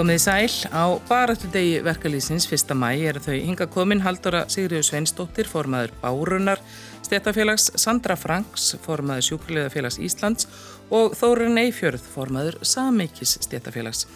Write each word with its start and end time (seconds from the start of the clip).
Komið 0.00 0.16
í 0.16 0.20
sæl 0.22 0.70
á 0.72 0.96
baráttu 1.10 1.48
degi 1.52 1.82
verkalýsins 1.84 2.46
1. 2.48 2.70
mæ 2.72 2.94
eru 3.10 3.20
þau 3.20 3.34
hinga 3.34 3.66
komin 3.68 4.00
Haldóra 4.00 4.46
Sigriður 4.48 4.86
Sveinsdóttir, 4.86 5.44
formaður 5.44 5.90
Bárunar, 6.00 6.62
Stéttafélags 7.04 7.66
Sandra 7.76 8.16
Franks, 8.16 8.70
formaður 8.80 9.26
Sjúkliðafélags 9.26 9.98
Íslands 10.00 10.48
og 10.88 11.18
Þórun 11.20 11.60
Eifjörð, 11.60 12.06
formaður 12.14 12.56
Samikis 12.64 13.34
Stéttafélags. 13.44 14.06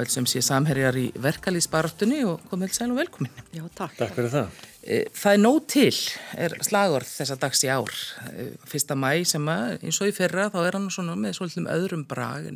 Öll 0.00 0.08
sem 0.08 0.24
sé 0.24 0.40
samherjar 0.40 0.96
í 0.96 1.10
verkalýsbaráttunni 1.26 2.22
og 2.30 2.48
komið 2.48 2.72
sæl 2.78 2.88
og 2.94 3.02
velkomin. 3.02 3.44
Já, 3.52 3.66
takk. 3.76 3.98
Takk 4.00 4.16
fyrir 4.16 4.32
það. 4.38 4.64
Eh, 4.80 5.12
það 5.12 5.36
er 5.36 5.44
nóg 5.44 5.60
til, 5.74 5.92
er 6.40 6.56
slagorð 6.64 7.12
þessa 7.18 7.36
dags 7.44 7.66
í 7.68 7.72
ár. 7.74 7.92
1. 8.72 8.96
mæ 8.96 9.12
sem 9.28 9.54
að 9.58 9.76
eins 9.82 10.00
og 10.00 10.08
í 10.08 10.16
fyrra 10.16 10.48
þá 10.48 10.60
er 10.64 10.80
hann 10.80 10.88
svona 10.88 11.20
með 11.20 11.36
svolítum 11.36 11.68
öðrum 11.76 12.08
brag 12.08 12.54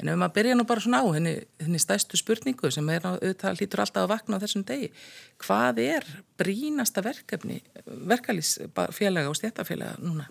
en 0.00 0.10
ef 0.10 0.18
maður 0.18 0.34
byrja 0.38 0.56
nú 0.58 0.66
bara 0.68 0.82
svona 0.82 1.02
á 1.02 1.06
henni, 1.14 1.34
henni 1.62 1.80
stæstu 1.82 2.18
spurningu 2.18 2.70
sem 2.74 2.88
er 2.92 3.06
auðvitað 3.08 3.60
lítur 3.60 3.84
alltaf 3.84 4.06
að 4.06 4.10
vakna 4.14 4.40
á 4.40 4.42
þessum 4.42 4.64
degi. 4.66 4.90
Hvað 5.42 5.80
er 5.84 6.08
brínasta 6.40 7.04
verkefni, 7.04 7.60
verkalýsfélaga 7.84 9.30
og 9.30 9.38
stjættafélaga 9.38 10.00
núna 10.02 10.26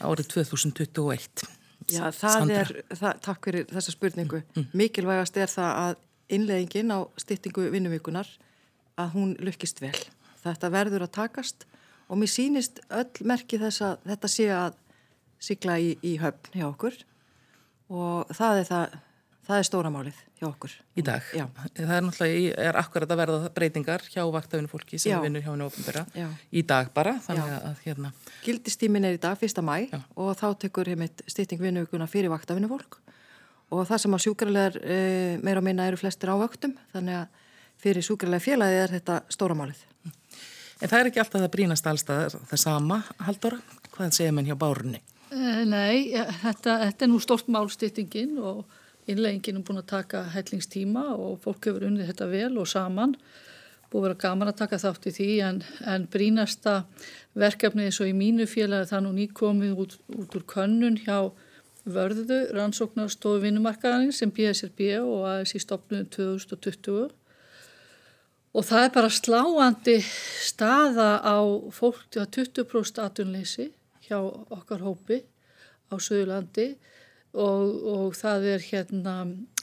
árið 0.00 0.32
2021? 0.32 1.44
Já, 1.92 2.08
það 2.16 2.38
Sandra. 2.38 2.60
er, 2.62 2.72
það, 2.96 3.20
takk 3.26 3.46
fyrir 3.50 3.68
þessa 3.68 3.92
spurningu. 3.92 4.40
Mm. 4.40 4.60
mm. 4.62 4.68
Mikilvægast 4.80 5.36
er 5.36 5.52
það 5.52 5.80
að 5.84 6.02
innleggingin 6.34 6.94
á 6.96 6.98
styrtingu 7.20 7.68
vinnuvíkunar 7.74 8.30
að 9.00 9.16
hún 9.18 9.34
lukkist 9.44 9.82
vel. 9.84 9.96
Þetta 10.44 10.70
verður 10.72 11.04
að 11.04 11.16
takast 11.18 11.66
og 12.08 12.20
mér 12.20 12.30
sínist 12.32 12.80
öll 12.88 13.26
merki 13.28 13.60
þess 13.60 13.84
að 13.84 14.08
þetta 14.08 14.30
sé 14.32 14.48
að 14.54 14.78
sigla 15.44 15.76
í, 15.80 15.94
í 16.00 16.16
höfn 16.22 16.56
hjá 16.56 16.66
okkur 16.70 16.96
og 17.94 18.32
það 18.34 18.60
er, 18.60 18.68
það, 18.68 18.96
það 19.46 19.60
er 19.60 19.68
stóramálið 19.68 20.18
hjá 20.40 20.46
okkur. 20.48 20.74
Í 20.98 21.04
dag? 21.06 21.30
Já. 21.36 21.44
Það 21.78 21.94
er 21.96 22.04
náttúrulega, 22.08 22.56
er 22.66 22.78
akkurat 22.80 23.14
að 23.14 23.20
verða 23.22 23.52
breytingar 23.54 24.04
hjá 24.10 24.22
vaktafinu 24.34 24.72
fólki 24.72 24.98
sem 24.98 25.14
Já. 25.14 25.20
vinnur 25.22 25.44
hjá 25.44 25.52
henni 25.52 25.68
ofinbæra 25.68 26.04
í 26.50 26.64
dag 26.66 26.90
bara, 26.96 27.16
að 27.30 27.80
hérna. 27.86 28.12
Gildistímin 28.44 29.08
er 29.08 29.18
í 29.18 29.22
dag, 29.22 29.38
fyrsta 29.40 29.64
mæ 29.64 29.76
Já. 29.86 30.02
og 30.16 30.34
þá 30.40 30.46
tekur 30.66 30.90
heimitt 30.90 31.24
stýtting 31.30 31.62
vinnuguna 31.62 32.10
fyrir 32.10 32.32
vaktafinu 32.34 32.70
fólk 32.72 33.00
og 33.74 33.86
það 33.88 34.02
sem 34.02 34.14
á 34.14 34.18
sjúkrarlegar 34.22 34.76
e, 34.82 34.98
meira 35.42 35.62
og 35.62 35.66
minna 35.66 35.86
eru 35.88 35.98
flestir 35.98 36.30
ávöktum, 36.30 36.74
þannig 36.92 37.22
að 37.22 37.40
fyrir 37.80 38.06
sjúkrarlega 38.06 38.44
félagið 38.44 38.82
er 38.82 38.94
þetta 38.98 39.16
stóramálið. 39.34 39.80
En 40.82 40.90
það 40.90 40.98
er 41.00 41.10
ekki 41.10 41.22
alltaf 41.22 41.42
það 41.42 41.50
brínast 41.54 41.88
allstað 41.88 42.36
það 42.50 42.60
sama, 42.60 43.00
Halldóra? 43.24 43.58
Hvað 43.94 44.16
segir 44.16 44.34
mann 44.36 44.48
hjá 44.48 44.56
bárunni? 44.58 45.00
Eh, 45.34 45.62
nei, 45.66 46.12
þetta, 46.44 46.76
þetta 46.84 47.04
er 47.04 47.10
nú 47.10 47.18
stort 47.22 47.48
málstýttingin 47.50 48.36
og 48.38 48.68
innleggingin 49.10 49.58
er 49.58 49.64
búin 49.66 49.80
að 49.80 49.88
taka 49.90 50.20
hellingstíma 50.30 51.08
og 51.16 51.40
fólk 51.42 51.66
hefur 51.66 51.88
unnið 51.88 52.12
þetta 52.12 52.28
vel 52.30 52.52
og 52.62 52.68
saman. 52.70 53.16
Búið 53.90 53.98
að 53.98 54.06
vera 54.06 54.20
gaman 54.22 54.52
að 54.52 54.60
taka 54.60 54.78
þátt 54.84 55.08
í 55.10 55.14
því 55.16 55.30
en, 55.48 55.58
en 55.90 56.06
brínasta 56.10 56.76
verkefni 57.34 57.88
eins 57.88 57.98
og 57.98 58.12
í 58.12 58.14
mínu 58.14 58.46
félagi 58.50 58.92
það 58.92 59.04
nú 59.08 59.12
nýkomið 59.18 59.82
út, 59.84 59.98
út 60.14 60.38
úr 60.38 60.46
könnun 60.54 61.00
hjá 61.02 61.18
vörðu 61.84 62.40
rannsóknarstofu 62.54 63.42
vinnumarkaðarinn 63.42 64.14
sem 64.14 64.32
BSRB 64.32 64.94
og 65.02 65.26
ASI 65.34 65.60
stopnum 65.60 66.06
2020 66.14 67.10
og 68.54 68.64
það 68.64 68.86
er 68.86 68.94
bara 68.94 69.12
sláandi 69.12 69.98
staða 70.46 71.10
á 71.20 71.36
fólk 71.74 72.06
til 72.08 72.22
að 72.22 72.32
20% 72.38 73.02
atunleysi 73.02 73.72
hjá 74.06 74.18
okkar 74.22 74.84
hópi 74.84 75.20
á 75.90 75.94
Suðurlandi 75.96 76.68
og, 77.34 77.84
og 77.94 78.16
það 78.18 78.48
er 78.54 78.64
hérna, 78.68 79.14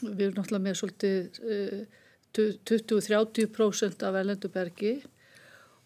við 0.02 0.26
erum 0.26 0.38
náttúrulega 0.38 0.66
með 0.66 0.78
svolítið 0.80 1.42
uh, 1.42 1.82
20-30% 2.36 4.04
af 4.08 4.16
elendubergi 4.22 4.94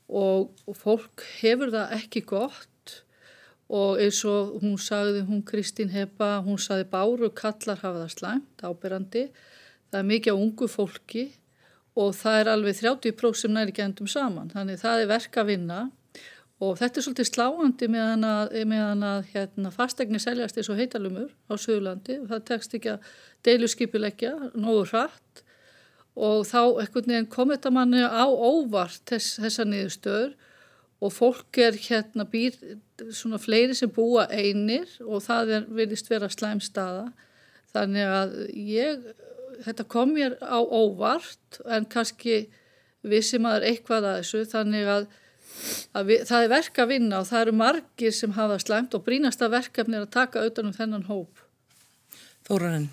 og, 0.06 0.52
og 0.66 0.76
fólk 0.78 1.24
hefur 1.40 1.72
það 1.74 1.94
ekki 1.98 2.22
gott 2.26 2.94
og 3.66 3.98
eins 3.98 4.20
og 4.28 4.60
hún 4.62 4.76
sagði, 4.78 5.24
hún 5.26 5.42
Kristín 5.46 5.90
Hepa, 5.90 6.36
hún 6.46 6.58
sagði 6.62 6.86
báru 6.92 7.32
kallar 7.34 7.80
hafa 7.80 8.04
það 8.04 8.12
slæmt, 8.14 8.62
ábyrrandi, 8.62 9.24
það 9.90 9.98
er 9.98 10.08
mikið 10.12 10.38
á 10.38 10.42
ungu 10.42 10.68
fólki 10.70 11.24
og 11.98 12.12
það 12.14 12.40
er 12.40 12.50
alveg 12.52 12.78
30% 12.78 13.40
sem 13.40 13.54
næri 13.56 13.74
gendum 13.74 14.06
saman, 14.10 14.52
þannig 14.52 14.78
það 14.82 15.02
er 15.02 15.10
verk 15.10 15.40
að 15.40 15.50
vinna 15.50 15.80
og 16.64 16.78
þetta 16.80 17.00
er 17.00 17.04
svolítið 17.04 17.28
sláandi 17.28 17.88
meðan 17.92 18.24
að, 18.24 18.54
með 18.70 19.04
að 19.04 19.26
hérna, 19.34 19.72
fastegni 19.74 20.20
seljast 20.22 20.56
eins 20.56 20.70
og 20.72 20.78
heitalumur 20.80 21.28
á 21.52 21.54
Suðurlandi. 21.60 22.16
Og 22.22 22.30
það 22.30 22.46
tekst 22.48 22.76
ekki 22.78 22.94
að 22.94 23.10
deilu 23.44 23.68
skipilegja 23.68 24.32
nógu 24.56 24.86
hratt. 24.88 25.42
Og 26.16 26.46
þá 26.48 26.60
kom 27.28 27.52
þetta 27.52 27.72
manni 27.76 28.00
á 28.00 28.24
óvart 28.24 29.04
þess, 29.04 29.36
þessa 29.42 29.68
niðurstöður. 29.68 30.32
Og 31.04 31.12
fólk 31.12 31.60
er 31.60 31.76
hérna 31.76 32.24
býr 32.24 32.56
svona 33.12 33.36
fleiri 33.36 33.76
sem 33.76 33.92
búa 33.92 34.24
einir 34.32 34.88
og 35.04 35.20
það 35.26 35.52
er, 35.58 35.66
vilist 35.76 36.08
vera 36.08 36.30
slæmstaða 36.32 37.10
þannig 37.76 38.08
að 38.08 38.34
ég, 38.56 39.04
þetta 39.66 39.84
kom 39.92 40.14
mér 40.16 40.38
á 40.40 40.56
óvart 40.64 41.60
en 41.68 41.84
kannski 41.92 42.46
vissi 43.06 43.36
maður 43.42 43.68
eitthvað 43.68 44.08
að 44.08 44.18
þessu. 44.22 44.42
Þannig 44.54 44.90
að 44.94 45.08
Við, 46.06 46.22
það 46.28 46.44
er 46.44 46.52
verk 46.52 46.78
að 46.82 46.92
vinna 46.92 47.20
og 47.22 47.28
það 47.30 47.42
eru 47.46 47.56
margir 47.56 48.14
sem 48.14 48.36
hafa 48.36 48.58
slæmt 48.62 48.94
og 48.98 49.04
brínasta 49.06 49.48
verkefni 49.52 49.98
er 49.98 50.06
að 50.06 50.14
taka 50.16 50.42
auðvitað 50.42 50.68
um 50.68 50.76
þennan 50.76 51.08
hóp. 51.08 51.42
Þórarinn, 52.46 52.88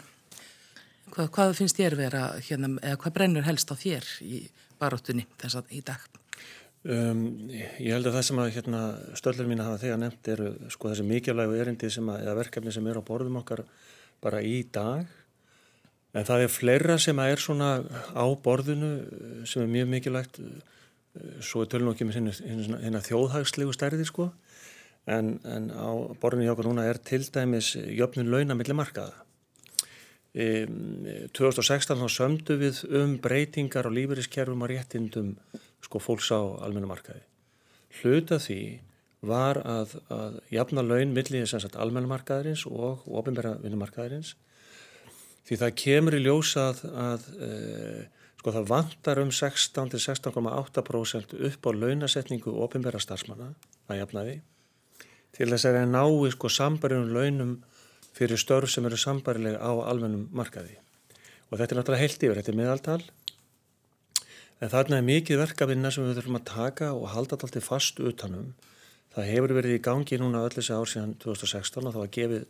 hvað, 1.11 1.29
hvað 1.35 1.55
finnst 1.59 1.79
þér 1.79 1.97
vera 1.99 2.25
hérna, 2.39 2.73
eða 2.81 2.99
hvað 3.03 3.15
brennur 3.19 3.47
helst 3.47 3.73
á 3.73 3.75
þér 3.77 4.09
í 4.25 4.43
baróttunni 4.81 5.27
þess 5.41 5.59
að 5.59 5.73
í 5.75 5.81
dag? 5.85 6.05
Um, 6.83 7.47
ég 7.47 7.93
held 7.93 8.09
að 8.09 8.17
það 8.17 8.25
sem 8.27 8.39
að 8.43 8.53
hérna, 8.57 8.79
stöldur 9.15 9.47
mín 9.47 9.61
að 9.63 9.69
hafa 9.69 9.83
þegar 9.85 9.99
nefnt 10.01 10.29
eru 10.33 10.49
sko 10.73 10.89
þessi 10.91 11.05
mikilvægu 11.07 11.59
erindi 11.63 11.91
sem 11.93 12.09
að, 12.11 12.25
eða 12.25 12.39
verkefni 12.41 12.73
sem 12.75 12.89
eru 12.91 12.99
á 12.99 13.07
borðum 13.07 13.37
okkar 13.39 13.63
bara 14.23 14.41
í 14.43 14.57
dag 14.67 15.07
en 16.13 16.27
það 16.27 16.43
er 16.43 16.51
fleira 16.51 16.97
sem 16.99 17.21
að 17.23 17.31
er 17.33 17.41
svona 17.41 17.69
á 18.13 18.25
borðinu 18.43 18.91
sem 19.47 19.63
er 19.63 19.71
mjög 19.71 19.89
mikilvægt 19.93 20.41
svo 21.43 21.63
er 21.63 21.69
tölun 21.69 21.91
okkur 21.93 22.09
með 22.09 22.39
hérna 22.81 23.01
þjóðhagslegu 23.05 23.73
stærði 23.75 24.07
sko 24.09 24.31
en, 25.05 25.35
en 25.43 25.67
á 25.69 25.89
borðinu 26.21 26.47
hjá 26.47 26.53
okkur 26.55 26.69
núna 26.71 26.87
er 26.89 26.99
til 27.03 27.21
dæmis 27.33 27.73
jöfnun 27.75 28.31
launa 28.31 28.57
millir 28.57 28.77
markaða. 28.77 29.19
E, 30.33 30.65
2016 31.35 31.99
þá 31.99 32.07
sömdu 32.09 32.57
við 32.61 32.81
um 32.97 33.17
breytingar 33.21 33.85
á 33.85 33.91
lífeyriskerfum 33.93 34.65
og 34.65 34.71
réttindum 34.71 35.35
sko 35.83 36.01
fólks 36.01 36.31
á 36.33 36.41
almenna 36.65 36.89
markaði. 36.89 37.21
Hluta 37.99 38.39
því 38.41 38.61
var 39.23 39.59
að, 39.61 39.93
að 40.11 40.39
jafna 40.51 40.83
laun 40.83 41.13
millir 41.15 41.45
almenna 41.77 42.09
markaðarins 42.09 42.65
og 42.67 43.05
ofinbæra 43.07 43.59
vinnumarkaðarins 43.61 44.33
því 45.47 45.59
það 45.59 45.77
kemur 45.79 46.17
í 46.17 46.23
ljósa 46.23 46.69
að, 46.71 46.83
að 47.05 47.29
e, 47.37 47.51
Sko 48.43 48.51
það 48.51 48.65
vantar 48.67 49.19
um 49.21 49.29
16-16,8% 49.31 51.37
upp 51.47 51.63
á 51.63 51.71
launasetningu 51.71 52.51
ofinbæra 52.65 52.99
starfsmanna 52.99 53.55
að 53.87 53.99
jafnaði 54.01 54.33
til 55.31 55.47
þess 55.47 55.63
að 55.69 55.77
það 55.77 55.93
nái 55.93 56.31
sko 56.35 56.51
sambariðum 56.51 57.13
launum 57.15 57.53
fyrir 58.17 58.41
störf 58.41 58.67
sem 58.73 58.83
eru 58.83 58.99
sambarilega 58.99 59.63
á 59.63 59.71
almennum 59.87 60.27
markaði. 60.35 60.75
Og 61.47 61.55
þetta 61.55 61.71
er 61.71 61.77
náttúrulega 61.79 62.03
heilt 62.03 62.19
yfir, 62.27 62.37
þetta 62.41 62.51
er 62.51 62.59
meðaltal. 62.59 63.03
En 64.59 64.75
þarna 64.75 64.99
er 64.99 65.07
mikið 65.07 65.43
verkafinna 65.45 65.95
sem 65.95 66.03
við 66.03 66.19
þurfum 66.19 66.43
að 66.43 66.47
taka 66.51 66.91
og 66.93 67.09
halda 67.15 67.39
alltaf 67.39 67.71
fast 67.71 67.95
utanum. 68.03 68.51
Það 69.15 69.31
hefur 69.31 69.55
verið 69.55 69.79
í 69.79 69.83
gangi 69.87 70.19
núna 70.19 70.43
öll 70.43 70.53
þessi 70.53 70.75
ár 70.75 70.91
síðan 70.91 71.15
2016 71.23 71.87
og 71.87 71.95
það 71.95 72.03
var 72.03 72.15
gefið, 72.19 72.43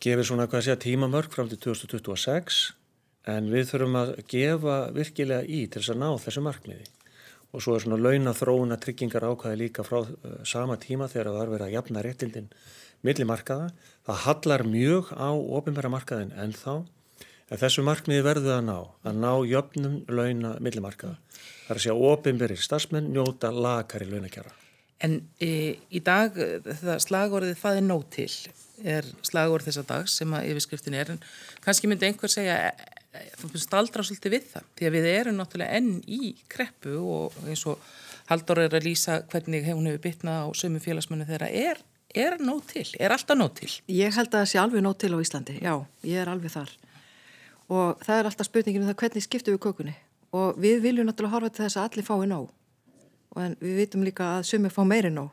gefið 0.00 0.24
svona 0.32 0.48
hvað 0.48 0.64
sé 0.64 0.72
að 0.72 0.84
tímamörk 0.88 1.30
fram 1.36 1.52
til 1.52 1.60
2026 1.60 2.72
en 3.28 3.52
við 3.52 3.68
þurfum 3.70 3.98
að 4.00 4.16
gefa 4.30 4.78
virkilega 4.96 5.46
í 5.46 5.66
til 5.66 5.82
þess 5.82 5.94
að 5.94 6.02
ná 6.02 6.08
þessu 6.24 6.42
markmiði 6.42 6.90
og 7.52 7.60
svo 7.60 7.76
er 7.76 7.84
svona 7.84 8.00
launathróuna 8.00 8.78
tryggingar 8.80 9.26
ákvæði 9.28 9.58
líka 9.60 9.84
frá 9.84 10.00
uh, 10.00 10.38
sama 10.48 10.78
tíma 10.80 11.08
þegar 11.12 11.28
það 11.28 11.38
var 11.38 11.52
verið 11.52 11.66
að 11.66 11.74
jafna 11.76 12.04
réttildin 12.04 12.48
millimarkaða. 13.04 13.68
Það 14.06 14.20
hallar 14.26 14.64
mjög 14.66 15.12
á 15.12 15.30
ofinbæra 15.30 15.90
markaðin 15.92 16.32
en 16.38 16.54
þá 16.56 16.86
en 17.52 17.60
þessu 17.60 17.84
markmiði 17.84 18.24
verður 18.24 18.56
að 18.56 18.64
ná 18.70 18.76
að 18.78 19.20
ná 19.20 19.32
jöfnum 19.50 20.00
launa 20.08 20.54
millimarkaða. 20.64 21.18
Það 21.66 21.74
er 21.74 21.80
að 21.80 21.84
segja 21.84 22.10
ofinbæri 22.12 22.56
starfsmenn 22.56 23.12
njóta 23.12 23.52
lakari 23.52 24.08
launakjara. 24.08 24.54
En 25.02 25.18
e, 25.42 25.76
í 25.90 26.00
dag 26.06 26.36
það 26.38 27.04
slagorðið 27.04 27.58
það 27.58 27.78
er 27.80 27.88
nóg 27.88 28.06
til 28.14 28.30
er 28.82 29.06
slagorð 29.26 29.68
þessa 29.68 29.84
dag 29.86 30.08
sem 30.10 30.32
að 30.34 30.48
yfirskriftin 30.52 30.96
er 30.96 31.12
en 31.12 31.20
kannski 31.62 31.90
myndi 31.90 32.08
einhver 32.08 32.30
segja 32.32 32.56
staldra 33.60 34.04
svolítið 34.06 34.36
við 34.36 34.44
það 34.54 34.68
því 34.78 34.88
að 34.88 34.94
við 34.96 35.08
erum 35.12 35.38
náttúrulega 35.38 35.78
enn 35.78 35.96
í 36.08 36.32
kreppu 36.52 36.96
og 37.00 37.36
eins 37.44 37.64
og 37.68 37.82
Haldur 38.30 38.62
er 38.62 38.76
að 38.76 38.86
lýsa 38.86 39.18
hvernig 39.28 39.66
hún 39.68 39.88
hefur 39.90 40.04
bytnað 40.06 40.46
á 40.46 40.48
sömu 40.56 40.80
félagsmennu 40.80 41.26
þeirra 41.28 41.48
er, 41.50 41.80
er 42.14 42.38
nóg 42.40 42.62
til, 42.70 42.86
er 42.96 43.12
alltaf 43.12 43.36
nóg 43.36 43.52
til. 43.58 43.68
Ég 43.90 44.14
held 44.14 44.30
að 44.30 44.38
það 44.38 44.48
sé 44.52 44.60
alveg 44.62 44.84
nóg 44.86 44.96
til 45.02 45.12
á 45.12 45.18
Íslandi, 45.20 45.58
já, 45.60 45.74
ég 46.06 46.22
er 46.22 46.30
alveg 46.32 46.54
þar. 46.54 46.72
Og 47.72 48.00
það 48.04 48.18
er 48.18 48.30
alltaf 48.30 48.48
spurningin 48.48 48.84
um 48.84 48.90
það 48.90 48.98
hvernig 49.02 49.26
skiptum 49.26 49.56
við 49.56 49.62
kökunni? 49.66 49.94
Og 50.32 50.58
við 50.62 50.80
viljum 50.86 51.08
náttúrulega 51.08 51.34
horfa 51.36 51.52
til 51.52 51.66
þess 51.66 51.80
að 51.80 51.88
allir 51.90 52.08
fái 52.08 52.26
nóg. 52.30 52.48
En 53.42 53.56
við 53.60 53.78
vitum 53.82 54.04
líka 54.06 54.28
að 54.38 54.48
sumi 54.48 54.72
fá 54.72 54.82
meiri 54.88 55.12
nóg. 55.12 55.32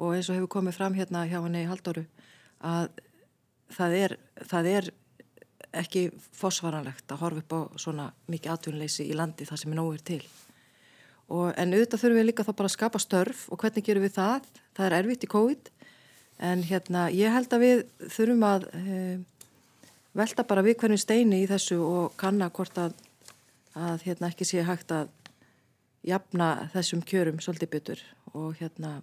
Og 0.00 0.14
eins 0.14 0.28
og 0.30 0.38
hefur 0.38 0.52
komið 0.56 0.78
fram 0.78 0.96
hérna 0.96 1.26
hjá 1.28 1.38
henni 1.40 1.64
í 1.64 1.68
Haldóru 1.68 2.04
að 2.64 2.88
það 3.74 3.96
er, 4.00 4.16
það 4.48 4.70
er 4.70 4.90
ekki 5.80 6.08
fósvaranlegt 6.34 7.10
að 7.10 7.22
horfa 7.24 7.42
upp 7.42 7.54
á 7.54 7.60
svona 7.80 8.08
mikið 8.30 8.54
atvinnleysi 8.54 9.06
í 9.10 9.16
landi 9.18 9.46
það 9.48 9.62
sem 9.62 9.74
er 9.74 9.80
nógur 9.80 10.02
til 10.04 10.22
og, 11.28 11.52
en 11.56 11.72
auðvitað 11.72 12.02
þurfum 12.02 12.18
við 12.18 12.28
líka 12.28 12.46
þá 12.46 12.52
bara 12.52 12.70
að 12.70 12.76
skapa 12.76 13.00
störf 13.02 13.46
og 13.52 13.60
hvernig 13.62 13.86
gerum 13.86 14.04
við 14.04 14.16
það? 14.18 14.50
Það 14.76 14.86
er 14.86 14.96
erfitt 14.98 15.24
í 15.24 15.30
COVID 15.34 15.70
en 16.50 16.64
hérna 16.66 17.06
ég 17.14 17.32
held 17.32 17.54
að 17.54 17.64
við 17.64 17.82
þurfum 18.16 18.46
að 18.48 18.66
e, 18.74 19.00
velta 20.18 20.46
bara 20.48 20.64
við 20.66 20.78
hvernig 20.82 21.02
steini 21.02 21.42
í 21.42 21.48
þessu 21.50 21.78
og 21.84 22.14
kanna 22.20 22.50
hvort 22.54 22.78
að, 22.80 22.94
að 23.78 24.06
hérna 24.08 24.30
ekki 24.30 24.48
sé 24.48 24.64
hægt 24.66 24.92
að 24.94 25.10
jafna 26.04 26.68
þessum 26.74 27.02
kjörum 27.06 27.40
svolítið 27.40 27.72
byttur 27.72 28.04
og 28.34 28.58
hérna 28.60 28.98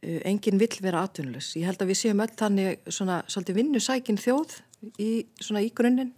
e, 0.00 0.20
enginn 0.28 0.60
vill 0.60 0.76
vera 0.84 1.02
atvinnlus. 1.08 1.54
Ég 1.58 1.66
held 1.66 1.82
að 1.82 1.90
við 1.90 2.00
séum 2.04 2.22
öll 2.22 2.30
þannig 2.30 2.86
svona 2.86 3.22
svolítið 3.26 3.60
vinnusækin 3.62 4.20
þjóð 4.20 4.60
í, 5.00 5.10
í 5.24 5.70
grunninn 5.76 6.12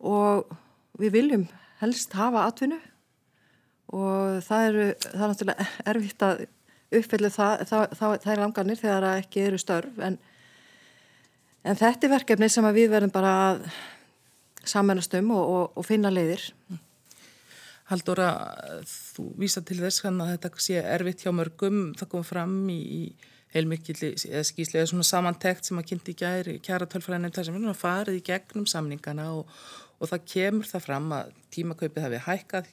og 0.00 0.50
við 1.00 1.16
viljum 1.16 1.46
helst 1.80 2.14
hafa 2.16 2.46
atvinnu 2.48 2.80
og 3.90 4.40
það 4.46 4.66
eru, 4.68 4.88
það 5.04 5.22
er 5.22 5.32
náttúrulega 5.32 5.68
erfitt 5.92 6.26
að 6.26 6.42
uppfyllu 7.00 7.30
það, 7.30 7.64
það, 7.70 7.94
það, 7.98 8.18
það 8.24 8.34
er 8.34 8.42
langanir 8.44 8.80
þegar 8.80 9.06
það 9.06 9.22
ekki 9.22 9.46
eru 9.46 9.62
störf 9.62 10.04
en, 10.06 10.18
en 11.64 11.80
þetta 11.80 12.06
er 12.06 12.14
verkefni 12.14 12.50
sem 12.50 12.70
við 12.74 12.92
verðum 12.92 13.14
bara 13.14 13.34
að 13.48 13.64
samanast 14.66 15.14
um 15.18 15.34
og, 15.34 15.42
og, 15.42 15.66
og 15.80 15.86
finna 15.86 16.12
leiðir. 16.12 16.42
Haldóra, 17.90 18.30
þú 18.86 19.30
vísa 19.40 19.62
til 19.66 19.80
þess 19.80 20.04
að 20.06 20.20
þetta 20.34 20.50
sé 20.62 20.78
erfitt 20.78 21.24
hjá 21.24 21.32
mörgum, 21.34 21.90
það 21.98 22.10
kom 22.12 22.26
fram 22.26 22.54
í, 22.70 22.78
í 22.78 23.00
heilmikið 23.54 24.02
skýslega 24.46 24.86
svona 24.86 25.06
samantekt 25.06 25.66
sem 25.66 25.78
að 25.80 25.92
kynnti 25.92 26.14
í 26.14 26.58
kjæra 26.62 26.88
tölfræðinum 26.90 27.34
þar 27.34 27.48
sem 27.48 27.56
við 27.56 27.64
erum 27.64 27.78
farið 27.78 28.20
í 28.20 28.26
gegnum 28.30 28.68
samningana 28.70 29.30
og 29.38 29.50
og 30.00 30.08
það 30.08 30.26
kemur 30.32 30.68
það 30.68 30.84
fram 30.86 31.10
að 31.12 31.32
tímakaupið 31.52 32.04
hafi 32.06 32.20
hækkað, 32.24 32.68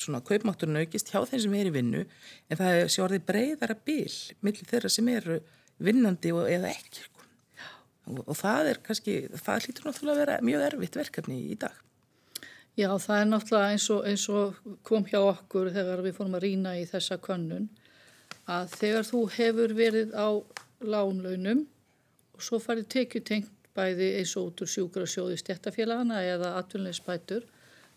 svona 0.00 0.22
kaupmátturinn 0.24 0.80
aukist 0.80 1.12
hjá 1.12 1.20
þeim 1.28 1.42
sem 1.44 1.56
er 1.58 1.68
í 1.68 1.74
vinnu 1.74 2.04
en 2.06 2.60
það 2.60 2.76
er 2.78 2.92
sjórið 2.94 3.26
breyðara 3.28 3.76
bíl 3.84 4.14
millir 4.40 4.70
þeirra 4.70 4.92
sem 4.92 5.10
eru 5.12 5.38
vinnandi 5.80 6.32
og, 6.32 6.46
eða 6.48 6.72
ekki 6.72 7.04
sko. 7.04 7.26
og, 8.08 8.22
og 8.24 8.38
það 8.40 8.72
er 8.72 8.82
kannski, 8.86 9.18
það 9.34 9.66
hlýtur 9.66 9.88
náttúrulega 9.90 10.16
að 10.16 10.22
vera 10.24 10.38
mjög 10.48 10.66
erfitt 10.70 10.98
verkefni 11.02 11.38
í 11.52 11.58
dag. 11.60 11.76
Já, 12.78 12.88
það 12.96 13.16
er 13.18 13.30
náttúrulega 13.34 13.74
eins 13.74 13.90
og, 13.92 14.02
eins 14.08 14.26
kom 14.86 15.04
hjá 15.10 15.20
okkur 15.20 15.72
þegar 15.74 16.04
við 16.06 16.16
fórum 16.16 16.38
að 16.38 16.46
rína 16.46 16.76
í 16.80 16.88
þessa 16.88 17.20
könnun 17.20 17.68
að 18.50 18.74
þegar 18.80 19.06
þú 19.06 19.20
hefur 19.36 19.74
verið 19.76 20.14
á 20.16 20.28
lánlaunum 20.80 21.64
og 22.34 22.44
svo 22.44 22.60
farið 22.62 22.88
tekjutengt 22.94 23.50
bæði 23.76 24.10
eins 24.18 24.34
og 24.38 24.50
út 24.50 24.62
úr 24.64 24.70
sjúkra 24.70 25.06
sjóði 25.08 25.38
stjættafélagana 25.40 26.20
eða 26.26 26.54
atvinnilegsbætur, 26.60 27.44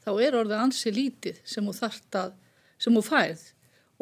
þá 0.03 0.12
er 0.21 0.38
orðið 0.38 0.59
ansi 0.59 0.94
lítið 0.94 1.39
sem 1.47 1.65
þú 1.65 1.75
þart 1.80 2.18
að, 2.19 2.33
sem 2.77 2.97
þú 2.97 3.03
færð. 3.07 3.44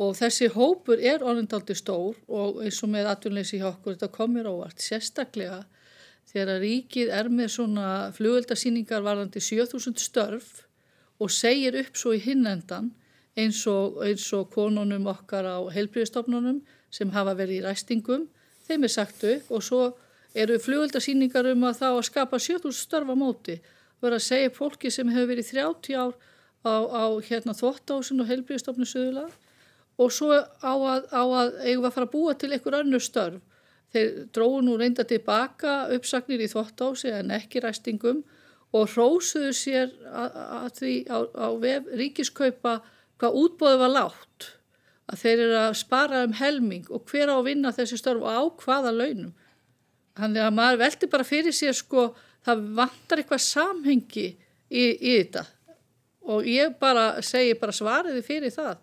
Og 0.01 0.15
þessi 0.17 0.47
hópur 0.55 1.01
er 1.03 1.23
orðindaldi 1.23 1.75
stór 1.77 2.17
og 2.31 2.61
eins 2.63 2.79
og 2.83 2.91
með 2.93 3.11
atvinnilegi 3.11 3.59
hjá 3.61 3.69
okkur 3.73 3.95
þetta 3.95 4.11
komir 4.15 4.49
ávart 4.49 4.81
sérstaklega 4.81 5.61
þegar 6.31 6.61
ríkið 6.63 7.11
er 7.13 7.29
með 7.29 7.51
svona 7.57 7.87
flugöldarsýningar 8.15 9.03
varðandi 9.05 9.43
7000 9.43 9.99
störf 10.01 10.51
og 11.21 11.31
segir 11.33 11.77
upp 11.83 11.99
svo 11.99 12.15
í 12.15 12.21
hinnendan 12.23 12.91
eins 13.39 13.63
og, 13.67 14.01
eins 14.05 14.27
og 14.35 14.49
konunum 14.53 15.07
okkar 15.11 15.47
á 15.47 15.57
heilbríðstofnunum 15.71 16.61
sem 16.91 17.11
hafa 17.15 17.35
verið 17.37 17.61
í 17.61 17.65
ræstingum, 17.65 18.27
þeim 18.67 18.87
er 18.87 18.93
sagt 18.93 19.23
upp 19.27 19.51
og 19.51 19.63
svo 19.63 19.83
eru 20.35 20.57
flugöldarsýningar 20.63 21.51
um 21.51 21.63
að 21.67 21.79
þá 21.81 21.87
að 21.91 22.07
skapa 22.07 22.39
7000 22.39 22.77
störfa 22.79 23.15
móti. 23.15 23.59
Verða 24.01 24.19
að 24.19 24.27
segja 24.27 24.53
fólki 24.55 24.91
sem 24.91 25.09
hefur 25.11 25.29
verið 25.31 25.51
30 25.51 25.97
ár 25.99 26.13
á, 26.65 26.75
á 26.87 27.05
hérna, 27.25 27.55
þvóttásun 27.57 28.23
og 28.23 28.29
helbriðstofnu 28.29 28.87
söðula 28.87 29.27
og 30.01 30.11
svo 30.13 30.31
á 30.33 30.73
að, 30.73 31.07
á 31.13 31.23
að 31.23 31.57
eigum 31.67 31.87
að 31.87 31.95
fara 31.95 32.07
að 32.07 32.13
búa 32.13 32.35
til 32.35 32.51
einhver 32.51 32.79
önnur 32.79 33.03
störf. 33.03 33.41
Þeir 33.91 34.11
dróðu 34.31 34.61
nú 34.65 34.77
reynda 34.79 35.03
tilbaka 35.03 35.89
uppsagnir 35.91 36.41
í 36.41 36.47
þvóttási 36.51 37.11
en 37.11 37.33
ekki 37.35 37.61
ræstingum 37.61 38.21
og 38.71 38.93
rósuðu 38.95 39.51
sér 39.51 39.91
að 40.07 40.69
því 40.79 40.93
á, 41.11 41.17
á 41.27 41.47
vef 41.59 41.89
ríkiskaupa 41.99 42.77
hvað 43.21 43.37
útbóðu 43.43 43.83
var 43.83 43.93
látt 43.93 44.49
að 45.11 45.21
þeir 45.21 45.37
eru 45.37 45.61
að 45.61 45.77
spara 45.79 46.25
um 46.25 46.35
helming 46.39 46.89
og 46.89 47.05
hver 47.09 47.29
á 47.29 47.35
að 47.37 47.47
vinna 47.49 47.73
þessi 47.75 47.99
störf 47.99 48.25
og 48.25 48.31
á 48.33 48.41
hvaða 48.63 48.93
launum 48.95 49.33
Þannig 50.19 50.43
að 50.43 50.55
maður 50.57 50.79
veldi 50.81 51.09
bara 51.11 51.25
fyrir 51.27 51.55
sér 51.55 51.75
sko, 51.77 52.09
það 52.45 52.63
vantar 52.77 53.21
eitthvað 53.21 53.43
samhengi 53.45 54.27
í, 54.27 54.83
í 54.83 55.13
þetta 55.21 55.45
og 56.31 56.47
ég 56.47 56.75
bara 56.81 57.05
segi 57.25 57.55
bara 57.57 57.73
svariði 57.73 58.21
fyrir 58.25 58.53
það. 58.53 58.75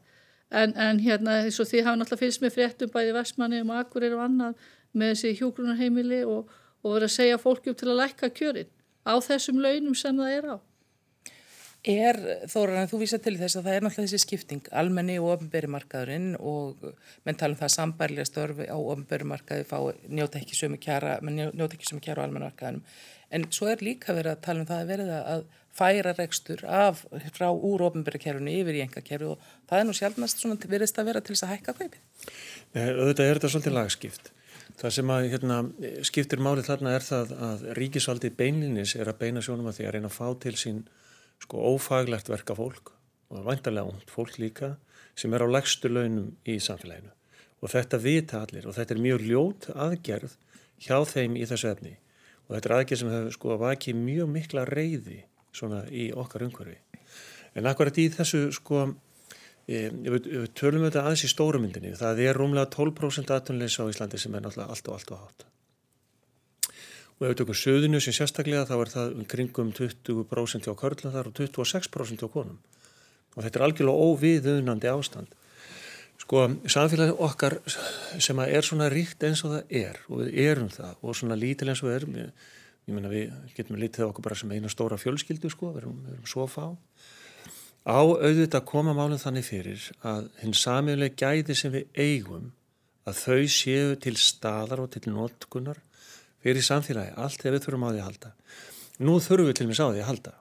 En, 0.48 0.72
en 0.80 0.98
hérna 1.04 1.42
eins 1.44 1.58
og 1.60 1.68
því 1.68 1.84
hafa 1.84 2.00
náttúrulega 2.00 2.22
fylgst 2.24 2.42
með 2.42 2.54
fréttum 2.56 2.92
bæði 2.94 3.12
Vestmanni 3.18 3.60
og 3.60 3.74
Akurir 3.76 4.16
og 4.16 4.24
annað 4.24 4.64
með 4.96 5.12
þessi 5.12 5.34
hjógrunarheimili 5.42 6.22
og, 6.24 6.48
og 6.82 6.94
verið 6.94 7.10
að 7.10 7.14
segja 7.14 7.40
fólki 7.42 7.70
upp 7.70 7.78
til 7.78 7.90
að 7.92 8.00
lækka 8.00 8.32
kjörin 8.38 8.72
á 9.04 9.14
þessum 9.22 9.60
launum 9.60 9.94
sem 9.98 10.16
það 10.16 10.34
er 10.38 10.48
á. 10.48 10.56
Er, 11.86 12.16
Þóran, 12.50 12.88
þú 12.90 12.98
vísa 13.04 13.20
til 13.22 13.36
þess 13.38 13.60
að 13.60 13.68
það 13.68 13.76
er 13.76 13.84
náttúrulega 13.84 14.10
þessi 14.10 14.24
skipting, 14.24 14.64
almenni 14.74 15.14
og 15.22 15.28
ofnbærimarkaðurinn 15.36 16.32
og 16.42 16.80
menn 17.24 17.38
tala 17.38 17.54
um 17.54 17.60
það 17.60 17.70
sambærlega 17.76 18.26
störfi 18.26 18.66
á 18.66 18.74
ofnbærimarkaði 18.74 19.66
fá 19.68 19.76
njóta 20.10 20.40
ekki 20.40 20.58
sömu 20.58 20.80
kjara, 20.82 21.20
menn 21.22 21.38
njóta 21.38 21.78
ekki 21.78 21.86
sömu 21.86 22.02
kjara 22.02 22.24
á 22.24 22.26
almennamarkaðinum. 22.26 22.82
En 23.30 23.46
svo 23.54 23.70
er 23.70 23.84
líka 23.84 24.16
verið 24.16 24.34
að 24.34 24.42
tala 24.48 24.64
um 24.64 24.68
það 24.68 24.82
að 24.82 24.90
verið 24.90 25.14
að 25.18 25.46
færa 25.78 26.16
rekstur 26.18 26.66
af, 26.66 27.04
frá 27.36 27.46
úr 27.52 27.86
ofnbærikerfunu 27.86 28.58
yfir 28.58 28.80
í 28.80 28.82
engakerfi 28.82 29.30
og 29.30 29.48
það 29.70 29.78
er 29.78 29.86
nú 29.86 29.94
sjálfnast 29.94 30.42
svona 30.42 30.58
veriðst 30.74 30.98
að 30.98 31.10
vera 31.12 31.22
til 31.22 31.36
þess 31.36 31.46
að 31.46 31.54
hækka 31.54 31.78
kaupið. 31.78 32.00
Nei, 32.74 32.84
auðvitað 32.90 33.26
er 33.28 33.38
þetta 33.38 33.52
svolítið 33.54 33.78
lagskipt. 33.78 34.32
Það 34.78 34.94
sem 34.94 35.10
að 35.14 35.28
hérna, 35.32 35.58
skiptir 36.06 36.42
málið 36.42 36.72
þarna 36.72 36.94
er 36.96 37.04
það 37.06 37.34
að 37.46 37.62
ríkisvaldi 37.78 38.30
beinlinis 38.34 38.96
er 38.98 39.10
að 39.10 39.20
beina 39.22 39.42
sjónum 39.44 39.70
að 39.70 39.78
því 39.78 39.86
að 39.86 39.94
reyna 39.94 40.10
að 40.10 40.18
fá 40.18 40.26
til 40.42 40.58
sín 40.58 40.82
sko 41.42 41.62
ófaglegt 41.74 42.30
verka 42.30 42.56
fólk 42.58 42.92
og 43.28 43.44
vantarlega 43.46 43.88
ónt 43.88 44.10
fólk 44.12 44.38
líka 44.40 44.76
sem 45.18 45.32
er 45.34 45.44
á 45.44 45.48
legstu 45.50 45.90
launum 45.90 46.34
í 46.46 46.58
samfélaginu. 46.62 47.10
Og 47.62 47.72
þetta 47.72 47.98
vita 48.02 48.42
allir 48.44 48.68
og 48.68 48.76
þetta 48.76 48.94
er 48.94 49.02
mjög 49.02 49.24
ljót 49.26 49.68
aðgerð 49.74 50.36
hjá 50.84 50.98
þeim 51.10 51.34
í 51.36 51.48
þessu 51.50 51.72
efni. 51.72 51.96
Og 52.46 52.54
þetta 52.56 52.70
er 52.70 52.76
aðgerð 52.78 53.02
sem 53.02 53.12
hefur 53.12 53.36
sko 53.36 53.58
vakið 53.60 53.98
mjög 54.04 54.30
mikla 54.36 54.64
reyði 54.68 55.20
svona 55.52 55.82
í 55.90 56.08
okkar 56.14 56.46
umhverfi. 56.46 56.78
En 57.58 57.66
akkurat 57.66 57.98
í 57.98 58.06
þessu 58.14 58.46
sko 58.54 58.86
e, 59.68 59.88
við, 59.90 60.28
við 60.30 60.48
tölum 60.56 60.86
þetta 60.86 61.04
aðeins 61.04 61.26
í 61.26 61.32
stórumyndinni 61.32 61.94
það 61.98 62.24
er 62.24 62.38
rúmlega 62.38 62.70
12% 62.76 63.34
aðtunleisa 63.34 63.84
á 63.84 63.90
Íslandi 63.90 64.20
sem 64.20 64.34
er 64.34 64.44
náttúrulega 64.44 64.74
allt 64.74 64.90
og 64.90 64.98
allt 64.98 65.14
og 65.14 65.24
hátt 65.24 65.47
og 67.18 67.26
ef 67.26 67.32
við 67.32 67.38
tökum 67.40 67.58
söðinu 67.58 68.00
sem 68.02 68.14
sérstaklega 68.14 68.66
þá 68.68 68.74
er 68.78 68.92
það 68.92 69.16
um 69.16 69.26
kringum 69.32 69.72
20% 69.74 70.70
á 70.70 70.74
körla 70.78 71.12
þar 71.14 71.30
og 71.30 71.38
26% 71.38 72.22
á 72.22 72.28
konum. 72.30 72.58
Og 73.34 73.42
þetta 73.42 73.58
er 73.58 73.64
algjörlega 73.66 74.04
óviðunandi 74.06 74.90
ástand. 74.92 75.34
Sko 76.18 76.44
samfélagi 76.66 77.14
okkar 77.24 77.58
sem 78.22 78.38
er 78.44 78.66
svona 78.66 78.88
ríkt 78.92 79.22
eins 79.26 79.42
og 79.46 79.54
það 79.54 79.74
er 79.82 79.98
og 80.06 80.22
við 80.22 80.38
erum 80.44 80.70
það 80.74 81.02
og 81.02 81.18
svona 81.18 81.38
lítil 81.38 81.70
eins 81.70 81.82
og 81.82 81.90
við 81.90 81.98
erum 82.00 82.16
ég 82.88 82.96
menna 82.96 83.10
við 83.12 83.32
getum 83.56 83.78
lítið 83.78 84.06
okkur 84.08 84.24
bara 84.24 84.38
sem 84.38 84.52
eina 84.54 84.70
stóra 84.72 84.98
fjölskyldu 84.98 85.50
sko, 85.52 85.72
við 85.74 85.82
erum, 85.82 85.98
við 86.06 86.14
erum 86.14 86.30
svo 86.30 86.46
fá. 86.48 86.66
Á 87.88 88.00
auðvitað 88.00 88.66
koma 88.68 88.94
málum 88.96 89.20
þannig 89.20 89.46
fyrir 89.46 89.90
að 90.06 90.30
hinn 90.42 90.56
samiðlega 90.56 91.18
gæði 91.18 91.56
sem 91.56 91.74
við 91.74 91.90
eigum 91.96 92.50
að 93.08 93.20
þau 93.22 93.42
séu 93.52 93.94
til 94.00 94.14
staðar 94.20 94.82
og 94.84 94.90
til 94.94 95.04
notkunar 95.12 95.80
fyrir 96.44 96.64
samfélagi, 96.64 97.14
allt 97.16 97.40
þegar 97.40 97.56
við 97.56 97.64
þurfum 97.66 97.86
á 97.86 97.90
því 97.90 98.02
að 98.02 98.08
halda. 98.08 98.32
Nú 98.98 99.16
þurfum 99.22 99.48
við 99.50 99.58
til 99.58 99.66
og 99.66 99.70
með 99.70 99.80
sá 99.80 99.86
því 99.86 100.02
að 100.02 100.10
halda. 100.10 100.34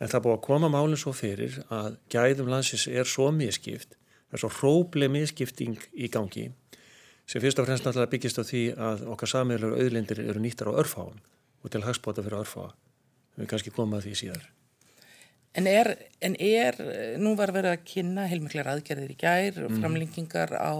En 0.00 0.08
það 0.08 0.24
búið 0.24 0.36
að 0.36 0.44
koma 0.46 0.70
málinn 0.72 1.00
svo 1.00 1.12
fyrir 1.12 1.58
að 1.68 1.98
gæðum 2.12 2.50
landsins 2.50 2.86
er 2.88 3.08
svo 3.08 3.28
miskipt, 3.34 3.98
það 4.30 4.38
er 4.38 4.42
svo 4.44 4.52
hrópleg 4.60 5.12
miskipting 5.12 5.76
í 5.92 6.08
gangi 6.12 6.48
sem 7.30 7.42
fyrst 7.42 7.60
og 7.62 7.68
fremst 7.68 7.84
náttúrulega 7.86 8.10
byggist 8.10 8.40
á 8.40 8.44
því 8.46 8.62
að 8.74 9.02
okkar 9.12 9.30
sammeðlur 9.30 9.76
auðlindir 9.78 10.22
eru 10.24 10.40
nýttar 10.42 10.72
á 10.74 10.78
örfáum 10.82 11.20
og 11.62 11.70
til 11.70 11.84
hagspota 11.84 12.24
fyrir 12.24 12.40
örfá. 12.40 12.72
Við 13.38 13.50
kannski 13.52 13.72
komum 13.74 13.98
að 13.98 14.08
því 14.08 14.14
síðar. 14.18 14.48
En 15.58 15.66
er, 15.66 15.92
en 16.22 16.36
er, 16.38 16.76
nú 17.18 17.34
var 17.38 17.52
verið 17.54 17.74
að 17.74 17.86
kynna 17.86 18.26
heilmiklar 18.30 18.70
aðgerðir 18.70 19.14
í 19.14 19.18
gær, 19.18 19.56
mm. 19.66 19.78
framlengingar 19.82 20.54
á 20.58 20.74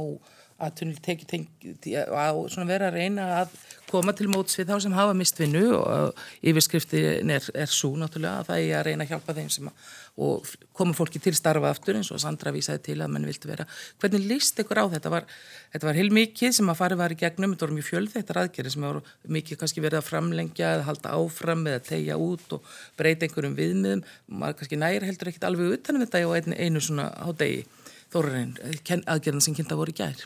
svona 2.52 2.68
vera 2.68 2.90
að 2.90 2.98
reyna 3.00 3.26
að 3.40 3.54
koma 3.90 4.12
til 4.14 4.28
móts 4.30 4.58
við 4.58 4.68
þá 4.70 4.76
sem 4.84 4.94
hafa 4.94 5.14
mistvinnu 5.18 5.62
og 5.74 6.20
yfirskriftin 6.46 7.32
er, 7.34 7.46
er 7.54 7.70
svo 7.70 7.90
náttúrulega 7.98 8.42
að 8.42 8.50
það 8.50 8.66
er 8.66 8.76
að 8.78 8.86
reyna 8.86 9.06
að 9.06 9.14
hjálpa 9.14 9.36
þeim 9.38 9.48
sem 9.50 9.70
að, 9.70 9.88
og 10.20 10.52
koma 10.76 10.94
fólki 10.96 11.22
til 11.22 11.32
starfa 11.36 11.72
aftur 11.72 11.98
eins 11.98 12.10
og 12.14 12.20
Sandra 12.22 12.52
vísaði 12.54 12.82
til 12.90 12.98
að 13.00 13.10
mann 13.14 13.26
vilti 13.26 13.50
vera. 13.50 13.66
Hvernig 14.02 14.28
líst 14.28 14.60
ykkur 14.62 14.82
á 14.82 14.86
þetta? 14.94 15.12
Var, 15.16 15.26
þetta 15.74 15.88
var 15.88 15.98
heil 15.98 16.12
mikið 16.14 16.54
sem 16.60 16.70
að 16.70 16.80
farið 16.82 17.02
var 17.02 17.14
í 17.14 17.18
gegnum, 17.24 17.56
þetta 17.56 17.66
voru 17.66 17.78
mjög 17.78 17.88
fjöld 17.88 18.14
þetta 18.14 18.38
aðgerið 18.44 18.76
sem 18.76 18.86
voru 18.86 19.02
mikið 19.38 19.62
kannski 19.62 19.84
verið 19.84 20.02
að 20.02 20.08
framlengja 20.10 20.72
eða 20.76 20.88
halda 20.90 21.16
áfram 21.16 21.66
eða 21.72 21.82
tegja 21.88 22.20
út 22.20 22.56
og 22.58 22.72
breyta 23.00 23.26
einhverjum 23.26 23.58
viðmiðum. 23.58 24.06
Maður 24.40 24.60
kannski 24.60 24.80
næri 24.80 25.10
heldur 25.10 25.32
ekkit 25.32 25.48
alveg 25.48 25.78
utanum 25.78 26.04
þetta 26.04 26.26
og 26.28 26.52
einu 26.60 26.84
svona 26.84 27.10
á 27.16 27.28
degi 27.32 27.64
þórarinn 28.12 29.04
aðgerðan 29.06 29.44
sem 29.44 29.56
kynnta 29.56 29.78
voru 29.78 29.94
gær. 29.96 30.24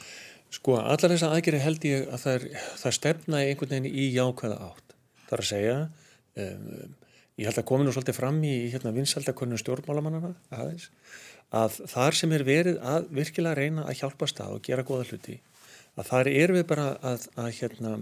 Sko, 0.54 0.76
allar 0.78 1.14
þess 1.14 1.26
að 1.26 1.36
aðgerði 1.36 1.62
held 1.64 1.86
ég 1.88 2.08
að 2.08 2.20
það, 2.22 2.34
er, 2.34 2.66
það 2.80 2.96
stefna 2.98 3.40
einhvern 3.42 3.72
veginn 3.74 3.88
í 3.90 4.04
jákvæða 4.14 4.58
átt. 4.68 4.94
Það 5.24 5.36
er 5.36 5.42
að 5.42 5.48
segja, 5.50 5.78
um, 6.44 6.92
ég 7.40 7.48
held 7.48 7.60
að 7.60 7.66
komin 7.70 7.90
og 7.90 7.96
svolítið 7.96 8.18
fram 8.18 8.42
í 8.46 8.52
hérna, 8.72 8.92
vinsaldakonnum 8.94 9.60
stjórnmálamannana 9.60 10.34
aðeins, 10.54 10.90
að 11.54 11.80
þar 11.90 12.18
sem 12.18 12.34
er 12.36 12.44
verið 12.46 12.78
að 12.86 13.08
virkilega 13.18 13.58
reyna 13.58 13.86
að 13.88 13.98
hjálpa 14.02 14.28
stað 14.30 14.58
og 14.58 14.68
gera 14.68 14.86
goða 14.86 15.08
hluti, 15.10 15.40
að 15.98 16.10
þar 16.12 16.30
er 16.34 16.54
við 16.54 16.66
bara 16.70 16.86
að, 17.10 17.26
að 17.40 17.50
hérna, 17.58 17.96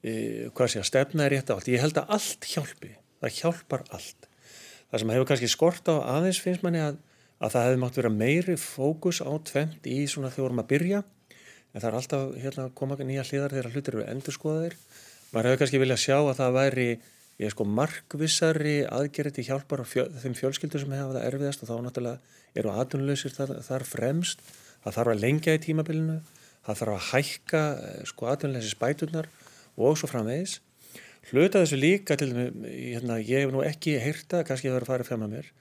e, 0.00 0.14
hvað 0.56 0.72
sé 0.72 0.80
að 0.80 0.88
stefna 0.90 1.26
er 1.26 1.36
rétt 1.36 1.52
á 1.52 1.56
allt. 1.56 1.68
Ég 1.72 1.84
held 1.84 2.00
að 2.00 2.16
allt 2.16 2.48
hjálpi, 2.54 2.94
það 3.20 3.36
hjálpar 3.42 3.84
allt. 3.96 4.30
Það 4.86 5.02
sem 5.02 5.12
hefur 5.12 5.28
kannski 5.30 5.52
skort 5.52 5.92
á 5.92 5.94
aðeins 6.16 6.40
finnst 6.40 6.64
manni 6.64 6.80
að, 6.84 7.00
að 7.36 7.52
það 7.52 7.66
hefði 7.66 7.80
mátt 7.82 7.98
vera 8.00 8.12
meiri 8.12 8.56
fókus 8.60 9.20
á 9.20 9.30
tvent 9.44 9.86
í 9.90 9.98
svona 10.08 10.30
þegar 10.32 10.48
vorum 10.48 10.62
að 10.62 10.70
byrja 10.72 11.02
en 11.76 11.82
það 11.82 11.88
er 11.90 11.98
alltaf 11.98 12.36
hérna, 12.40 12.70
koma 12.72 12.96
nýja 12.96 13.26
hliðar 13.28 13.52
þegar 13.52 13.74
hlutir 13.74 13.96
eru 13.98 14.06
endurskoðaðir. 14.08 14.76
Maður 15.34 15.50
hefur 15.50 15.60
kannski 15.60 15.80
viljað 15.82 16.00
sjá 16.00 16.16
að 16.16 16.38
það 16.38 16.54
væri 16.56 16.86
ég 17.36 17.52
sko 17.52 17.66
markvissari 17.68 18.76
aðgerði 18.88 19.34
til 19.36 19.44
hjálpar 19.50 19.82
á 19.84 19.86
fjö, 19.86 20.06
þeim 20.22 20.36
fjölskyldu 20.38 20.80
sem 20.80 20.94
hefa 20.96 21.12
það 21.18 21.26
erfiðast 21.28 21.64
og 21.64 21.68
þá 21.68 21.74
náttúrulega 21.84 22.38
eru 22.56 22.72
aðunlausir 22.72 23.34
þar, 23.36 23.52
þar 23.66 23.84
fremst. 23.84 24.40
Það 24.86 24.96
þarf 24.96 25.12
að 25.12 25.22
lengja 25.26 25.56
í 25.58 25.60
tímabilinu, 25.66 26.16
það 26.64 26.80
þarf 26.80 26.94
að 26.94 27.04
hækka 27.10 27.62
sko 28.08 28.30
aðunleysi 28.32 28.72
spætunar 28.72 29.28
og 29.76 30.00
svo 30.00 30.08
framvegis. 30.08 30.62
Hluta 31.28 31.60
þessu 31.60 31.76
líka 31.82 32.16
til 32.16 32.30
hérna, 32.32 33.20
ég 33.20 33.44
hef 33.44 33.52
nú 33.52 33.60
ekki 33.66 33.98
heyrta, 34.00 34.46
kannski 34.48 34.72
það 34.72 35.52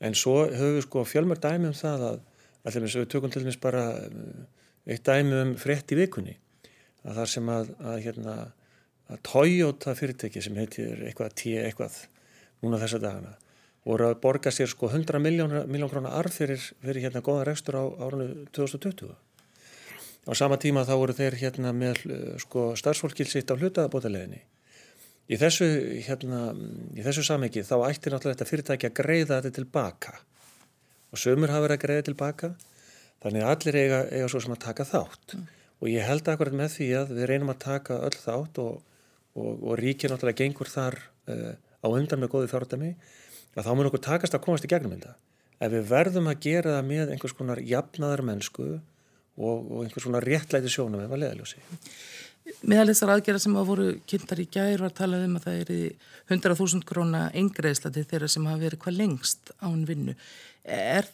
en 0.00 0.16
svo 0.16 0.42
höfum 0.50 0.76
við 0.76 0.84
sko 0.86 1.04
fjölmör 1.08 1.40
dæmi 1.40 1.70
um 1.70 1.76
það 1.76 2.04
að, 2.10 2.18
að 2.66 2.78
við 2.84 3.08
tökum 3.12 3.32
til 3.32 3.44
dæmis 3.44 3.60
bara 3.62 3.86
eitt 4.86 5.06
dæmi 5.06 5.40
um 5.42 5.54
frétt 5.60 5.92
í 5.94 5.98
vikunni 5.98 6.36
að 7.06 7.20
það 7.20 7.32
sem 7.32 7.50
að, 7.52 7.72
að, 7.80 7.98
hérna, 8.04 8.36
að 9.10 9.22
Toyota 9.26 9.94
fyrirtæki 9.98 10.42
sem 10.42 10.56
heitir 10.58 11.04
eitthvað 11.06 11.36
T 11.38 11.56
eitthvað 11.62 12.00
núna 12.64 12.80
þessa 12.82 13.02
dagana 13.02 13.36
voru 13.86 14.08
að 14.08 14.18
borga 14.22 14.50
sér 14.50 14.70
sko 14.70 14.90
100 14.90 15.20
miljón 15.22 15.90
krónar 15.90 16.16
arf 16.18 16.40
fyrir, 16.40 16.58
fyrir 16.82 17.06
hérna 17.06 17.22
góða 17.22 17.46
rekstur 17.46 17.78
á 17.78 17.84
árunni 18.02 18.48
2020 18.56 19.14
á 20.26 20.32
sama 20.34 20.58
tíma 20.58 20.82
þá 20.86 20.94
voru 20.98 21.14
þeir 21.14 21.38
hérna 21.38 21.72
með 21.72 22.02
sko 22.42 22.72
starfsfólkil 22.78 23.28
sitt 23.30 23.50
á 23.50 23.54
hlutaðabótaleginni 23.54 24.42
í 25.26 25.40
þessu 25.40 25.66
hérna 26.06 26.40
þessu 27.02 27.26
samhengi 27.26 27.66
þá 27.66 27.76
ætti 27.88 28.12
náttúrulega 28.12 28.36
þetta 28.36 28.50
fyrirtæki 28.50 28.90
að 28.90 28.96
greiða 29.00 29.40
þetta 29.40 29.58
tilbaka 29.60 30.16
og 31.10 31.20
sömur 31.22 31.52
hafa 31.54 31.66
verið 31.66 31.78
að 31.78 31.84
greiða 31.86 32.08
tilbaka 32.10 32.54
Þannig 33.24 33.42
að 33.42 33.52
allir 33.52 33.78
eiga, 33.80 34.00
eiga 34.12 34.26
svo 34.30 34.40
sem 34.44 34.54
að 34.54 34.64
taka 34.66 34.86
þátt 34.86 35.36
mm. 35.36 35.44
og 35.80 35.88
ég 35.90 36.04
held 36.06 36.28
akkurat 36.30 36.56
með 36.56 36.74
því 36.76 36.88
að 37.00 37.14
við 37.16 37.28
reynum 37.30 37.52
að 37.52 37.62
taka 37.64 38.00
öll 38.06 38.16
þátt 38.16 38.60
og, 38.62 38.98
og, 39.34 39.52
og 39.54 39.78
ríkja 39.80 40.10
náttúrulega 40.12 40.42
gengur 40.42 40.70
þar 40.70 40.98
uh, 41.32 41.54
á 41.56 41.86
undan 41.88 42.22
með 42.22 42.32
góði 42.34 42.50
fjárdami 42.52 42.92
að 43.56 43.64
þá 43.66 43.72
mun 43.72 43.88
okkur 43.88 44.04
takast 44.04 44.36
að 44.36 44.44
komast 44.44 44.66
í 44.66 44.70
gegnum 44.70 44.92
þetta. 44.92 45.14
Ef 45.64 45.72
við 45.72 45.88
verðum 45.88 46.28
að 46.28 46.42
gera 46.44 46.74
það 46.76 46.90
með 46.90 47.12
einhvers 47.14 47.34
konar 47.38 47.62
jafnaðar 47.64 48.22
mennsku 48.28 48.66
og, 48.76 49.56
og 49.64 49.78
einhvers 49.80 50.04
konar 50.04 50.26
réttlæti 50.28 50.72
sjónum 50.72 51.00
eða 51.06 51.18
leðaljósi. 51.22 51.62
Meðal 52.66 52.92
þessar 52.92 53.12
aðgerða 53.16 53.42
sem 53.42 53.56
að 53.58 53.68
voru 53.70 53.86
kynntar 54.06 54.40
í 54.42 54.46
gær 54.54 54.84
var 54.84 54.94
talað 54.94 55.24
um 55.26 55.38
að 55.38 55.46
það 55.48 55.60
er 55.62 55.72
100.000 56.30 56.86
króna 56.86 57.22
eingreðsla 57.34 57.90
til 57.94 58.06
þeirra 58.06 58.28
sem 58.30 58.46
hafa 58.46 58.62
verið 58.62 58.82
hvað 58.84 58.98
lengst 59.00 59.50
án 59.58 59.82
vinnu. 59.88 60.14
Er 60.62 61.08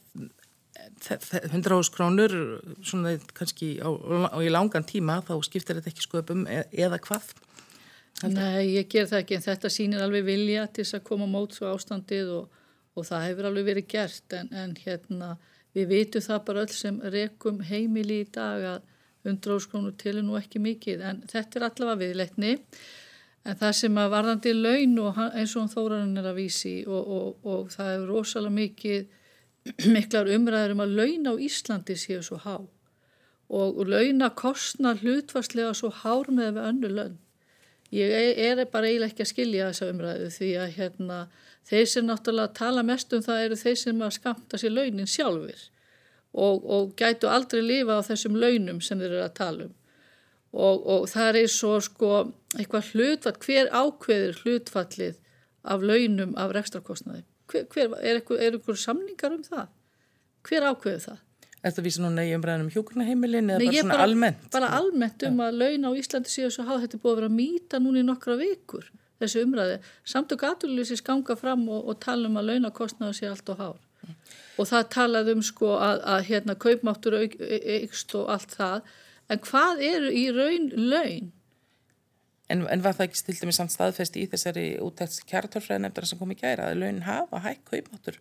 100 1.08 1.78
ás 1.78 1.90
krónur 1.92 2.34
svona 2.84 3.14
kannski 3.36 3.78
á, 3.80 3.88
á 4.32 4.38
í 4.44 4.50
langan 4.52 4.84
tíma 4.86 5.20
þá 5.24 5.34
skiptir 5.46 5.78
þetta 5.78 5.92
ekki 5.92 6.04
sköpum 6.04 6.44
e, 6.46 6.62
eða 6.72 7.00
hvað? 7.02 7.32
Nei, 8.28 8.76
ég 8.76 8.88
ger 8.90 9.08
það 9.10 9.22
ekki 9.22 9.38
en 9.38 9.46
þetta 9.46 9.70
sýnir 9.72 10.04
alveg 10.04 10.26
vilja 10.26 10.66
til 10.68 10.84
þess 10.84 10.98
að 11.00 11.06
koma 11.08 11.26
mót 11.30 11.56
svo 11.56 11.72
ástandið 11.72 12.30
og, 12.36 12.60
og 12.94 13.08
það 13.08 13.26
hefur 13.28 13.48
alveg 13.50 13.68
verið 13.70 13.88
gert 13.94 14.36
en, 14.38 14.52
en 14.52 14.76
hérna 14.78 15.34
við 15.74 15.88
vitum 15.90 16.24
það 16.24 16.44
bara 16.48 16.64
öll 16.66 16.74
sem 16.76 17.00
rekum 17.14 17.62
heimili 17.66 18.22
í 18.22 18.30
dag 18.30 18.66
að 18.76 18.90
100 19.24 19.56
ás 19.56 19.68
krónur 19.70 19.94
til 19.98 20.16
er 20.18 20.26
nú 20.26 20.36
ekki 20.38 20.60
mikið 20.62 21.02
en 21.06 21.22
þetta 21.30 21.58
er 21.58 21.66
allavega 21.68 22.00
viðleitni. 22.02 22.52
En 23.42 23.58
það 23.58 23.72
sem 23.78 23.98
að 23.98 24.12
varðandi 24.12 24.52
laun 24.54 24.98
og 25.02 25.18
eins 25.24 25.56
og 25.58 25.70
þórarinn 25.72 26.20
er 26.20 26.28
að 26.30 26.38
vísi 26.38 26.76
og, 26.86 27.08
og, 27.16 27.46
og 27.46 27.72
það 27.74 27.90
er 27.94 28.06
rosalega 28.10 28.56
mikið 28.58 29.18
miklar 29.96 30.30
umræður 30.34 30.76
um 30.76 30.84
að 30.84 30.94
launa 31.00 31.34
á 31.34 31.42
Íslandi 31.48 31.98
séu 31.98 32.22
svo 32.22 32.38
há. 32.42 32.56
Og 33.52 33.82
launa 33.84 34.30
kostna 34.32 34.94
hlutvarslega 34.96 35.74
svo 35.76 35.90
hár 35.92 36.30
með 36.32 36.54
við 36.56 36.68
önnu 36.70 36.90
laun. 36.96 37.18
Ég 37.92 38.38
er 38.40 38.62
bara 38.72 38.88
eiginlega 38.88 39.12
ekki 39.12 39.26
að 39.26 39.28
skilja 39.28 39.66
þessa 39.68 39.90
umræðu 39.92 40.28
því 40.32 40.50
að 40.62 40.70
hérna, 40.78 41.18
þeir 41.68 41.90
sem 41.92 42.06
náttúrulega 42.08 42.54
tala 42.56 42.84
mest 42.88 43.12
um 43.12 43.24
það 43.26 43.42
eru 43.46 43.58
þeir 43.60 43.76
sem 43.82 44.00
að 44.06 44.14
skamta 44.16 44.60
sér 44.60 44.72
launin 44.72 45.10
sjálfur 45.10 45.66
og, 46.32 46.64
og 46.64 46.94
gætu 46.96 47.28
aldrei 47.28 47.62
lifa 47.62 47.98
á 48.00 48.06
þessum 48.08 48.38
launum 48.40 48.80
sem 48.80 49.00
þeir 49.00 49.10
eru 49.10 49.24
að 49.26 49.34
tala 49.40 49.66
um. 49.68 49.74
Og, 50.52 50.86
og 50.94 51.04
það 51.08 51.42
er 51.42 51.48
svo 51.48 51.78
sko 51.80 52.08
eitthvað 52.58 52.92
hlutfall, 52.92 53.38
hver 53.40 53.70
ákveður 53.72 54.40
hlutfallið 54.42 55.20
af 55.62 55.84
launum 55.84 56.34
af 56.36 56.52
rekstrakostnaði? 56.52 57.24
hver, 57.52 57.66
hver, 57.72 57.98
er 58.00 58.20
einhver 58.56 58.78
samningar 58.78 59.34
um 59.34 59.44
það? 59.46 59.68
Hver 60.48 60.66
ákveðu 60.70 61.04
það? 61.06 61.20
Er 61.62 61.70
þetta 61.70 61.84
vísa 61.84 62.02
núna 62.02 62.24
í 62.26 62.32
umræðinum 62.34 62.72
hjókurnaheimilin 62.74 63.52
eða 63.54 63.60
Nei, 63.60 63.68
bara 63.68 63.82
svona 63.82 63.94
bara, 63.94 64.06
almennt? 64.08 64.46
Bara 64.50 64.70
almennt 64.80 65.24
um 65.28 65.42
að 65.44 65.58
launa 65.60 65.92
á 65.94 65.98
Íslandi 66.00 66.32
séu 66.32 66.50
svo 66.50 66.64
háð 66.66 66.86
þetta 66.86 66.98
búið 67.02 67.12
að 67.12 67.20
vera 67.20 67.30
að 67.30 67.36
mýta 67.36 67.80
núna 67.82 68.02
í 68.02 68.06
nokkra 68.08 68.38
vikur 68.40 68.88
þessu 69.22 69.44
umræði. 69.46 69.76
Samtök 70.12 70.42
aturlýsins 70.48 71.04
ganga 71.06 71.36
fram 71.38 71.62
og, 71.70 71.84
og 71.92 72.00
tala 72.02 72.26
um 72.26 72.40
að 72.40 72.50
launakostnaða 72.50 73.14
sé 73.14 73.30
allt 73.30 73.54
og 73.54 73.62
hár. 73.62 73.78
Og 74.60 74.68
það 74.68 74.88
talað 74.92 75.30
um 75.32 75.44
sko 75.44 75.76
að, 75.78 76.02
að 76.14 76.26
hérna 76.28 76.56
kaupmáttur 76.60 77.16
aukst 77.22 78.16
og 78.18 78.28
allt 78.34 78.56
það. 78.58 78.90
En 79.32 79.40
hvað 79.46 79.80
eru 79.86 80.10
í 80.12 80.26
raun 80.34 80.68
laun? 80.76 81.30
En, 82.52 82.66
en 82.68 82.84
var 82.84 82.96
það 82.98 83.08
ekki 83.08 83.20
stildið 83.22 83.48
með 83.48 83.56
samt 83.56 83.72
staðfest 83.72 84.16
í 84.20 84.26
þessari 84.28 84.66
útækts 84.82 85.22
kjartörfræðinefndara 85.30 86.08
sem 86.08 86.20
kom 86.20 86.34
í 86.34 86.38
gæra 86.38 86.68
að 86.68 86.82
launin 86.82 87.04
hafa 87.06 87.40
hækk 87.46 87.62
kaupmáttur, 87.70 88.18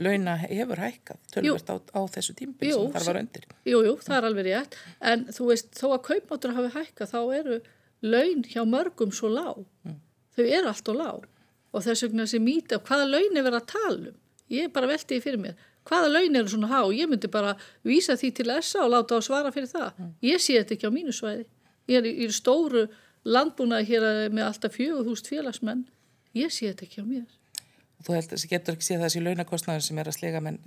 launa 0.00 0.36
hefur 0.42 0.82
hækkað 0.82 1.20
tölvert 1.32 1.72
á, 1.72 1.76
á 1.96 2.00
þessu 2.12 2.34
tímbil 2.36 2.74
sem 2.74 2.94
þar 2.96 3.06
var 3.08 3.20
undir. 3.22 3.46
Jú, 3.68 3.80
jú, 3.86 3.94
það 4.04 4.16
er 4.18 4.28
alveg 4.28 4.48
rétt 4.50 4.78
en 5.12 5.26
þú 5.32 5.48
veist, 5.52 5.72
þó 5.78 5.86
að 5.94 6.02
kaupmáttur 6.10 6.56
hafi 6.58 6.72
hækkað 6.76 7.14
þá 7.14 7.20
eru 7.38 7.60
laun 8.04 8.44
hjá 8.48 8.62
mörgum 8.68 9.14
svo 9.16 9.30
lág, 9.32 9.62
mm. 9.86 9.98
þau 10.36 10.44
eru 10.44 10.72
allt 10.72 10.92
og 10.92 11.00
lág 11.00 11.28
og 11.70 11.86
þess 11.86 12.04
vegna 12.06 12.26
sem 12.28 12.44
mýta 12.44 12.80
hvaða 12.82 13.08
laun 13.08 13.36
er 13.36 13.46
verið 13.46 13.60
að 13.60 13.68
tala 13.70 14.12
um, 14.12 14.20
ég 14.50 14.72
bara 14.74 14.90
veldið 14.90 15.24
fyrir 15.24 15.42
mér, 15.44 15.66
hvaða 15.88 16.10
laun 16.12 16.36
eru 16.40 16.52
svona 16.52 16.70
há, 16.70 16.80
ég 16.94 17.08
myndi 17.10 17.30
bara 17.32 17.54
vísa 17.86 18.16
því 18.18 18.32
til 18.36 18.50
SA 18.60 18.84
og 18.84 18.92
láta 18.94 19.16
á 19.16 19.20
svara 19.24 19.52
fyrir 19.54 19.70
það, 19.70 19.88
mm. 19.96 20.10
ég 20.28 20.42
sé 20.42 20.58
þetta 20.58 20.76
ekki 20.76 20.90
á 20.90 20.96
mínu 20.96 21.14
svæði, 21.16 21.46
ég 21.90 22.02
er 22.02 22.10
í, 22.10 22.28
stóru 22.34 22.86
landbúnaði 23.24 23.88
hér 23.90 24.06
með 24.32 24.46
alltaf 24.46 24.76
fjögur 24.76 25.10
húst 25.10 25.28
félagsmenn. 25.28 25.84
Ég 26.36 26.52
sé 26.54 26.70
þetta 26.70 26.86
ekki 26.86 27.02
á 27.02 27.06
mér. 27.06 27.26
Þú 28.00 28.16
heldur 28.16 28.44
getur 28.48 28.76
ekki 28.76 28.86
séð 28.86 29.04
þessi 29.04 29.22
launakostnaður 29.24 29.84
sem 29.84 29.98
er 30.00 30.08
að 30.08 30.16
slega 30.16 30.40
menn 30.44 30.60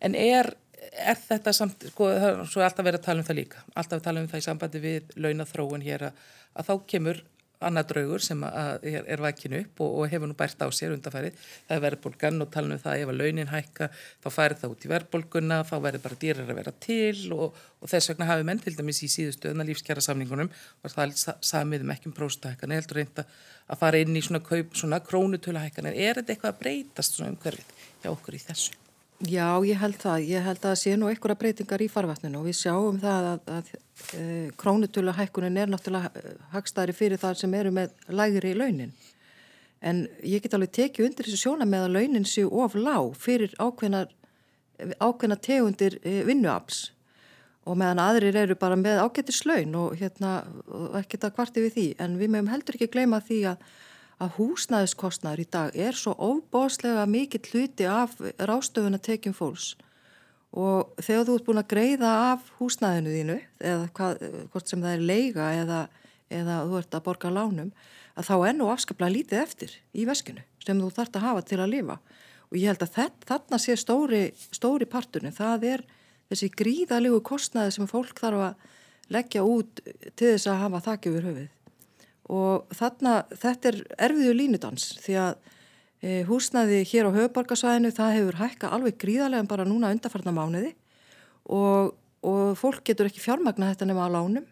En 0.00 0.14
er, 0.16 0.48
er 0.96 1.18
þetta 1.20 1.52
samt 1.52 1.84
sko, 1.90 2.08
það 2.08 2.56
er 2.56 2.64
alltaf 2.64 2.86
verið 2.86 3.02
að 3.02 3.04
tala 3.04 3.20
um 3.20 3.26
það 3.28 3.36
líka. 3.36 3.64
Alltaf 3.76 3.98
að 4.00 4.06
tala 4.06 4.22
um 4.22 4.28
það 4.30 4.40
í 4.40 4.46
sambandi 4.46 4.80
við 4.80 5.10
launathróun 5.20 5.84
hér 5.84 6.06
að, 6.08 6.22
að 6.56 6.70
þá 6.70 6.74
kemur 6.94 7.20
annað 7.60 7.90
draugur 7.92 8.24
sem 8.24 8.42
er, 8.46 9.04
er 9.04 9.22
vakinu 9.22 9.60
upp 9.60 9.82
og, 9.84 9.96
og 10.00 10.12
hefur 10.12 10.30
nú 10.30 10.36
bært 10.38 10.62
á 10.64 10.68
sér 10.72 10.94
undanfærið 10.94 11.36
það 11.40 11.74
er 11.76 11.82
verðbólgan 11.84 12.44
og 12.44 12.50
tala 12.54 12.74
um 12.74 12.80
það 12.80 13.04
ef 13.04 13.12
að 13.12 13.20
launin 13.20 13.50
hækka 13.50 13.90
þá 13.92 14.28
færi 14.34 14.58
það 14.62 14.74
út 14.74 14.86
í 14.86 14.92
verðbólguna 14.94 15.60
þá 15.68 15.74
verður 15.86 16.04
bara 16.06 16.20
dýrar 16.24 16.50
að 16.50 16.60
vera 16.60 16.74
til 16.86 17.36
og, 17.36 17.62
og 17.80 17.92
þess 17.92 18.12
vegna 18.12 18.30
hafi 18.32 18.48
menn 18.48 18.64
til 18.64 18.76
dæmis 18.78 19.02
í 19.04 19.10
síðustu 19.12 19.52
öðna 19.52 19.68
lífskjara 19.68 20.04
samningunum 20.04 20.50
og 20.50 20.94
það 20.94 21.16
samið 21.52 21.86
um 21.86 21.94
ekki 21.96 22.10
um 22.10 22.16
próstahækkan 22.16 22.76
ég 22.76 22.82
heldur 22.82 23.02
reynda 23.02 23.26
að 23.70 23.82
fara 23.84 24.00
inn 24.02 24.16
í 24.16 24.24
svona, 24.24 24.42
kaup, 24.44 24.72
svona 24.74 25.02
krónutöluhækkan 25.04 25.92
er 25.92 26.20
þetta 26.20 26.36
eitthvað 26.36 26.54
að 26.54 26.62
breytast 26.64 27.18
svona 27.18 27.34
umhverfið 27.34 27.76
hjá 28.02 28.14
okkur 28.14 28.40
í 28.40 28.46
þessu? 28.48 28.80
Já, 29.28 29.60
ég 29.68 29.76
held 29.76 29.98
það. 30.00 30.22
Ég 30.24 30.44
held 30.46 30.62
að 30.62 30.70
það 30.70 30.78
sé 30.80 30.92
nú 30.96 31.08
einhverja 31.10 31.36
breytingar 31.42 31.82
í 31.84 31.90
farvatninu 31.92 32.38
og 32.40 32.46
við 32.48 32.54
sjáum 32.56 33.00
það 33.02 33.26
að, 33.28 33.50
að 33.52 33.72
e, 34.16 34.22
krónutölu 34.56 35.12
hækkunin 35.12 35.58
er 35.60 35.68
náttúrulega 35.68 36.22
hagstæri 36.54 36.94
fyrir 36.96 37.20
það 37.20 37.34
sem 37.42 37.56
eru 37.58 37.72
með 37.76 37.92
lægri 38.08 38.54
launin. 38.56 38.94
En 39.84 40.06
ég 40.24 40.40
get 40.40 40.56
alveg 40.56 40.72
tekið 40.78 41.10
undir 41.10 41.28
þessu 41.28 41.42
sjóna 41.42 41.68
með 41.68 41.84
að 41.84 41.98
launin 41.98 42.24
séu 42.24 42.48
of 42.64 42.78
lág 42.78 43.12
fyrir 43.20 43.52
ákveðna, 43.60 44.06
ákveðna 44.96 45.36
tegundir 45.44 45.98
e, 46.00 46.22
vinnuafls 46.24 46.86
og 47.68 47.76
meðan 47.76 48.00
aðrir 48.00 48.40
eru 48.40 48.56
bara 48.56 48.80
með 48.80 49.02
ágættis 49.04 49.44
laun 49.44 49.76
og, 49.82 50.00
hérna, 50.00 50.38
og 50.64 50.96
ekkert 51.02 51.28
að 51.28 51.36
kvarti 51.36 51.66
við 51.66 51.76
því. 51.76 51.88
En 52.00 52.16
við 52.16 52.32
meðum 52.32 52.52
heldur 52.54 52.80
ekki 52.80 52.88
gleyma 52.96 53.20
því 53.28 53.42
að 53.52 53.68
að 54.20 54.34
húsnæðiskostnaður 54.36 55.42
í 55.42 55.46
dag 55.48 55.76
er 55.76 55.96
svo 55.96 56.12
óbóslega 56.16 57.06
mikill 57.08 57.46
hluti 57.52 57.86
af 57.88 58.18
rástöfuna 58.38 59.00
tekjum 59.00 59.36
fólks. 59.36 59.74
Og 60.50 60.90
þegar 60.98 61.26
þú 61.28 61.36
ert 61.38 61.46
búin 61.46 61.62
að 61.62 61.70
greiða 61.70 62.10
af 62.32 62.48
húsnæðinu 62.58 63.14
þínu 63.14 63.36
eða 63.70 63.86
hvað, 63.96 64.24
hvort 64.52 64.70
sem 64.70 64.82
það 64.82 64.96
er 64.96 65.04
leiga 65.12 65.46
eða, 65.60 65.80
eða 66.40 66.56
þú 66.66 66.80
ert 66.80 66.96
að 66.98 67.04
borga 67.06 67.30
lánum 67.32 67.70
að 68.18 68.26
þá 68.26 68.34
ennu 68.50 68.66
afskaplega 68.72 69.14
lítið 69.14 69.44
eftir 69.44 69.76
í 69.94 70.08
veskinu 70.08 70.42
sem 70.66 70.82
þú 70.82 70.90
þart 70.96 71.16
að 71.16 71.26
hafa 71.28 71.46
til 71.46 71.60
að 71.60 71.72
lifa. 71.76 71.96
Og 72.50 72.58
ég 72.58 72.72
held 72.72 72.82
að 72.82 73.08
þarna 73.30 73.60
sé 73.62 73.76
stóri, 73.78 74.24
stóri 74.50 74.88
parturinn, 74.90 75.32
það 75.32 75.68
er 75.70 75.86
þessi 76.32 76.50
gríðalegu 76.50 77.22
kostnæði 77.24 77.76
sem 77.78 77.88
fólk 77.90 78.18
þarf 78.18 78.50
að 78.50 78.68
leggja 79.14 79.46
út 79.46 79.80
til 80.18 80.34
þess 80.34 80.50
að 80.50 80.62
hafa 80.64 80.82
þakki 80.90 81.12
yfir 81.14 81.28
höfuð 81.30 81.48
og 82.30 82.76
þarna, 82.76 83.24
þetta 83.34 83.72
er 83.72 83.80
erfiðu 84.08 84.34
línudans 84.36 84.86
því 85.02 85.16
að 85.24 85.32
e, 86.00 86.20
húsnaði 86.28 86.82
hér 86.86 87.10
á 87.10 87.16
höfuborgarsvæðinu 87.16 87.90
það 87.96 88.14
hefur 88.18 88.38
hækka 88.40 88.70
alveg 88.76 88.98
gríðarlega 89.02 89.48
bara 89.50 89.66
núna 89.68 89.90
undarfarna 89.94 90.34
mánuði 90.36 90.74
og, 91.50 91.96
og 92.22 92.52
fólk 92.60 92.84
getur 92.86 93.10
ekki 93.10 93.22
fjármagna 93.24 93.72
þetta 93.72 93.90
nema 93.90 94.06
á 94.06 94.14
lánum 94.14 94.46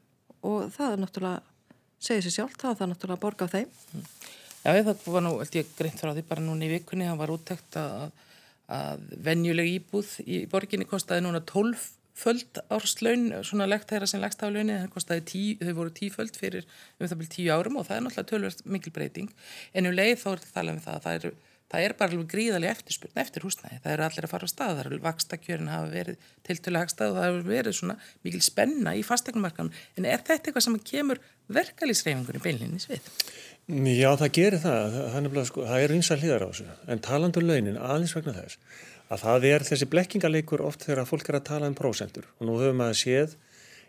og 0.47 0.73
það 0.75 0.94
er 0.94 1.02
náttúrulega, 1.02 1.42
segir 2.02 2.26
sér 2.26 2.37
sjálf, 2.38 2.56
það 2.58 2.85
er 2.85 2.90
náttúrulega 2.92 3.18
að 3.18 3.25
borga 3.25 3.47
á 3.47 3.54
þeim. 3.54 3.70
Já, 4.62 4.70
það 4.87 5.06
var 5.14 5.25
nú, 5.25 5.35
held 5.40 5.58
ég, 5.58 5.70
greint 5.78 6.00
frá 6.00 6.12
því 6.12 6.25
bara 6.28 6.44
núna 6.44 6.66
í 6.66 6.73
vikunni, 6.73 7.06
það 7.08 7.20
var 7.23 7.32
úttækt 7.35 7.78
að, 7.80 8.04
að 8.78 9.06
venjuleg 9.26 9.70
íbúð 9.76 10.12
í 10.26 10.42
borginni 10.50 10.87
kostiði 10.88 11.26
núna 11.26 11.42
12 11.47 11.87
föld 12.19 12.61
árslaun, 12.75 13.29
svona 13.47 13.69
legt 13.69 13.91
þeirra 13.91 14.09
sem 14.11 14.23
legst 14.23 14.43
af 14.43 14.55
launin, 14.55 14.89
þau 14.91 15.75
voru 15.77 15.93
tíföld 15.95 16.39
fyrir 16.39 16.67
um 16.99 17.07
það 17.07 17.21
byrjum 17.21 17.35
tíu 17.37 17.53
árum 17.55 17.79
og 17.79 17.87
það 17.89 17.99
er 17.99 18.07
náttúrulega 18.07 18.33
tölverst 18.33 18.65
mikil 18.67 18.95
breyting. 18.95 19.31
En 19.75 19.87
um 19.89 19.95
leið 19.95 20.17
þá 20.25 20.29
er 20.33 20.43
það 20.43 20.57
talað 20.57 20.75
um 20.75 20.83
það 20.87 20.99
að 20.99 21.07
það 21.07 21.19
er, 21.19 21.37
það 21.69 21.87
er 21.87 21.95
bara 22.01 22.21
gríðarlega 22.35 22.75
eftirspurn 22.77 23.23
eftir 23.23 23.47
húsnæði, 23.47 23.81
það 23.85 23.95
eru 23.95 24.07
allir 24.09 24.27
að 24.27 24.33
fara 24.35 24.49
á 24.49 24.55
stað, 24.55 24.75
það 24.79 24.85
eru 24.85 25.01
vakstakjörin 25.05 25.73
hafa 25.73 25.91
verið 25.93 26.29
tiltölu 26.49 26.83
hagstað 26.83 27.13
og 27.13 27.19
það 27.19 27.29
hefur 27.29 27.51
verið 27.53 27.79
svona 27.79 27.99
mikil 28.25 28.43
spenna 28.47 28.95
í 28.97 29.05
fastegnumarkanum 29.07 29.83
en 30.01 30.09
er 30.09 30.25
þetta 30.25 30.49
eitthvað 30.49 30.65
sem 30.65 30.79
kemur 30.91 31.21
verkalýsreifingunni 31.59 32.43
beinlinnis 32.45 32.89
við? 32.89 33.13
Já, 33.69 34.09
það 34.17 34.31
gerir 34.33 34.63
það, 34.63 34.95
það, 34.97 35.27
það, 35.35 35.43
sko, 35.51 35.65
er 35.77 35.93
eins 35.93 36.09
að 36.09 36.23
hlýðar 36.25 36.45
á 36.45 36.49
þessu, 36.49 36.69
en 36.89 37.02
talandu 37.04 37.43
um 37.43 37.50
launin 37.50 37.76
aðeins 37.76 38.15
vegna 38.17 38.33
þess 38.39 38.57
að 39.08 39.25
það 39.25 39.47
er 39.49 39.64
þessi 39.68 39.88
blekkingaleikur 39.92 40.62
oft 40.64 40.84
þegar 40.86 41.08
fólk 41.08 41.30
er 41.30 41.38
að 41.40 41.49
tala 41.49 41.71
um 41.71 41.76
prósendur 41.78 42.28
og 42.38 42.49
nú 42.49 42.58
höfum 42.60 42.82
við 42.82 42.90
að 42.90 42.99
séð 43.02 43.36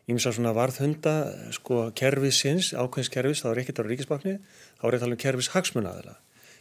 ímsa 0.10 0.32
svona 0.34 0.56
varðhunda 0.58 1.14
sko 1.54 1.90
kerfisins, 1.98 2.72
ákveðskerfis, 2.74 3.44
þá 3.44 3.52
er 3.52 3.62
ekkert 3.64 3.84
á 3.84 3.90
ríkisbakni, 3.90 4.40
þá 4.80 4.84
er 4.88 4.96
þetta 4.96 5.08
alveg 5.10 5.22
kerfis 5.26 5.52
hagsmunaðila 5.54 6.16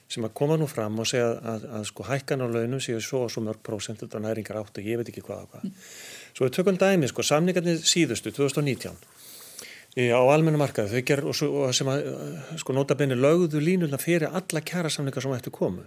sem 0.08 0.24
að 0.24 0.34
koma 0.40 0.56
nú 0.56 0.64
fram 0.68 0.96
og 1.02 1.08
segja 1.08 1.26
að, 1.34 1.38
að, 1.52 1.64
að 1.76 1.82
sko 1.90 2.04
hækkan 2.08 2.40
á 2.40 2.46
launum 2.48 2.80
séu 2.80 3.00
svo 3.04 3.26
og 3.26 3.32
svo 3.32 3.42
mörg 3.44 3.60
prósent 3.64 4.04
og 4.06 4.14
næringar 4.24 4.56
átt 4.62 4.80
og 4.80 4.88
ég 4.88 4.96
veit 4.96 5.10
ekki 5.12 5.20
hvað 5.26 5.42
og 5.44 5.50
hvað. 5.52 5.66
Svo 6.32 6.46
við 6.46 6.54
tökum 6.56 6.78
dæmi 6.80 7.10
sko, 7.12 7.24
samningarnir 7.28 7.82
síðustu 7.84 8.32
2019 8.32 8.96
á 9.98 10.22
almenna 10.32 10.60
markaðu 10.60 10.94
þau 10.94 11.04
ger 11.10 11.22
og, 11.26 11.42
og 11.60 11.76
sem 11.76 11.88
að 11.92 12.08
sko 12.62 12.76
nota 12.76 12.96
benni 12.96 13.18
lögðu 13.18 13.60
línuna 13.60 14.00
fyrir 14.00 14.32
alla 14.32 14.64
kjæra 14.64 14.92
samningar 14.92 15.24
sem 15.24 15.36
ættu 15.36 15.52
komu 15.52 15.84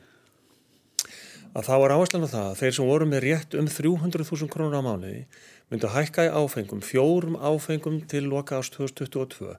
að 1.52 1.68
þá 1.68 1.74
var 1.84 1.94
áherslan 1.96 2.28
á 2.28 2.34
það 2.34 2.46
að 2.50 2.60
þeir 2.62 2.76
sem 2.78 2.92
voru 2.92 3.08
með 3.12 3.24
rétt 3.26 3.58
um 3.60 3.68
300.000 3.68 4.52
krónur 4.54 4.80
á 4.80 4.88
mánuði 4.88 5.26
myndu 5.72 5.88
að 5.88 5.96
hækka 5.98 6.26
í 6.28 6.32
áfengum, 6.36 6.84
fjórum 6.84 7.38
áfengum 7.40 8.00
til 8.12 8.26
loka 8.28 8.60
ást 8.60 8.76
2022 8.76 9.52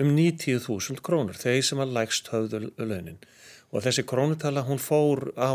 um 0.00 0.12
90.000 0.16 1.02
krónur, 1.04 1.36
þeir 1.36 1.64
sem 1.64 1.80
að 1.80 1.94
lægst 1.96 2.30
höfðu 2.32 2.70
launin 2.76 3.18
og 3.72 3.84
þessi 3.84 4.04
krónutala 4.08 4.64
hún 4.64 4.80
fór 4.80 5.28
á 5.36 5.52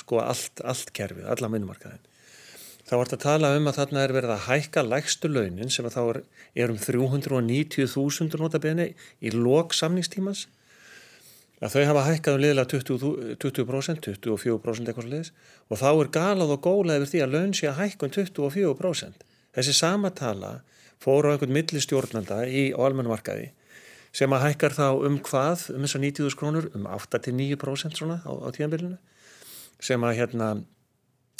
sko 0.00 0.20
allt, 0.20 0.60
allt 0.64 0.92
kerfið, 0.96 1.24
alla 1.32 1.48
minnmarkaðin. 1.48 2.02
Þá 2.84 2.94
vart 3.00 3.14
að 3.16 3.22
tala 3.22 3.52
um 3.56 3.70
að 3.70 3.78
þarna 3.78 4.02
er 4.04 4.12
verið 4.12 4.32
að 4.34 4.42
hækka 4.50 4.82
lægstu 4.84 5.30
launin 5.32 5.72
sem 5.72 5.86
að 5.88 5.94
þá 5.96 6.02
er, 6.04 6.18
er 6.60 6.72
um 6.74 6.80
390.000 6.80 8.36
notabene 8.42 8.90
í 9.24 9.32
lok 9.32 9.72
samningstímans 9.72 10.44
að 11.64 11.74
þau 11.74 11.84
hafa 11.88 12.04
hækkað 12.10 12.36
um 12.36 12.42
liðlega 12.44 12.70
20%, 12.74 13.36
20%, 13.40 14.08
24% 14.20 14.90
eitthvað 14.90 15.08
sliðis 15.08 15.32
og 15.70 15.80
þá 15.80 15.88
er 15.90 16.10
galað 16.18 16.54
og 16.54 16.62
góla 16.66 16.98
yfir 16.98 17.12
því 17.12 17.22
að 17.24 17.34
laun 17.34 17.54
sé 17.56 17.70
að 17.70 17.78
hækka 17.80 18.08
um 18.08 18.14
24%. 18.18 19.24
Þessi 19.54 19.76
sama 19.78 20.10
tala 20.12 20.58
fóru 21.02 21.30
á 21.30 21.32
einhvern 21.34 21.54
millistjórnanda 21.54 22.42
í 22.48 22.66
almennumarkaði 22.76 23.50
sem 24.14 24.30
að 24.34 24.44
hækkar 24.48 24.76
þá 24.76 24.86
um 25.08 25.18
hvað 25.26 25.66
um 25.74 25.86
þessar 25.86 26.04
90.000 26.04 26.38
krónur 26.38 26.68
um 26.76 26.86
8-9% 26.86 27.98
svona 27.98 28.20
á, 28.22 28.30
á 28.30 28.48
tíanbylunu 28.54 28.98
sem 29.82 30.06
að 30.06 30.20
hérna 30.20 30.50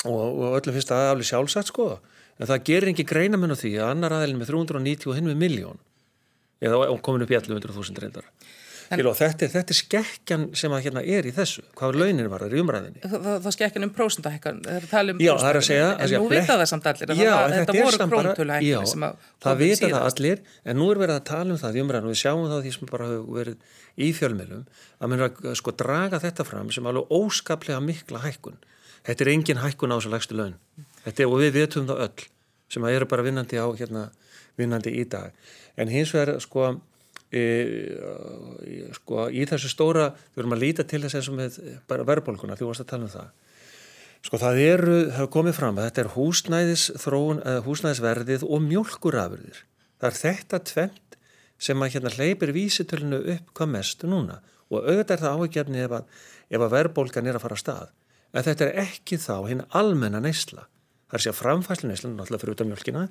og, 0.09 0.25
og 0.25 0.59
öllum 0.59 0.75
finnst 0.75 0.91
það 0.91 1.11
alveg 1.13 1.29
sjálfsagt 1.31 1.71
sko 1.71 1.89
en 1.95 2.51
það 2.51 2.65
gerir 2.67 2.91
ekki 2.91 3.07
greina 3.07 3.39
mun 3.39 3.55
á 3.55 3.59
því 3.59 3.77
að 3.79 3.93
annar 3.93 4.17
aðeilin 4.17 4.41
með 4.41 4.51
390 4.51 5.11
og 5.11 5.19
hinn 5.19 5.31
með 5.31 5.41
miljón 5.45 5.81
eða 6.65 6.89
komin 7.05 7.25
upp 7.25 7.33
í 7.33 7.39
1100.000 7.39 8.03
reyndar 8.03 8.27
og 8.93 9.17
þetta, 9.19 9.49
þetta 9.53 9.75
er 9.75 9.79
skekkjan 9.79 10.45
sem 10.59 10.75
að 10.77 10.83
hérna 10.87 11.03
er 11.17 11.29
í 11.29 11.33
þessu, 11.35 11.65
hvað 11.79 11.99
launin 12.01 12.29
var 12.33 12.45
í 12.49 12.61
umræðinni 12.61 13.03
Það, 13.05 13.15
það, 13.15 13.39
það 13.47 13.57
skekkjan 13.57 13.87
um 13.87 13.93
prósundahekkan 13.95 14.61
það 14.91 15.13
um 15.15 15.23
já, 15.25 15.33
það 15.41 15.49
er 15.51 15.59
að 15.61 15.67
segja, 15.69 15.89
en 15.95 16.13
nú 16.15 16.29
vita 16.33 16.59
það 16.59 16.67
samt 16.73 16.91
allir 16.91 17.15
já, 17.15 17.31
það, 17.31 17.55
þetta 17.55 17.79
voru 17.79 18.11
krónutöluhekkan 18.15 18.91
sem 18.93 19.07
að 19.09 19.31
það 19.47 19.65
vita 19.65 19.91
það 19.95 20.09
allir, 20.11 20.45
en 20.65 20.81
nú 20.81 20.91
er 20.93 21.03
verið 21.05 21.17
að 21.21 21.25
tala 21.31 21.57
um 21.57 21.63
það 21.65 21.81
í 21.81 21.85
umræðinu 21.85 22.11
og 22.11 22.15
við 22.15 22.23
sjáum 22.25 22.47
það 22.53 22.63
því 22.67 22.75
sem 22.77 22.93
bara 22.93 23.09
hefur 23.11 23.41
verið 23.41 23.81
í 23.95 24.13
fjölmjölum, 24.19 24.69
að 24.99 25.13
mér 25.13 25.25
er 25.25 25.29
að 25.31 25.59
sko 25.61 25.75
draga 25.79 26.23
þetta 26.23 26.47
fram 26.49 26.71
sem 26.75 26.89
alveg 26.91 27.13
óskaplega 27.15 27.83
mikla 27.85 28.23
hækkun, 28.25 28.57
þetta 29.07 29.25
er 29.27 29.35
engin 29.35 29.63
hækkun 29.63 29.95
á 29.95 29.97
þessu 29.97 30.15
lægstu 30.15 30.39
laun, 30.39 30.57
þetta 31.05 31.29
og 31.31 31.39
við 31.45 31.61
vitum 31.61 31.87
það 31.89 32.09
öll 32.09 32.31
sem 32.75 32.87
að 32.87 32.99
eru 32.99 33.09
bara 33.11 33.25
vinnandi 33.25 33.61
á 33.61 33.67
hérna, 33.77 34.09
vinnandi 34.59 34.95
í 34.99 35.05
dag. 35.11 35.35
En 35.79 35.91
hins 35.91 36.13
vegar 36.15 36.41
sko 36.43 36.75
E, 37.35 37.43
sko 38.95 39.27
í 39.35 39.43
þessu 39.51 39.73
stóra 39.73 40.11
við 40.15 40.39
verðum 40.39 40.55
að 40.55 40.63
líta 40.63 40.87
til 40.87 41.03
þess 41.03 41.19
eins 41.19 41.31
og 41.33 41.39
með 41.41 41.59
bara 41.91 42.07
verðbólkuna, 42.07 42.55
því 42.59 42.69
varst 42.69 42.85
að 42.85 42.91
tala 42.93 43.09
um 43.09 43.15
það. 43.15 43.31
Sko 44.25 44.41
það 44.41 44.61
eru, 44.63 44.99
það 45.09 45.17
hefur 45.19 45.33
komið 45.35 45.57
fram 45.59 45.79
að 45.79 45.89
þetta 45.89 46.03
er 46.05 46.13
húsnæðis 46.15 46.85
þróun 47.03 47.41
húsnæðisverðið 47.67 48.47
og 48.47 48.63
mjölkurafurðir 48.69 49.65
það 50.05 50.11
er 50.11 50.21
þetta 50.21 50.61
tvent 50.71 51.19
sem 51.65 51.83
að 51.83 51.95
hérna 51.95 52.13
hleypir 52.13 52.53
vísitölinu 52.55 53.21
upp 53.35 53.53
hvað 53.57 53.73
mest 53.73 54.05
núna. 54.09 54.41
Og 54.73 54.85
auðvitað 54.85 55.15
er 55.17 55.23
það 55.23 55.37
áhugjefni 55.39 55.83
ef 55.85 55.97
að, 55.99 56.09
að 56.59 56.73
verðbólkan 56.75 57.29
er 57.31 57.39
að 57.39 57.45
fara 57.45 57.57
að 57.57 57.63
stað. 57.63 57.93
En 58.35 58.47
þetta 58.47 58.67
er 58.67 58.81
ekki 58.85 59.19
þá 59.23 59.37
hinn 59.49 59.63
almenna 59.79 60.21
neysla. 60.23 60.67
Það 61.09 61.19
er 61.19 61.25
sér 61.25 61.37
framfæslu 61.39 61.91
neysla 61.91 62.11
náttúrulega 62.11 62.43
fyrir 62.43 62.57
út 62.57 62.65
af 62.65 62.71
mjölkina 62.71 63.05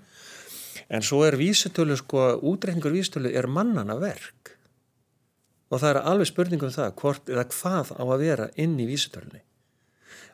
en 0.90 1.06
svo 1.06 1.24
er 1.28 1.38
vísutölu 1.40 1.98
sko, 2.00 2.34
útreikningur 2.42 2.94
vísutölu 2.96 3.32
er 3.32 3.48
mannana 3.48 3.96
verk. 4.02 4.58
Og 5.72 5.82
það 5.82 5.90
er 5.90 6.02
alveg 6.12 6.30
spurningum 6.30 6.74
það 6.74 6.94
hvort 7.02 7.32
eða 7.32 7.48
hvað 7.50 7.96
á 7.98 8.04
að 8.04 8.22
vera 8.22 8.50
inn 8.62 8.78
í 8.80 8.88
vísutölunni 8.90 9.44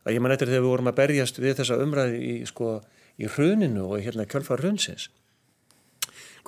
að 0.05 0.15
ég 0.15 0.23
man 0.23 0.33
eftir 0.33 0.47
þegar 0.49 0.63
við 0.63 0.71
vorum 0.71 0.89
að 0.91 0.99
berjast 0.99 1.39
við 1.41 1.57
þessa 1.59 1.79
umræði 1.83 2.19
í, 2.23 2.35
sko, 2.47 2.77
í 3.19 3.27
hruninu 3.29 3.87
og 3.89 4.03
hérna 4.03 4.27
kjölfar 4.29 4.63
hrunsins. 4.63 5.09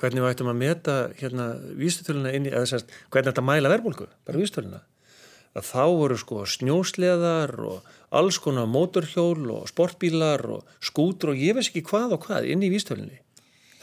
Hvernig 0.00 0.24
við 0.24 0.32
ættum 0.32 0.50
að 0.50 0.62
meta 0.62 0.94
hérna 1.18 1.50
vísutöluna 1.78 2.32
inn 2.34 2.48
í 2.48 2.52
eða 2.52 2.70
sérst, 2.70 2.94
hvernig 3.12 3.30
þetta 3.30 3.44
mæla 3.44 3.72
verbulgu, 3.72 4.08
bara 4.26 4.40
vísutöluna 4.40 4.80
að 5.52 5.66
þá 5.68 5.82
voru 5.92 6.16
sko 6.16 6.44
snjósleðar 6.48 7.52
og 7.68 7.90
alls 8.16 8.38
konar 8.40 8.70
mótorhjól 8.72 9.50
og 9.52 9.66
sportbílar 9.68 10.44
og 10.54 10.70
skútur 10.80 11.34
og 11.34 11.42
ég 11.42 11.56
veist 11.56 11.72
ekki 11.72 11.84
hvað 11.90 12.16
og 12.16 12.26
hvað 12.26 12.48
inn 12.54 12.64
í 12.64 12.70
vísutölunni 12.72 13.20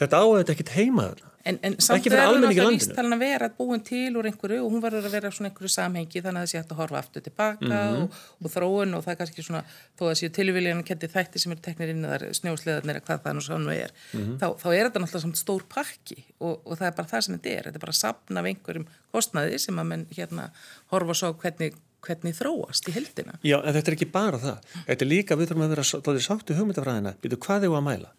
þetta 0.00 0.22
áður 0.24 0.54
ekkert 0.54 0.76
heima 0.76 1.10
þarna 1.10 1.30
En, 1.40 1.56
en 1.64 1.74
samt 1.80 2.04
verður 2.04 2.36
náttúrulega 2.36 2.66
vístalinn 2.68 3.16
að 3.16 3.22
vera 3.22 3.46
búin 3.56 3.80
til 3.84 4.10
úr 4.20 4.26
einhverju 4.28 4.58
og 4.60 4.74
hún 4.74 4.82
verður 4.84 5.06
að 5.08 5.14
vera 5.16 5.30
svona 5.32 5.48
einhverju 5.48 5.70
samhengi 5.72 6.20
þannig 6.20 6.42
að 6.42 6.44
það 6.44 6.50
sé 6.50 6.58
hægt 6.60 6.74
að 6.74 6.80
horfa 6.82 6.98
aftur 7.00 7.24
tilbaka 7.24 7.64
mm 7.64 7.72
-hmm. 7.72 8.02
og, 8.02 8.18
og 8.44 8.52
þróun 8.54 8.96
og 8.98 9.04
það 9.06 9.12
er 9.12 9.18
kannski 9.22 9.44
svona 9.46 9.62
þó 9.96 10.04
að 10.10 10.18
séu 10.20 10.30
tilvíljan 10.36 10.82
að 10.82 10.88
kendi 10.90 11.08
þætti 11.14 11.40
sem 11.40 11.54
eru 11.54 11.64
teknir 11.64 11.92
inn 11.94 12.04
eða 12.04 12.28
snjósleðarnir 12.40 13.00
eða 13.00 13.06
hvað 13.06 13.22
það 13.24 13.36
nú 13.38 13.44
svona 13.46 13.74
er 13.74 13.90
mm 14.12 14.20
-hmm. 14.20 14.36
þá, 14.36 14.46
þá 14.62 14.68
er 14.74 14.84
þetta 14.84 15.00
náttúrulega 15.00 15.24
svona 15.24 15.42
stór 15.42 15.62
pakki 15.74 16.18
og, 16.40 16.60
og 16.66 16.78
það 16.78 16.86
er 16.86 16.96
bara 16.98 17.08
það 17.08 17.20
sem 17.20 17.34
þetta 17.38 17.50
er 17.56 17.64
þetta 17.64 17.78
er 17.78 17.84
bara 17.86 17.96
að 17.96 18.02
sapna 18.04 18.40
af 18.40 18.46
einhverjum 18.46 18.86
kostnaði 19.12 19.58
sem 19.58 19.78
að 19.78 19.86
menn 19.86 20.06
hérna 20.10 20.50
horfa 20.92 21.14
svo 21.14 21.32
hvernig 21.32 21.72
hvernig 22.00 22.32
þróast 22.32 22.88
í 22.88 22.92
heldina. 22.92 23.32
Já, 23.44 23.60
en 23.60 23.74
þetta 23.74 23.90
er 23.90 23.96
ekki 23.96 24.12
bara 24.12 24.38
það. 24.38 24.58
Þetta 24.86 25.04
er 25.04 25.08
líka, 25.08 25.36
við 25.36 25.48
þurfum 25.48 25.64
að 25.64 25.68
vera 25.68 25.82
svolítið 25.84 26.24
sátt 26.24 26.50
í 26.50 26.56
hugmyndafræðina. 26.56 27.12
Býtu, 27.20 27.36
hvað 27.36 27.60
það 27.60 27.76
að 27.76 27.84
mæla? 27.84 28.10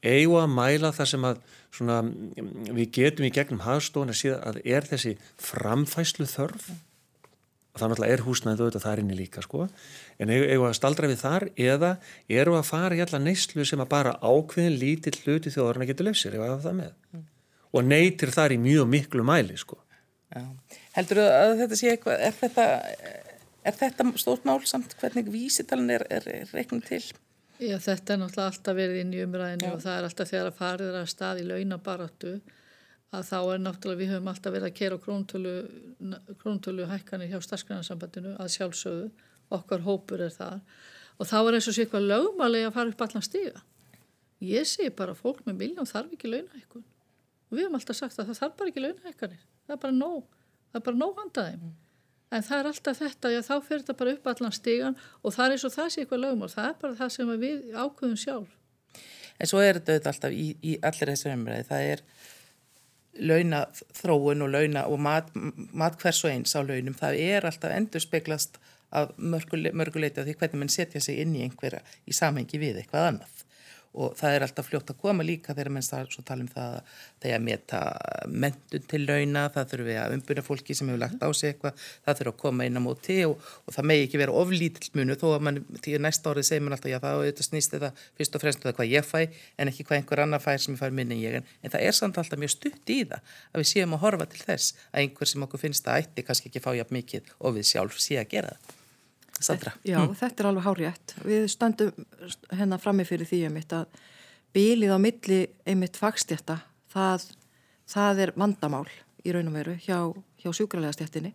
Egu 0.00 0.36
að 0.40 0.52
mæla 0.54 0.92
það 0.96 1.10
sem 1.10 1.26
að 1.28 1.40
svona, 1.70 1.98
við 2.72 2.86
getum 2.96 3.26
í 3.28 3.32
gegnum 3.34 3.64
hagstofun 3.66 4.12
að 4.12 4.20
síðan 4.22 4.46
að 4.48 4.62
er 4.64 4.86
þessi 4.88 5.16
framfæslu 5.40 6.28
þörf 6.30 6.70
og 7.70 7.78
það 7.78 7.92
náttúrulega 7.92 8.14
er 8.14 8.22
húsnæðið 8.26 8.62
auðvitað 8.64 8.84
þar 8.86 9.02
inni 9.02 9.18
líka 9.18 9.42
sko 9.44 9.66
en 10.20 10.32
egu 10.34 10.64
að 10.66 10.76
staldra 10.78 11.10
við 11.10 11.20
þar 11.22 11.46
eða 11.54 11.90
eru 12.40 12.56
að 12.58 12.66
fara 12.70 12.96
í 12.98 13.02
alla 13.04 13.20
neyslu 13.22 13.66
sem 13.68 13.82
að 13.82 13.92
bara 13.92 14.16
ákveðin 14.18 14.78
lítill 14.80 15.14
hluti 15.22 15.52
þjóðarinn 15.54 15.86
að 15.86 15.92
geta 15.92 16.06
löfsir 16.08 16.36
ef 16.36 16.46
að 16.46 16.64
það 16.66 16.76
með 16.80 16.90
mm. 17.12 17.22
og 17.70 17.86
neytir 17.92 18.34
þar 18.34 18.56
í 18.56 18.58
mjög 18.64 18.90
miklu 18.90 19.26
mæli 19.26 19.58
sko. 19.60 19.78
Heldur 20.96 21.22
þú 21.22 21.28
að 21.36 21.56
þetta 21.62 21.78
sé 21.78 21.92
eitthvað, 21.92 22.24
er 22.26 22.36
þetta, 22.40 22.66
er 23.70 23.78
þetta 23.84 24.08
stórt 24.22 24.46
mál 24.48 24.58
samt 24.66 24.96
hvernig 24.98 25.30
vísitalinn 25.30 25.94
er, 25.94 26.06
er, 26.10 26.26
er 26.40 26.54
reiknum 26.56 26.82
til? 26.86 27.02
Já, 27.60 27.76
þetta 27.76 28.14
er 28.14 28.20
náttúrulega 28.22 28.50
alltaf 28.50 28.76
verið 28.78 28.98
inn 29.02 29.10
í 29.12 29.20
umræðinu 29.20 29.66
Já. 29.68 29.72
og 29.74 29.80
það 29.84 29.96
er 29.98 30.06
alltaf 30.06 30.30
þegar 30.30 30.46
að 30.48 30.60
farið 30.60 30.94
að 30.96 31.08
stað 31.12 31.40
í 31.42 31.48
launabaratu 31.48 32.30
að 33.10 33.26
þá 33.26 33.36
er 33.40 33.60
náttúrulega 33.60 34.00
við 34.00 34.12
höfum 34.14 34.30
alltaf 34.32 34.54
verið 34.54 34.68
að 34.68 34.78
kera 34.78 34.98
króntölu, 35.04 35.52
króntölu 36.40 36.86
hækkanir 36.88 37.32
hjá 37.32 37.42
starfsgrænarsambandinu 37.44 38.32
að 38.40 38.52
sjálfsögðu, 38.54 39.10
okkar 39.52 39.84
hópur 39.84 40.24
er 40.24 40.32
það 40.32 40.62
og 41.20 41.28
þá 41.28 41.36
er 41.40 41.58
eins 41.58 41.68
og 41.68 41.76
sé 41.76 41.84
eitthvað 41.84 42.08
lögmalegi 42.08 42.68
að 42.70 42.76
fara 42.78 42.94
upp 42.94 43.04
allan 43.04 43.26
stíga. 43.26 43.62
Ég 44.40 44.64
sé 44.70 44.88
bara 44.96 45.18
fólk 45.18 45.42
með 45.44 45.58
miljón 45.60 45.90
þarf 45.90 46.14
ekki 46.16 46.30
launahækkun 46.32 46.86
og 46.86 47.58
við 47.58 47.66
höfum 47.66 47.76
alltaf 47.76 47.98
sagt 47.98 48.16
að 48.16 48.30
það 48.30 48.40
þarf 48.40 48.56
bara 48.56 48.72
ekki 48.72 48.84
launahækkanir, 48.86 49.46
það 49.66 49.76
er 49.76 49.82
bara 49.84 49.98
nóg, 49.98 50.22
það 50.70 50.80
er 50.80 50.86
bara 50.88 51.00
nóg 51.02 51.20
handaðið. 51.20 51.70
En 52.30 52.44
það 52.46 52.60
er 52.60 52.68
alltaf 52.70 52.98
þetta, 53.00 53.30
já 53.34 53.40
þá 53.42 53.54
fyrir 53.66 53.82
þetta 53.82 53.98
bara 53.98 54.14
upp 54.14 54.28
allan 54.30 54.54
stígan 54.54 54.98
og 55.22 55.34
það 55.34 55.44
er 55.46 55.54
eins 55.56 55.66
og 55.66 55.74
það 55.74 55.88
sé 55.90 56.02
eitthvað 56.04 56.24
lögmál, 56.24 56.50
það 56.52 56.68
er 56.68 56.76
bara 56.82 56.98
það 57.00 57.14
sem 57.16 57.32
við 57.42 57.62
ákvöðum 57.74 58.20
sjálf. 58.22 58.56
En 59.40 59.50
svo 59.50 59.62
er 59.64 59.80
þetta 59.80 60.12
alltaf 60.12 60.36
í, 60.36 60.46
í 60.62 60.76
allir 60.86 61.10
þessu 61.10 61.32
umræði, 61.32 61.66
það 61.70 61.88
er 61.94 62.04
launathróun 63.30 64.44
og 64.46 64.52
launa 64.54 64.86
og 64.86 65.02
mat, 65.02 65.30
mat 65.34 65.98
hvers 66.00 66.22
og 66.24 66.30
eins 66.30 66.54
á 66.54 66.60
launum, 66.62 66.94
það 66.96 67.18
er 67.24 67.48
alltaf 67.48 67.74
endur 67.74 68.04
speglast 68.04 68.60
af 68.94 69.12
mörguleiti 69.18 70.20
af 70.20 70.26
því 70.26 70.36
hvernig 70.38 70.62
mann 70.62 70.72
setja 70.72 71.02
sig 71.02 71.20
inn 71.22 71.34
í 71.38 71.44
einhverja 71.46 71.82
í 72.06 72.14
samhengi 72.14 72.58
við 72.58 72.80
eitthvað 72.80 73.08
annað 73.12 73.44
og 73.98 74.14
það 74.18 74.34
er 74.36 74.44
alltaf 74.46 74.68
fljótt 74.68 74.92
að 74.92 74.98
koma 75.02 75.24
líka 75.26 75.54
þegar 75.54 75.72
menn 75.74 75.86
tala 75.90 76.44
um 76.44 76.50
það 76.50 76.74
að 76.76 76.90
það 77.20 77.30
er 77.30 77.34
að 77.36 77.46
meta 77.46 77.80
mentun 78.30 78.84
til 78.90 79.00
launa, 79.02 79.42
það 79.50 79.72
þurfum 79.72 79.88
við 79.88 79.98
að 79.98 80.14
umbuna 80.16 80.44
fólki 80.46 80.76
sem 80.78 80.90
hefur 80.90 81.02
lagt 81.02 81.24
á 81.26 81.28
sig 81.34 81.50
eitthvað, 81.50 81.82
það 82.06 82.20
þurfum 82.20 82.34
að 82.36 82.40
koma 82.44 82.68
inn 82.68 82.78
á 82.78 82.82
móti 82.84 83.18
og, 83.26 83.50
og 83.66 83.74
það 83.74 83.88
megi 83.90 84.06
ekki 84.06 84.22
vera 84.22 84.36
oflítill 84.42 84.90
munu 85.00 85.18
þó 85.18 85.26
að 85.32 85.46
mann 85.48 85.60
til 85.82 85.98
næsta 85.98 86.30
árið 86.30 86.48
segir 86.50 86.64
mann 86.66 86.78
alltaf 86.78 86.92
já 86.94 86.98
það 87.02 87.18
auðvitað 87.18 87.48
snýst 87.50 87.76
þetta 87.76 87.92
fyrst 88.20 88.38
og 88.38 88.44
fremst 88.44 88.62
um 88.62 88.68
það 88.68 88.78
hvað 88.78 88.94
ég 88.94 89.08
fæ 89.10 89.20
en 89.58 89.72
ekki 89.72 89.88
hvað 89.88 90.00
einhver 90.00 90.24
annar 90.26 90.44
fær 90.44 90.62
sem 90.62 90.76
ég 90.76 90.82
fær 90.82 90.94
minni 90.94 91.18
en 91.18 91.24
ég 91.24 91.38
en, 91.40 91.54
en 91.64 91.74
það 91.74 91.86
er 91.90 91.98
samt 91.98 92.20
alltaf 92.20 92.40
mjög 92.40 92.54
stutt 92.54 92.94
í 92.94 93.00
það 93.10 93.32
að 93.50 93.64
við 93.64 93.72
séum 93.74 93.96
að 93.98 94.04
horfa 94.06 94.30
til 94.30 94.44
þess 94.44 94.76
að 94.90 95.04
einhver 95.04 95.32
sem 95.34 95.48
okkur 95.48 95.64
finnst 95.66 95.90
að 95.90 96.04
ætti 96.04 96.26
kannski 96.26 96.52
ekki 96.52 96.62
fá 96.62 96.70
jafn 96.78 97.00
mikið 97.00 97.34
og 97.40 97.58
við 97.58 97.72
sjálf 97.74 97.98
sé 97.98 98.20
að 98.22 98.30
gera 98.36 98.54
það. 98.54 98.79
Sandra. 99.40 99.72
Já, 99.86 99.98
mm. 100.02 100.14
þetta 100.20 100.42
er 100.42 100.48
alveg 100.50 100.66
hárétt. 100.66 101.14
Við 101.24 101.44
stöndum 101.52 102.06
hérna 102.52 102.78
framifyrir 102.80 103.28
því 103.28 103.44
einmitt 103.48 103.72
að 103.72 104.00
bílið 104.54 104.92
á 104.92 104.98
milli 105.00 105.40
einmitt 105.68 105.96
fagstjætta, 106.00 106.58
það, 106.92 107.28
það 107.88 108.24
er 108.26 108.32
vandamál 108.36 108.86
í 109.24 109.32
raun 109.34 109.50
og 109.50 109.56
veru 109.56 109.76
hjá, 109.80 109.98
hjá 110.42 110.50
sjúkralega 110.56 110.96
stjættinni. 110.96 111.32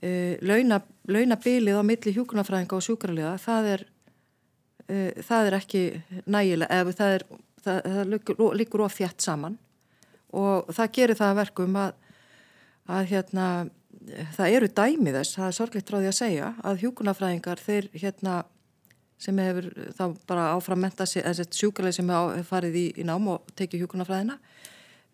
Uh, 0.00 0.36
launa, 0.40 0.80
launa 1.10 1.36
bílið 1.40 1.76
á 1.76 1.84
milli 1.84 2.14
hjúkunarfræðinga 2.16 2.78
og 2.78 2.84
sjúkralega, 2.86 3.34
það 3.42 3.72
er, 3.74 3.82
uh, 4.86 5.10
það 5.26 5.50
er 5.50 5.58
ekki 5.58 5.82
nægilega, 6.24 6.78
eða 6.78 6.94
það, 7.00 7.16
er, 7.18 7.26
það, 7.66 7.82
það 7.90 8.54
líkur 8.62 8.86
of 8.86 8.96
þjætt 8.96 9.26
saman 9.26 9.58
og 10.30 10.70
það 10.70 10.94
gerir 10.94 11.18
það 11.18 11.36
verkum 11.40 11.76
að, 11.76 11.92
að 12.86 13.10
hérna 13.10 13.46
það 14.36 14.54
eru 14.56 14.70
dæmið 14.72 15.18
þess, 15.18 15.36
það 15.36 15.46
er 15.46 15.56
sorglitt 15.56 15.92
því 15.92 16.08
að 16.08 16.16
segja 16.16 16.50
að 16.64 16.82
hjúkunarfræðingar 16.84 17.60
þeir 17.60 17.88
hérna 17.92 18.36
sem 19.20 19.40
hefur 19.42 19.68
þá 19.98 20.04
bara 20.28 20.46
áframmenta 20.54 21.06
sjúkralið 21.06 21.98
sem 21.98 22.12
hefur 22.12 22.46
farið 22.48 22.78
í, 22.80 22.86
í 22.96 23.04
nám 23.04 23.28
og 23.28 23.50
tekið 23.58 23.84
hjúkunarfræðina 23.84 24.38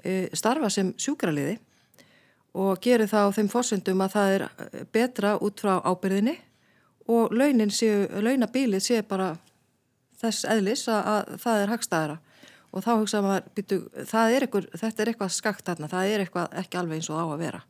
e, 0.05 0.29
starfa 0.37 0.70
sem 0.70 0.92
sjúkraliði 1.03 1.59
og 2.57 2.79
gerir 2.85 3.11
það 3.11 3.27
á 3.27 3.35
þeim 3.37 3.51
fórsöndum 3.53 4.05
að 4.07 4.14
það 4.14 4.37
er 4.37 4.46
betra 4.94 5.35
út 5.42 5.61
frá 5.61 5.75
ábyrðinni 5.83 6.38
og 7.11 7.35
launabilið 7.35 8.83
séu 8.87 9.03
bara 9.07 9.35
þess 10.16 10.46
eðlis 10.49 10.87
að, 10.88 11.03
að 11.12 11.37
það 11.42 11.62
er 11.62 11.72
hagstæðara. 11.75 12.16
Og 12.75 12.83
þá 12.83 12.90
hugsa 12.96 13.20
maður, 13.22 13.44
býtu, 13.55 13.77
er 13.94 14.44
eitthvað, 14.44 14.66
þetta 14.75 15.03
er 15.03 15.11
eitthvað 15.12 15.35
skakt 15.37 15.68
þarna, 15.68 15.88
það 15.92 16.12
er 16.12 16.25
eitthvað 16.25 16.57
ekki 16.62 16.79
alveg 16.81 16.99
eins 16.99 17.11
og 17.12 17.20
á 17.20 17.27
að 17.27 17.42
vera 17.44 17.61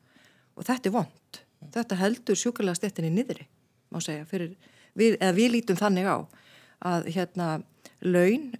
og 0.56 0.66
þetta 0.66 0.90
er 0.90 0.94
vond. 0.94 1.40
Þetta 1.76 1.98
heldur 2.00 2.38
sjúkarlega 2.38 2.78
stettinni 2.78 3.12
niðri, 3.14 3.46
má 3.92 4.00
segja, 4.04 4.26
fyrir, 4.28 4.54
við, 4.96 5.18
eða 5.20 5.34
við 5.36 5.52
lítum 5.56 5.80
þannig 5.80 6.08
á 6.08 6.16
að 6.86 7.10
hérna 7.14 7.48
laun 8.04 8.50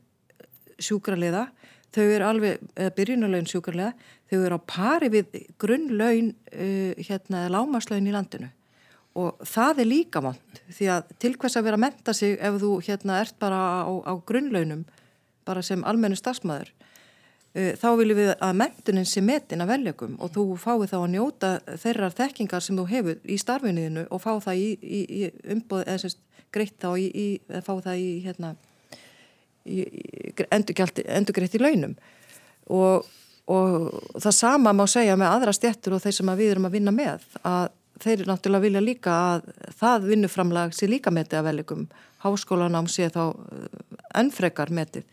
sjúkrarlega, 0.83 1.47
þau 1.95 2.05
eru 2.05 2.29
alveg, 2.29 2.69
eða 2.77 2.95
byrjunarlaun 2.97 3.49
sjúkrarlega, 3.49 4.13
þau 4.29 4.39
eru 4.41 4.59
á 4.59 4.69
pari 4.69 5.11
við 5.13 5.41
grunnlaun, 5.61 6.33
uh, 6.53 7.05
hérna, 7.09 7.47
lámaslaun 7.53 8.09
í 8.09 8.15
landinu 8.15 8.53
og 9.17 9.41
það 9.49 9.83
er 9.83 9.89
líka 9.89 10.21
vond 10.25 10.61
því 10.69 10.89
að 10.93 11.13
til 11.23 11.33
hvers 11.41 11.57
að 11.57 11.67
vera 11.69 11.79
að 11.79 11.85
menta 11.87 12.15
sig 12.17 12.37
ef 12.37 12.59
þú 12.61 12.73
hérna 12.85 13.21
ert 13.23 13.37
bara 13.41 13.61
á, 13.89 13.93
á 14.05 14.13
grunnlaunum 14.29 14.85
bara 15.49 15.63
sem 15.65 15.85
almennu 15.89 16.19
stafsmæður 16.21 16.73
þá 17.57 17.89
viljum 17.97 18.19
við 18.19 18.31
að 18.45 18.57
mentunin 18.61 19.09
sé 19.09 19.23
metin 19.25 19.65
að 19.65 19.71
veljögum 19.73 20.17
og 20.21 20.33
þú 20.35 20.45
fái 20.61 20.89
þá 20.91 20.97
að 20.99 21.13
njóta 21.15 21.51
þeirrar 21.81 22.17
þekkingar 22.19 22.65
sem 22.65 22.77
þú 22.77 22.87
hefur 22.91 23.21
í 23.25 23.39
starfinniðinu 23.41 24.07
og 24.13 24.21
fá 24.21 24.33
það 24.45 24.61
í, 24.61 24.67
í, 24.83 25.01
í 25.09 25.53
umbóð 25.55 25.87
eða 25.87 26.03
semst 26.05 26.21
greitt 26.53 26.77
þá 26.83 26.91
í, 27.01 27.27
eða 27.49 27.63
fá 27.65 27.73
það 27.87 28.03
í 28.03 28.11
hérna 28.27 28.55
endurgreitt 30.53 31.57
í 31.57 31.63
launum. 31.63 31.97
Og, 32.73 33.09
og 33.51 33.73
það 34.21 34.37
sama 34.37 34.75
má 34.77 34.85
segja 34.91 35.17
með 35.19 35.33
aðra 35.33 35.57
stjættur 35.57 35.97
og 35.97 36.05
þeir 36.05 36.19
sem 36.19 36.33
við 36.39 36.53
erum 36.55 36.69
að 36.69 36.77
vinna 36.79 36.95
með 36.95 37.25
að 37.47 37.73
þeir 38.03 38.27
náttúrulega 38.29 38.67
vilja 38.67 38.85
líka 38.85 39.17
að 39.31 39.49
það 39.81 40.11
vinnuframlag 40.11 40.77
sé 40.77 40.89
líka 40.91 41.13
metið 41.15 41.41
að 41.41 41.49
veljögum 41.49 41.89
háskólanám 42.27 42.89
sé 42.93 43.09
þá 43.13 43.23
ennfrekar 44.21 44.73
metið 44.75 45.07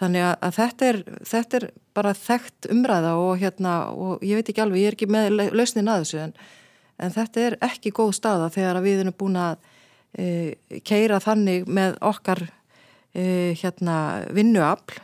Þannig 0.00 0.24
að 0.30 0.54
þetta 0.56 0.86
er, 0.88 0.98
þetta 1.28 1.58
er 1.58 1.66
bara 1.96 2.14
þekkt 2.16 2.70
umræða 2.72 3.10
og, 3.20 3.34
hérna, 3.42 3.74
og 3.92 4.22
ég 4.24 4.38
veit 4.38 4.48
ekki 4.48 4.62
alveg, 4.64 4.80
ég 4.80 4.92
er 4.92 4.96
ekki 4.96 5.10
með 5.12 5.28
lausnin 5.52 5.90
að 5.92 6.04
þessu 6.04 6.22
en, 6.22 6.32
en 7.04 7.12
þetta 7.16 7.42
er 7.44 7.56
ekki 7.68 7.92
góð 7.98 8.14
staða 8.16 8.48
þegar 8.54 8.80
við 8.84 9.02
erum 9.02 9.16
búin 9.20 9.36
að 9.40 9.58
e, 10.16 10.30
keira 10.88 11.20
þannig 11.20 11.68
með 11.68 11.98
okkar 12.12 12.46
e, 13.12 13.52
hérna, 13.60 13.98
vinnuafl 14.32 15.02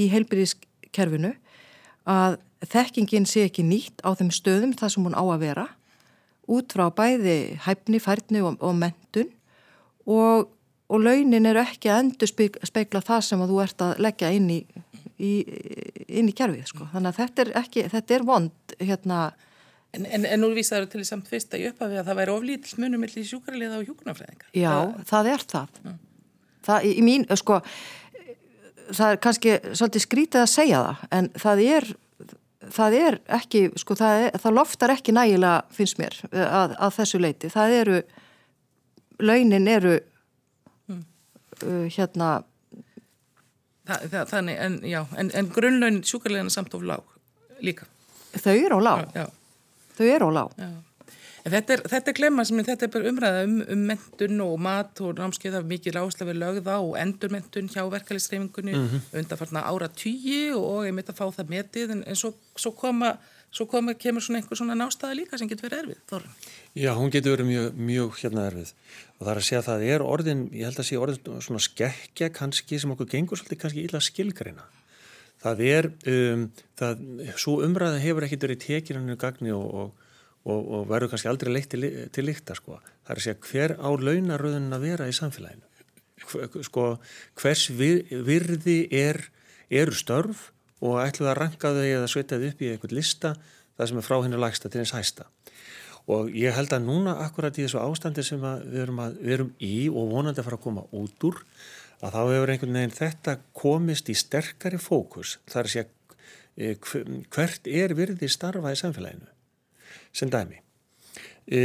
í 0.00 0.08
heilbyrðiskerfinu 0.10 1.30
að 2.10 2.40
þekkingin 2.64 3.28
sé 3.28 3.46
ekki 3.46 3.62
nýtt 3.66 4.02
á 4.02 4.18
þeim 4.18 4.32
stöðum 4.34 4.74
þar 4.74 4.94
sem 4.96 5.06
hún 5.06 5.14
á 5.14 5.22
að 5.22 5.46
vera 5.46 5.68
út 6.50 6.74
frá 6.74 6.88
bæði 6.92 7.56
hæfni, 7.64 8.00
færni 8.02 8.42
og, 8.44 8.58
og 8.58 8.74
mentun 8.76 9.30
og 10.10 10.50
og 10.94 11.02
launin 11.02 11.48
eru 11.50 11.62
ekki 11.64 11.90
að 11.90 12.04
endur 12.04 12.30
speikla 12.30 13.02
það 13.04 13.24
sem 13.28 13.42
að 13.42 13.54
þú 13.54 13.62
ert 13.64 13.86
að 13.86 14.04
leggja 14.06 14.30
inn 14.36 14.46
í, 14.54 14.60
í, 15.18 15.32
inn 16.06 16.30
í 16.30 16.36
kjærfið 16.36 16.70
sko. 16.70 16.86
þannig 16.92 17.10
að 17.10 17.20
þetta 17.22 17.44
er, 17.44 17.52
ekki, 17.64 17.88
þetta 17.96 18.16
er 18.18 18.28
vond 18.30 18.78
hérna 18.78 19.24
En, 19.94 20.06
en, 20.10 20.24
en 20.26 20.40
nú 20.42 20.48
vísaður 20.54 20.88
til 20.90 21.04
fyrst 21.28 21.52
að 21.54 21.60
ég 21.62 21.74
uppafi 21.74 21.98
að 22.00 22.08
það 22.08 22.16
væri 22.18 22.32
oflítið 22.34 22.78
munum 22.82 23.04
millir 23.04 23.22
í 23.22 23.28
sjúkrarliða 23.28 23.76
og 23.78 23.90
hjúknarfræðingar. 23.90 24.48
Já, 24.50 24.70
það, 24.72 25.04
það 25.10 25.28
er 25.30 25.44
það. 25.52 25.76
Ja. 25.84 25.92
Það 26.64 26.86
í 26.88 27.04
mín, 27.06 27.26
sko, 27.38 27.58
það 28.90 29.12
er 29.12 29.20
kannski 29.26 29.52
svolítið 29.70 30.04
skrítið 30.06 30.40
að 30.42 30.50
segja 30.50 30.80
það, 30.80 31.04
en 31.18 31.28
það 31.44 31.62
er, 31.66 31.86
það 32.78 32.96
er 33.02 33.18
ekki, 33.38 33.62
sko, 33.84 33.98
það, 34.00 34.24
er, 34.24 34.40
það 34.42 34.56
loftar 34.58 34.94
ekki 34.96 35.14
nægilega, 35.14 35.62
finnst 35.78 36.00
mér, 36.00 36.18
að, 36.32 36.74
að 36.74 36.98
þessu 36.98 37.22
leiti. 37.22 37.52
Það 37.54 37.76
eru, 37.78 38.02
launin 39.30 39.70
eru 39.76 39.94
uh, 41.62 41.86
hérna 41.92 42.32
Þa, 43.84 43.96
það, 44.08 44.22
Þannig, 44.30 44.60
en 44.64 44.76
já, 44.88 45.02
en, 45.20 45.30
en 45.36 45.48
grunnlaun 45.52 46.00
sjúkarlegana 46.08 46.52
samt 46.52 46.72
of 46.72 46.84
lág 46.88 47.04
líka. 47.60 47.84
Þau 48.32 48.54
eru 48.56 48.78
á 48.80 48.82
lág. 48.82 49.02
Já, 49.12 49.26
já. 49.26 49.26
Þau 49.98 50.06
eru 50.08 50.28
á 50.28 50.32
lág. 50.38 50.54
Já. 50.56 50.70
Þetta 51.44 51.74
er, 51.74 51.82
þetta 51.92 52.08
er 52.08 52.16
glemma 52.16 52.44
sem 52.48 52.60
þetta 52.64 52.86
er 52.86 52.90
bara 52.94 53.10
umræða 53.10 53.40
um, 53.44 53.58
um 53.74 53.82
mentun 53.90 54.38
og 54.40 54.54
mat 54.64 55.00
og 55.04 55.18
námskeið 55.18 55.58
af 55.58 55.66
mikið 55.68 55.98
ráðslega 55.98 56.30
við 56.30 56.38
lögða 56.40 56.78
og 56.80 56.94
endurmentun 56.96 57.68
hjá 57.68 57.82
verkefliðsreifingunni 57.92 58.72
mm 58.72 58.86
-hmm. 58.88 59.02
undan 59.20 59.40
farna 59.42 59.66
ára 59.68 59.88
tíu 59.92 60.56
og 60.56 60.86
ég 60.88 60.96
mitt 60.96 61.12
að 61.12 61.20
fá 61.20 61.26
það 61.36 61.52
metið 61.52 61.92
en, 61.92 62.04
en 62.08 62.16
svo, 62.16 62.32
svo 62.56 62.72
koma 62.72 63.18
svo 63.54 63.66
komur, 63.70 63.94
kemur 63.94 64.22
svona 64.24 64.40
einhver 64.40 64.58
svona 64.58 64.74
nástaða 64.74 65.14
líka 65.14 65.38
sem 65.38 65.48
getur 65.48 65.68
verið 65.68 65.84
erfið, 65.84 66.00
Þorun. 66.10 66.32
Já, 66.74 66.90
hún 66.98 67.12
getur 67.14 67.36
verið 67.36 67.46
mjög, 67.46 67.76
mjög 67.90 68.16
hérna 68.22 68.46
erfið 68.48 68.72
og 69.24 69.30
það 69.30 69.32
er 69.32 69.40
að 69.40 69.46
segja 69.46 69.60
að 69.62 69.68
það 69.70 69.82
er 69.88 70.02
orðin, 70.04 70.40
ég 70.52 70.68
held 70.68 70.80
að 70.82 70.86
sé 70.90 70.96
orðin 71.00 71.44
svona 71.46 71.60
skekkja 71.64 72.26
kannski 72.36 72.78
sem 72.80 72.90
okkur 72.92 73.08
gengur 73.08 73.40
svolítið 73.40 73.60
kannski 73.62 73.84
illa 73.88 74.00
skilgreina. 74.04 74.66
Það 75.40 75.62
er, 75.64 75.88
um, 76.12 76.42
það, 76.76 77.04
svo 77.40 77.54
umræða 77.64 78.02
hefur 78.02 78.26
ekkert 78.26 78.44
verið 78.44 78.60
tekinu 78.66 79.16
gagni 79.20 79.54
og, 79.56 79.64
og, 79.64 80.10
og, 80.44 80.60
og 80.60 80.84
verður 80.92 81.14
kannski 81.14 81.30
aldrei 81.32 81.54
leitt 81.54 81.70
til, 81.72 81.88
til 82.12 82.26
líkta 82.28 82.56
sko. 82.58 82.76
Það 83.06 83.14
er 83.14 83.22
að 83.22 83.24
segja 83.24 83.40
hver 83.48 83.76
á 83.80 83.88
launaröðun 83.96 84.76
að 84.76 84.86
vera 84.90 85.08
í 85.08 85.16
samfélaginu. 85.16 85.70
Sko, 86.68 86.86
hvers 87.40 87.66
vir, 87.72 88.04
virði 88.28 88.78
er, 88.92 89.22
eru 89.72 89.96
störf 89.96 90.50
og 90.84 91.00
ætluð 91.00 91.32
að 91.32 91.40
ranka 91.40 91.72
þau 91.72 91.84
eða 91.86 92.12
svita 92.12 92.40
þau 92.40 92.50
upp 92.50 92.60
í 92.60 92.74
einhvern 92.74 92.96
lista 93.00 93.34
það 93.74 93.90
sem 93.90 94.00
er 94.00 94.06
frá 94.06 94.20
henni 94.20 94.40
lagsta 94.40 94.68
til 94.68 94.84
hins 94.84 94.94
hæsta 94.94 95.26
og 96.12 96.34
ég 96.36 96.52
held 96.52 96.72
að 96.76 96.84
núna 96.84 97.16
akkurat 97.24 97.56
í 97.56 97.64
þessu 97.64 97.80
ástandi 97.80 98.24
sem 98.26 98.40
við 98.42 98.80
erum, 98.84 99.00
að, 99.00 99.16
við 99.22 99.36
erum 99.38 99.52
í 99.64 99.76
og 99.88 100.10
vonandi 100.12 100.42
að 100.42 100.48
fara 100.48 100.58
að 100.58 100.64
koma 100.66 100.86
út 100.92 101.28
úr 101.28 101.40
að 102.04 102.16
þá 102.16 102.20
hefur 102.20 102.52
einhvern 102.52 102.78
veginn 102.78 102.96
þetta 102.98 103.36
komist 103.56 104.10
í 104.12 104.16
sterkari 104.18 104.80
fókus. 104.82 105.38
Þar 105.48 105.62
að 105.62 105.72
segja 105.72 105.86
e, 106.56 106.74
hvert 107.32 107.70
er 107.70 107.96
virði 107.96 108.28
starfa 108.28 108.74
í 108.74 108.80
samfélaginu? 108.82 109.30
Sem 110.14 110.32
dæmi. 110.32 110.60
E, 111.48 111.62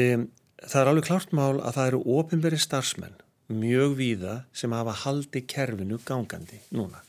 það 0.63 0.79
er 0.81 0.93
alveg 0.93 1.09
klart 1.09 1.35
mál 1.35 1.59
að 1.59 1.75
það 1.75 1.91
eru 1.91 2.01
ofinberi 2.15 2.61
starfsmenn 2.61 3.19
mjög 3.49 3.99
víða 3.99 4.39
sem 4.55 4.71
hafa 4.77 4.95
haldi 5.03 5.43
kerfinu 5.49 5.99
gangandi 6.05 6.61
núna 6.71 7.03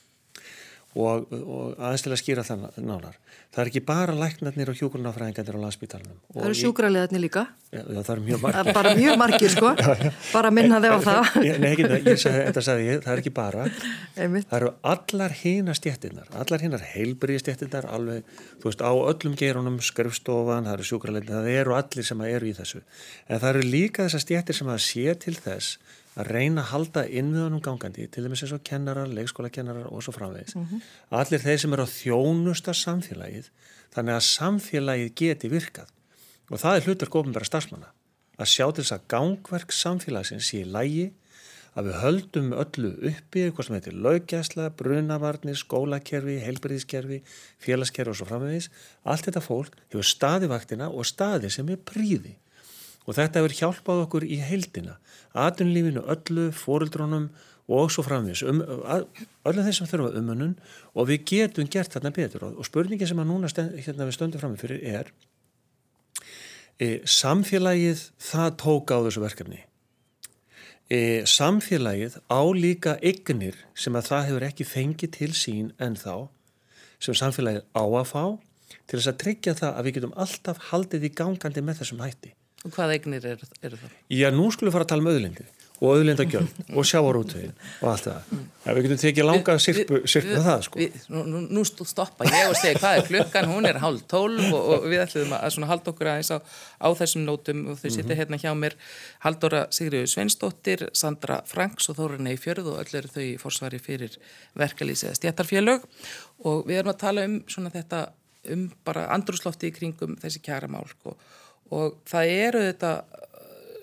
og, 0.98 1.26
og 1.30 1.76
aðeins 1.78 2.02
til 2.02 2.10
að 2.10 2.18
skýra 2.18 2.44
það 2.46 2.64
nálar. 2.82 3.18
Það 3.50 3.62
er 3.62 3.68
ekki 3.70 3.82
bara 3.86 4.14
læknarnir 4.14 4.70
og 4.72 4.78
hjókurnafræðingarnir 4.78 5.58
á 5.58 5.60
landsbytarnum. 5.64 6.18
Það 6.34 6.46
eru 6.48 6.56
sjúkraliðarnir 6.58 7.22
líka. 7.22 7.44
Já, 7.70 7.82
það 7.86 8.10
eru 8.14 8.24
mjög 8.26 8.40
margir. 8.42 8.70
Bara 8.74 8.94
mjög 8.98 9.18
margir 9.20 9.52
sko, 9.54 9.72
já, 9.78 9.90
já. 10.02 10.10
bara 10.32 10.50
minna 10.54 10.80
þau 10.82 10.90
á 10.90 11.00
það. 11.06 11.38
Nei, 11.62 11.68
ekki 11.70 11.86
það, 11.86 12.08
ég 12.10 12.20
sagði, 12.22 12.40
þetta 12.48 12.64
sagði 12.66 12.88
ég, 12.88 13.02
það 13.04 13.12
er 13.14 13.22
ekki 13.22 13.34
bara. 13.36 13.66
Það 14.16 14.56
eru 14.58 14.72
allar 14.94 15.36
hýna 15.42 15.76
stjættinnar, 15.78 16.32
allar 16.42 16.64
hýnar 16.66 16.86
heilbriði 16.94 17.44
stjættinnar, 17.44 17.86
alveg, 17.94 18.34
þú 18.58 18.70
veist, 18.70 18.82
á 18.82 18.90
öllum 18.90 19.38
gerunum, 19.38 19.78
skrfstofan, 19.86 20.66
það 20.66 20.76
eru 20.78 20.88
sjúkraliðarnir, 20.90 21.38
það 21.38 21.62
eru 21.62 21.78
allir 21.78 22.10
sem 22.10 22.26
eru 22.26 22.50
í 22.50 22.56
þessu. 22.58 22.82
En 23.30 23.42
það 23.42 23.54
eru 23.54 23.70
líka 23.76 24.06
þessar 24.08 24.26
stjættir 24.26 24.58
sem 24.58 24.74
að 24.74 24.82
sé 24.86 25.18
til 25.26 25.38
þess 25.38 25.98
að 26.18 26.32
reyna 26.34 26.64
að 26.64 26.70
halda 26.72 27.04
innviðanum 27.06 27.62
gangandi 27.62 28.08
til 28.10 28.24
dæmis 28.24 28.42
eins 28.44 28.54
og 28.56 28.64
kennarar, 28.66 29.10
leikskólakennarar 29.14 29.86
og 29.90 30.02
svo 30.02 30.12
framvegis. 30.16 30.56
Mm 30.56 30.66
-hmm. 30.66 30.80
Allir 31.10 31.40
þeir 31.40 31.58
sem 31.58 31.72
eru 31.72 31.86
á 31.86 31.94
þjónusta 32.00 32.72
samfélagið 32.74 33.50
þannig 33.94 34.14
að 34.14 34.28
samfélagið 34.36 35.14
geti 35.14 35.48
virkað 35.48 35.88
og 36.50 36.58
það 36.58 36.76
er 36.76 36.84
hlutur 36.84 37.08
góðum 37.08 37.44
starfsmanna 37.44 37.90
að 38.38 38.52
sjá 38.52 38.66
til 38.72 38.84
þess 38.84 38.96
að 38.96 39.08
gangverk 39.08 39.72
samfélagsins 39.72 40.48
sé 40.48 40.62
í 40.62 40.64
lægi 40.64 41.12
að 41.78 41.86
við 41.86 41.98
höldum 42.02 42.52
öllu 42.52 42.90
uppi 43.10 43.44
eitthvað 43.44 43.66
sem 43.66 43.76
heitir 43.76 43.98
laugjæsla, 44.04 44.70
brunavarnir, 44.78 45.58
skólakerfi, 45.58 46.40
heilbriðiskerfi, 46.42 47.20
félagskerfi 47.62 48.10
og 48.10 48.18
svo 48.18 48.26
framvegis. 48.26 48.70
Allt 49.04 49.28
þetta 49.28 49.42
fólk 49.44 49.76
hefur 49.92 50.08
staðivaktina 50.10 50.90
og 50.90 51.06
staði 51.06 51.52
sem 51.54 51.70
er 51.70 51.78
príði 51.78 52.36
og 53.06 53.16
þetta 53.16 53.40
hefur 53.40 53.56
hjálpað 53.60 54.02
okkur 54.04 54.26
í 54.28 54.40
heildina 54.44 54.98
aðunlífinu 55.38 56.02
öllu, 56.10 56.50
fóruldrónum 56.54 57.30
og 57.70 57.90
svo 57.94 58.02
framvis, 58.02 58.42
um, 58.42 58.62
öllu 59.46 59.64
þeir 59.64 59.76
sem 59.76 59.88
þurfa 59.90 60.18
umunun 60.18 60.56
og 60.94 61.06
við 61.10 61.24
getum 61.30 61.68
gert 61.70 61.94
þarna 61.94 62.10
betur. 62.14 62.48
Og 62.50 62.66
spurningin 62.66 63.06
sem 63.06 63.20
að 63.22 63.30
núna 63.30 63.50
stend, 63.50 63.76
hérna 63.78 64.08
við 64.08 64.16
stöndum 64.18 64.42
fram 64.42 64.56
með 64.56 64.64
fyrir 64.64 64.82
er 64.90 65.12
e, 66.80 66.98
samfélagið 67.06 68.02
það 68.30 68.50
tók 68.64 68.90
á 68.90 68.98
þessu 69.06 69.22
verkefni. 69.22 69.62
E, 70.90 71.22
samfélagið 71.30 72.18
á 72.26 72.42
líka 72.56 72.96
eignir 72.98 73.58
sem 73.78 73.94
að 73.94 74.10
það 74.10 74.28
hefur 74.30 74.48
ekki 74.48 74.66
fengið 74.66 75.14
til 75.20 75.32
sín 75.38 75.70
en 75.78 75.94
þá 75.94 76.26
sem 76.98 77.14
samfélagið 77.14 77.62
á 77.70 77.84
að 77.86 78.10
fá 78.10 78.24
til 78.90 78.98
þess 78.98 79.12
að 79.12 79.20
tryggja 79.22 79.54
það 79.62 79.76
að 79.76 79.86
við 79.86 79.96
getum 80.00 80.18
alltaf 80.18 80.64
haldið 80.72 81.06
í 81.06 81.14
gangandi 81.14 81.62
með 81.62 81.84
þessum 81.84 82.02
hætti 82.02 82.34
Og 82.60 82.74
hvað 82.74 82.94
eignir 82.96 83.24
eru 83.24 83.50
er 83.64 83.74
það? 83.80 83.96
Já, 84.12 84.28
nú 84.34 84.50
skulum 84.52 84.68
við 84.68 84.76
fara 84.76 84.84
að 84.84 84.92
tala 84.92 85.04
um 85.04 85.12
auðlindi 85.14 85.48
og 85.80 85.94
auðlindagjöld 85.96 86.58
og 86.76 86.86
sjávarútvegin 86.86 87.54
og 87.80 87.86
allt 87.88 88.04
það. 88.04 88.32
Ja, 88.66 88.74
við 88.76 88.84
getum 88.84 88.98
tekið 89.00 89.26
langa 89.26 89.54
sirpu 89.64 90.00
með 90.04 90.42
það, 90.44 90.64
sko. 90.66 90.80
Við, 90.82 90.98
nú, 91.08 91.40
nú 91.48 91.62
stoppa 91.64 92.28
ég 92.28 92.50
og 92.50 92.58
segja 92.60 92.80
hvað 92.82 92.98
er 92.98 93.06
klukkan, 93.08 93.48
hún 93.48 93.68
er 93.68 93.80
hálf 93.80 94.04
tólf 94.10 94.44
og, 94.50 94.68
og 94.74 94.86
við 94.92 95.04
ætlum 95.06 95.32
að 95.38 95.46
svona 95.56 95.70
halda 95.70 95.92
okkur 95.94 96.12
aðeins 96.12 96.32
á, 96.36 96.38
á 96.84 96.88
þessum 97.00 97.24
nótum 97.24 97.64
og 97.72 97.80
þau 97.80 97.88
sitja 97.88 98.04
mm 98.04 98.10
-hmm. 98.10 98.20
hérna 98.20 98.40
hjá 98.44 98.52
mér 98.52 98.76
Haldóra 99.24 99.62
Sigriður 99.72 100.12
Sveinsdóttir, 100.12 100.88
Sandra 100.92 101.40
Franks 101.46 101.88
og 101.88 101.96
Þórun 101.96 102.28
Eifjörð 102.28 102.74
og 102.74 102.80
öll 102.84 102.98
eru 103.00 103.08
þau 103.08 103.24
í 103.24 103.38
forsvari 103.40 103.78
fyrir 103.78 104.20
verkalýs 104.54 105.04
eða 105.04 105.16
stjættarfélög 105.16 105.80
og 106.44 106.66
við 106.68 106.76
erum 106.76 106.92
að 106.92 107.00
tala 107.00 107.24
um 107.24 107.42
svona 107.48 107.70
þetta 107.70 108.12
um 108.52 108.70
bara 108.84 109.08
andrúslofti 109.08 109.68
í 109.68 109.72
kringum 109.72 110.16
þessi 110.16 110.40
kjæra 110.40 110.68
mál, 110.68 110.84
sko 110.88 111.16
og 111.76 112.00
það 112.10 112.34
eru 112.34 112.64
þetta 112.66 112.92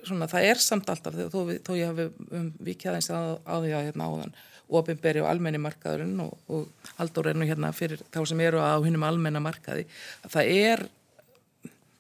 svona, 0.08 0.28
það 0.32 0.50
er 0.52 0.62
samt 0.64 0.92
alltaf 0.92 1.18
þó, 1.18 1.40
þó 1.66 1.72
ég 1.78 1.90
hafi 1.92 2.10
um, 2.32 2.52
vikið 2.64 2.94
aðeins 2.94 3.10
á, 3.12 3.20
á 3.44 3.56
því 3.64 3.74
að 3.74 3.90
hérna 3.90 4.12
áðan 4.12 4.38
ofinberi 4.68 5.24
og 5.24 5.30
almenni 5.30 5.62
markaðurinn 5.64 6.20
og, 6.26 6.36
og 6.52 6.94
haldur 6.98 7.32
nú 7.36 7.48
hérna 7.48 7.72
fyrir 7.76 8.04
þá 8.12 8.22
sem 8.28 8.44
eru 8.44 8.60
á 8.60 8.76
hinnum 8.84 9.06
almenna 9.08 9.42
markaði 9.44 9.86
það 10.28 10.52
er 10.52 10.84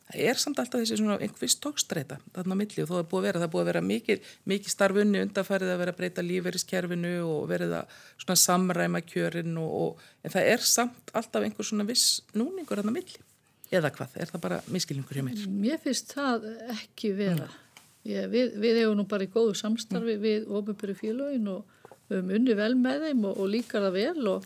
það 0.07 0.23
er 0.31 0.41
samt 0.41 0.59
alltaf 0.61 0.81
þessi 0.81 0.99
svona 0.99 1.17
einhvers 1.23 1.57
tókstreita 1.63 2.19
þarna 2.35 2.57
milli 2.59 2.83
og 2.83 2.91
þó 2.91 2.97
er 2.99 3.07
búið 3.11 3.19
að 3.19 3.27
vera 3.27 3.41
það 3.41 3.47
er 3.47 3.53
búið 3.53 3.63
að 3.63 3.69
vera 3.71 3.85
mikið, 3.87 4.27
mikið 4.51 4.73
starfunni 4.73 5.23
undanfærið 5.25 5.71
að 5.73 5.81
vera 5.83 5.95
að 5.95 6.01
breyta 6.01 6.27
líferiskerfinu 6.27 7.13
og 7.27 7.47
verið 7.51 7.77
að 7.81 7.95
svona 8.23 8.39
samræma 8.43 9.03
kjörin 9.07 9.59
og, 9.63 9.71
og 9.83 10.27
en 10.27 10.35
það 10.35 10.51
er 10.53 10.67
samt 10.75 11.15
alltaf 11.15 11.47
einhvers 11.47 11.71
svona 11.71 11.87
viss 11.87 12.21
núningur 12.35 12.79
þarna 12.79 12.95
milli 12.99 13.26
eða 13.71 13.91
hvað, 13.95 14.17
er 14.17 14.31
það 14.31 14.43
bara 14.43 14.59
miskilningur 14.71 15.17
hjá 15.17 15.25
mér? 15.25 15.47
Mér 15.51 15.81
finnst 15.83 16.13
það 16.15 16.45
ekki 16.75 17.13
vera 17.17 17.47
mm. 17.47 17.63
Ég, 18.07 18.27
við, 18.31 18.53
við 18.63 18.77
hefum 18.79 19.01
nú 19.01 19.03
bara 19.09 19.25
í 19.25 19.31
góðu 19.31 19.55
samstarfi 19.59 20.13
mm. 20.15 20.21
við 20.23 20.51
ofinbyrju 20.55 20.95
félagin 20.95 21.49
og 21.51 21.65
við 22.07 22.21
höfum 22.21 22.35
unni 22.37 22.55
vel 22.55 22.73
með 22.79 23.07
þeim 23.07 23.25
og, 23.27 23.41
og 23.41 23.49
líkar 23.51 23.83
það 23.83 23.97
vel 23.97 24.29
og 24.31 24.45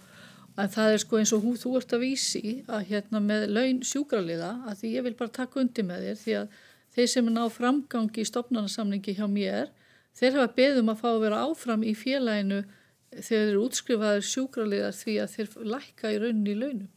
en 0.60 0.72
það 0.72 0.96
er 0.96 1.02
sko 1.04 1.20
eins 1.20 1.34
og 1.36 1.46
hú 1.46 1.54
þú 1.60 1.76
ert 1.80 1.94
að 1.96 2.04
vísi 2.04 2.56
að 2.66 2.88
hérna 2.90 3.22
með 3.24 3.46
laun 3.56 3.82
sjúkraliða 3.88 4.52
að 4.68 4.82
því 4.82 4.94
ég 4.96 5.06
vil 5.06 5.14
bara 5.20 5.36
taka 5.38 5.62
undi 5.62 5.86
með 5.86 6.08
þér 6.08 6.20
því 6.24 6.36
að 6.40 6.58
þeir 6.96 7.12
sem 7.14 7.30
er 7.30 7.36
ná 7.38 7.44
framgangi 7.54 8.24
í 8.24 8.28
stopnarnasamlingi 8.28 9.16
hjá 9.20 9.28
mér 9.32 9.70
þeir 10.18 10.40
hafa 10.40 10.56
beðum 10.58 10.92
að 10.92 11.04
fá 11.04 11.10
að 11.12 11.22
vera 11.28 11.44
áfram 11.46 11.86
í 11.88 11.94
félaginu 11.96 12.64
þegar 13.12 13.28
þeir 13.28 13.46
eru 13.46 13.64
útskrifaður 13.68 14.28
sjúkraliðar 14.32 14.98
því 14.98 15.16
að 15.22 15.38
þeir 15.38 15.56
lækka 15.76 16.12
í 16.12 16.20
rauninni 16.24 16.56
í 16.56 16.60
launum 16.60 16.90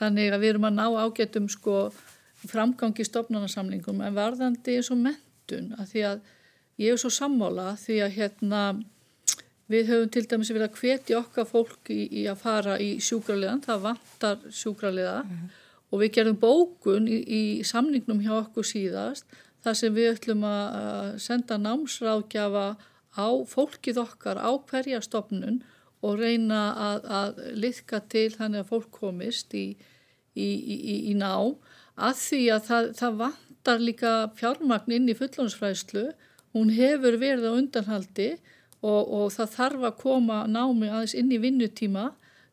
þannig 0.00 0.32
að 0.32 0.42
við 0.42 0.54
erum 0.54 0.68
að 0.68 0.78
ná 0.78 0.86
ágætum 1.04 1.48
sko 1.52 1.76
framgangi 2.40 3.04
stopnarnasamlingum 3.04 4.00
en 4.00 4.16
varðandi 4.16 4.78
eins 4.78 4.90
og 4.92 5.02
mentun 5.02 5.74
að 5.76 5.92
því 5.92 6.04
að 6.08 6.22
ég 6.80 6.94
er 6.94 7.00
svo 7.02 7.10
sammála 7.12 7.74
því 7.80 7.98
að 8.06 8.16
hérna 8.16 8.62
við 9.70 9.90
höfum 9.92 10.12
til 10.14 10.24
dæmis 10.26 10.50
verið 10.50 10.66
að 10.66 10.78
hvetja 10.80 11.18
okkar 11.20 11.46
fólk 11.46 11.92
í, 11.92 12.00
í 12.22 12.24
að 12.30 12.40
fara 12.42 12.78
í 12.82 12.90
sjúkraliðan, 13.04 13.62
það 13.62 13.84
vantar 13.84 14.40
sjúkraliða. 14.50 15.20
Mm 15.22 15.36
-hmm. 15.36 15.58
og 15.90 16.00
við 16.00 16.12
gerum 16.16 16.40
bókun 16.40 17.06
í, 17.08 17.18
í 17.22 17.42
samningnum 17.64 18.22
hjá 18.24 18.32
okkur 18.40 18.66
síðast 18.66 19.26
þar 19.64 19.76
sem 19.76 19.94
við 19.94 20.14
ætlum 20.14 20.44
að 20.44 21.18
senda 21.18 21.58
námsráðgjafa 21.58 22.66
á 23.18 23.28
fólkið 23.46 24.00
okkar 24.00 24.38
á 24.38 24.50
hverja 24.70 25.00
stopnun 25.02 25.62
og 26.00 26.20
reyna 26.20 26.60
að, 26.88 27.08
að 27.20 27.40
liðka 27.60 28.00
til 28.12 28.28
þannig 28.32 28.62
að 28.62 28.70
fólk 28.70 28.90
komist 29.02 29.54
í, 29.56 29.66
í, 30.34 30.48
í, 30.48 30.96
í 31.12 31.14
ná. 31.18 31.34
Að 32.00 32.22
því 32.22 32.42
að 32.54 32.62
það, 32.68 32.88
það 33.00 33.18
vantar 33.24 33.82
líka 33.84 34.14
fjármagn 34.38 34.96
inn 34.96 35.10
í 35.12 35.16
fullónsfræslu 35.18 36.06
hún 36.56 36.72
hefur 36.74 37.18
verið 37.20 37.50
á 37.52 37.52
undanhaldi 37.52 38.30
og, 38.80 39.02
og 39.04 39.26
það 39.34 39.52
þarf 39.58 39.84
að 39.90 40.00
koma 40.00 40.40
námi 40.48 40.88
aðeins 40.88 41.16
inn 41.18 41.34
í 41.34 41.40
vinnutíma. 41.42 42.08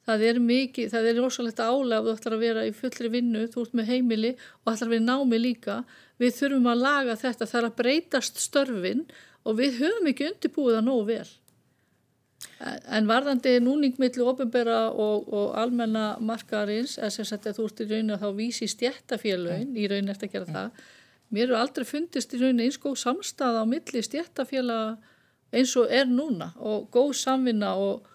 Það 0.08 0.22
er 0.24 0.38
mikið, 0.40 0.92
það 0.92 1.08
er 1.10 1.18
rosalegt 1.20 1.60
álega 1.60 2.04
þú 2.04 2.12
ætlar 2.16 2.36
að 2.38 2.44
vera 2.46 2.68
í 2.68 2.76
fullri 2.76 3.10
vinnu, 3.12 3.48
þú 3.52 3.64
ert 3.66 3.74
með 3.76 3.90
heimili 3.92 4.30
og 4.36 4.72
ætlar 4.72 4.88
að 4.88 4.94
vera 4.96 5.08
námi 5.08 5.40
líka. 5.42 5.82
Við 6.20 6.38
þurfum 6.38 6.70
að 6.72 6.84
laga 6.84 7.18
þetta, 7.24 7.48
það 7.48 7.60
er 7.60 7.68
að 7.68 7.76
breytast 7.82 8.40
störfin 8.44 9.04
og 9.48 9.60
við 9.60 9.82
höfum 9.82 10.08
ekki 10.12 10.30
undirbúið 10.30 10.78
það 10.78 10.88
nógu 10.88 11.10
vel 11.12 11.28
En 12.58 13.06
varðandi 13.06 13.60
núningmiðlu 13.62 14.26
ofinbera 14.32 14.88
og, 14.90 15.28
og 15.30 15.52
almenna 15.62 16.16
markaðarins, 16.18 16.96
þess 16.98 17.36
að 17.36 17.52
þú 17.60 17.66
ert 17.68 17.82
í 17.84 17.90
rauninu 17.92 18.16
að 18.16 18.24
þá 18.24 18.30
vísi 18.40 18.70
stjættafélagin, 18.72 19.76
í 19.78 19.86
rauninu 19.92 20.14
eftir 20.14 20.32
að 20.32 20.34
gera 20.34 20.56
það, 20.56 20.88
mér 21.30 21.44
eru 21.46 21.58
aldrei 21.60 21.86
fundist 21.86 22.34
í 22.34 22.40
rauninu 22.42 22.66
eins 22.66 22.80
góð 22.82 22.96
samstað 23.04 23.60
á 23.62 23.64
milli 23.70 24.02
stjættafélag 24.02 24.98
eins 25.54 25.74
og 25.80 25.92
er 25.94 26.10
núna 26.10 26.52
og 26.58 26.88
góð 26.94 27.14
samvinna 27.20 27.76
og, 27.80 28.08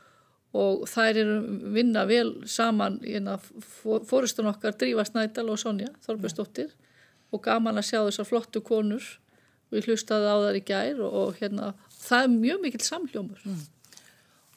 og 0.58 0.82
þær 0.90 1.20
eru 1.22 1.36
vinna 1.76 2.02
vel 2.08 2.32
saman 2.50 2.98
hérna, 3.04 3.38
fóristun 4.08 4.50
okkar 4.50 4.74
Drífa 4.80 5.04
Snædal 5.06 5.52
og 5.52 5.60
Sonja 5.60 5.92
Þorbjörnsdóttir 6.06 6.72
og 7.32 7.44
gaman 7.44 7.78
að 7.80 7.88
sjá 7.88 8.00
þessar 8.02 8.28
flottu 8.28 8.60
konur. 8.64 9.04
Ég 9.72 9.86
hlustaði 9.88 10.28
á 10.28 10.36
þar 10.36 10.58
í 10.58 10.64
gær 10.68 10.98
og, 11.00 11.14
og 11.16 11.38
hérna, 11.38 11.70
það 12.02 12.26
er 12.26 12.34
mjög 12.34 12.66
mikill 12.66 12.84
samljómur 12.84 13.46
mm. 13.46 13.62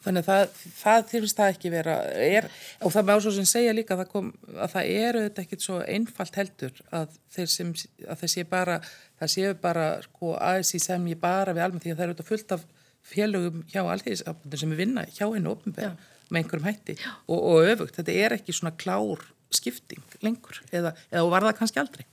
Þannig 0.06 0.22
að 0.22 0.30
það, 0.30 0.56
það 0.78 1.04
þurfist 1.12 1.40
það 1.42 1.52
ekki 1.56 1.72
vera 1.74 1.98
er, 2.22 2.48
og 2.80 2.94
það 2.94 3.08
með 3.08 3.20
ásóðsum 3.20 3.50
segja 3.50 3.76
líka 3.76 3.96
að 3.96 4.02
það, 4.04 4.10
kom, 4.14 4.32
að 4.54 4.74
það 4.76 4.90
eru 5.02 5.24
þetta 5.26 5.46
ekkit 5.46 5.66
svo 5.66 5.82
einfalt 5.96 6.40
heldur 6.40 6.82
að 7.00 7.20
þeir 7.36 7.52
sem 7.56 7.72
að 8.06 8.22
það 8.22 8.34
séu 8.36 8.48
bara, 8.52 8.80
það 9.20 9.34
séu 9.36 9.54
bara 9.66 9.86
sko 10.06 10.34
aðeins 10.38 10.76
í 10.78 10.82
sem 10.86 11.08
ég 11.12 11.22
bara 11.22 11.56
við 11.58 11.66
almennt 11.66 11.86
því 11.86 11.96
að 11.96 12.02
það 12.02 12.08
eru 12.08 12.18
þetta 12.18 12.30
fullt 12.30 12.58
af 12.58 12.66
félögum 13.06 13.64
hjá 13.70 13.82
alþýðisafnum 13.84 14.60
sem 14.62 14.76
er 14.76 14.82
vinna 14.82 15.06
hjá 15.12 15.26
hennu 15.28 15.54
ofnbæð 15.56 15.96
með 16.30 16.42
einhverjum 16.42 16.70
hætti 16.70 16.98
og, 17.06 17.38
og 17.38 17.70
öfugt, 17.70 17.98
þetta 18.00 18.20
er 18.26 18.38
ekki 18.40 18.56
svona 18.56 18.74
klár 18.78 19.26
skipting 19.54 20.18
lengur 20.26 20.62
eða, 20.72 20.96
eða 21.12 21.30
var 21.34 21.46
það 21.46 21.58
kannski 21.60 21.82
aldrei? 21.82 22.06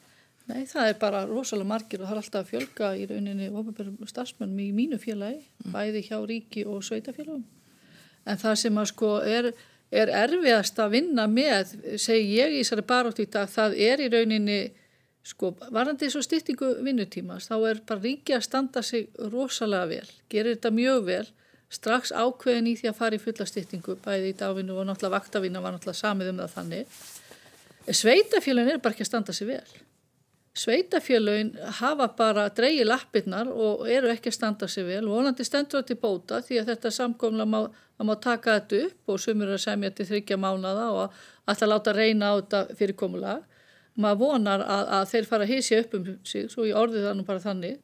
Nei, 0.50 0.64
það 0.66 0.90
er 0.90 0.96
bara 1.00 1.22
rosalega 1.28 1.70
margir 1.70 2.02
og 2.02 2.08
það 2.08 2.16
er 2.16 2.20
alltaf 2.20 2.40
að 2.42 2.50
fjölga 2.50 2.92
í 2.98 3.06
rauninni 3.08 3.48
ofnbæðum 3.52 4.08
stafsmennum 4.10 4.62
í 4.64 4.70
mínu 4.74 4.98
félagi, 5.00 5.38
mm. 5.62 5.74
bæði 5.74 6.02
hjá 6.08 6.16
ríki 6.28 6.64
og 6.68 6.82
sveitafélagum. 6.86 7.44
En 8.26 8.38
það 8.38 8.58
sem 8.60 8.78
að 8.78 8.90
sko 8.92 9.16
er, 9.26 9.50
er 9.90 10.12
erfiðast 10.22 10.78
að 10.78 10.94
vinna 10.98 11.26
með, 11.26 11.74
segi 11.98 12.38
ég 12.38 12.54
í 12.54 12.62
þessari 12.62 12.86
barótt 12.86 13.22
í 13.22 13.26
dag, 13.26 13.50
það 13.50 13.76
er 13.90 14.04
í 14.04 14.12
rauninni 14.12 14.60
Sko, 15.22 15.52
varandi 15.70 16.08
þessu 16.08 16.24
styrtingu 16.26 16.68
vinnutímas, 16.82 17.46
þá 17.46 17.54
er 17.68 17.80
bara 17.86 18.02
ríki 18.02 18.34
að 18.34 18.42
standa 18.42 18.82
sig 18.82 19.04
rosalega 19.30 19.86
vel, 19.92 20.08
gerir 20.32 20.56
þetta 20.56 20.72
mjög 20.74 21.04
vel, 21.06 21.26
strax 21.72 22.10
ákveðin 22.10 22.72
í 22.72 22.74
því 22.80 22.90
að 22.90 22.98
fara 22.98 23.16
í 23.16 23.22
fulla 23.22 23.46
styrtingu, 23.46 23.94
bæði 24.02 24.32
í 24.32 24.36
dagvinnu 24.40 24.74
og 24.74 24.88
náttúrulega 24.88 25.14
vaktavinna 25.14 25.62
var 25.62 25.76
náttúrulega 25.76 26.00
samið 26.00 26.32
um 26.32 26.42
það 26.42 26.56
þannig. 26.56 26.98
Sveitafélagin 28.02 28.74
er 28.74 28.82
bara 28.82 28.96
ekki 28.96 29.06
að 29.06 29.10
standa 29.12 29.36
sig 29.36 29.48
vel. 29.52 29.78
Sveitafélagin 30.58 31.54
hafa 31.78 32.10
bara 32.18 32.48
dreigi 32.52 32.82
lappirnar 32.84 33.48
og 33.54 33.86
eru 33.86 34.10
ekki 34.10 34.32
að 34.32 34.38
standa 34.40 34.68
sig 34.68 34.84
vel 34.90 35.04
og 35.06 35.20
volandi 35.20 35.46
stendur 35.46 35.80
þetta 35.84 35.94
í 35.94 36.02
bóta 36.02 36.42
því 36.42 36.60
að 36.60 36.74
þetta 36.74 36.94
samkomla 36.98 37.46
má, 37.46 37.60
má 38.08 38.16
taka 38.20 38.58
þetta 38.58 38.82
upp 38.88 39.14
og 39.14 39.22
sumur 39.22 39.54
að 39.54 39.62
semja 39.64 39.92
til 39.94 40.08
þryggja 40.08 40.38
mánada 40.40 40.90
og 40.94 41.16
alltaf 41.46 41.70
láta 41.70 41.94
reyna 41.96 42.32
á 42.32 42.40
þetta 42.40 42.78
fyrirkomulega 42.78 43.40
maður 44.02 44.20
vonar 44.22 44.62
að, 44.64 44.84
að 44.98 45.08
þeir 45.10 45.26
fara 45.28 45.46
að 45.46 45.52
hísja 45.52 45.80
upp 45.82 45.96
um 45.98 46.06
sig, 46.24 46.46
svo 46.48 46.64
ég 46.64 46.78
orði 46.78 47.02
það 47.04 47.18
nú 47.18 47.26
bara 47.28 47.42
þannig. 47.42 47.74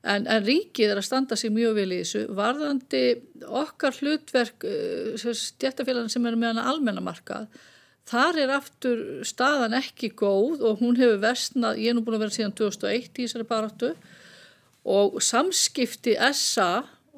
En, 0.00 0.28
en 0.30 0.44
ríkið 0.46 0.92
er 0.92 1.00
að 1.00 1.08
standa 1.08 1.36
sig 1.36 1.50
mjög 1.52 1.74
vel 1.76 1.88
í 1.90 1.98
þessu, 1.98 2.22
varðandi 2.38 3.02
okkar 3.44 3.98
hlutverk 3.98 4.64
stjættafélagin 5.18 6.12
sem 6.12 6.28
er 6.30 6.38
meðan 6.38 6.62
almennamarkað 6.62 7.50
þar 8.10 8.38
er 8.42 8.52
aftur 8.54 9.02
staðan 9.26 9.76
ekki 9.78 10.12
góð 10.18 10.64
og 10.66 10.80
hún 10.82 10.98
hefur 10.98 11.20
vestnað, 11.22 11.80
ég 11.82 11.92
er 11.92 11.96
nú 11.98 12.04
búin 12.04 12.18
að 12.18 12.24
vera 12.24 12.36
síðan 12.36 12.56
2001 12.58 13.20
í 13.20 13.26
þessari 13.26 13.48
baráttu. 13.50 13.92
Og 14.90 15.20
samskipti 15.22 16.16
SA 16.34 16.70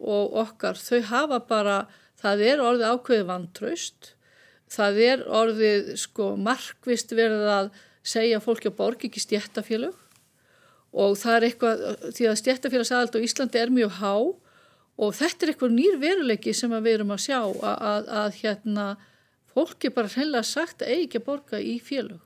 og 0.02 0.36
okkar, 0.42 0.80
þau 0.80 1.00
hafa 1.12 1.38
bara 1.48 1.76
það 2.22 2.44
er 2.48 2.62
orðið 2.64 2.92
ákveði 2.92 3.28
vantraust 3.28 4.12
það 4.72 5.00
er 5.06 5.24
orðið 5.28 5.90
sko 6.00 6.32
markvist 6.40 7.12
verið 7.16 7.48
að 7.52 7.72
segja 8.02 8.40
fólki 8.42 8.70
að 8.70 8.78
borg 8.78 9.04
ekki 9.06 9.22
stjættafélög 9.22 9.98
og 10.92 11.14
það 11.16 11.36
er 11.36 11.46
eitthvað, 11.48 11.84
því 12.16 12.28
að 12.28 12.40
stjættafélagsaðald 12.40 13.16
á 13.16 13.24
Íslandi 13.24 13.60
er 13.60 13.72
mjög 13.72 13.94
há 14.00 14.14
og 15.02 15.14
þetta 15.16 15.46
er 15.46 15.52
eitthvað 15.52 15.76
nýr 15.76 15.96
veruleiki 16.02 16.52
sem 16.56 16.74
við 16.74 16.98
erum 16.98 17.14
að 17.14 17.24
sjá 17.24 17.38
að, 17.40 17.62
að, 17.72 18.10
að 18.22 18.36
hérna 18.42 18.86
fólki 19.52 19.92
bara 19.92 20.10
hreinlega 20.12 20.48
sagt 20.48 20.84
eigi 20.84 21.06
ekki 21.06 21.20
að 21.20 21.26
borga 21.28 21.60
í 21.60 21.78
félög. 21.82 22.20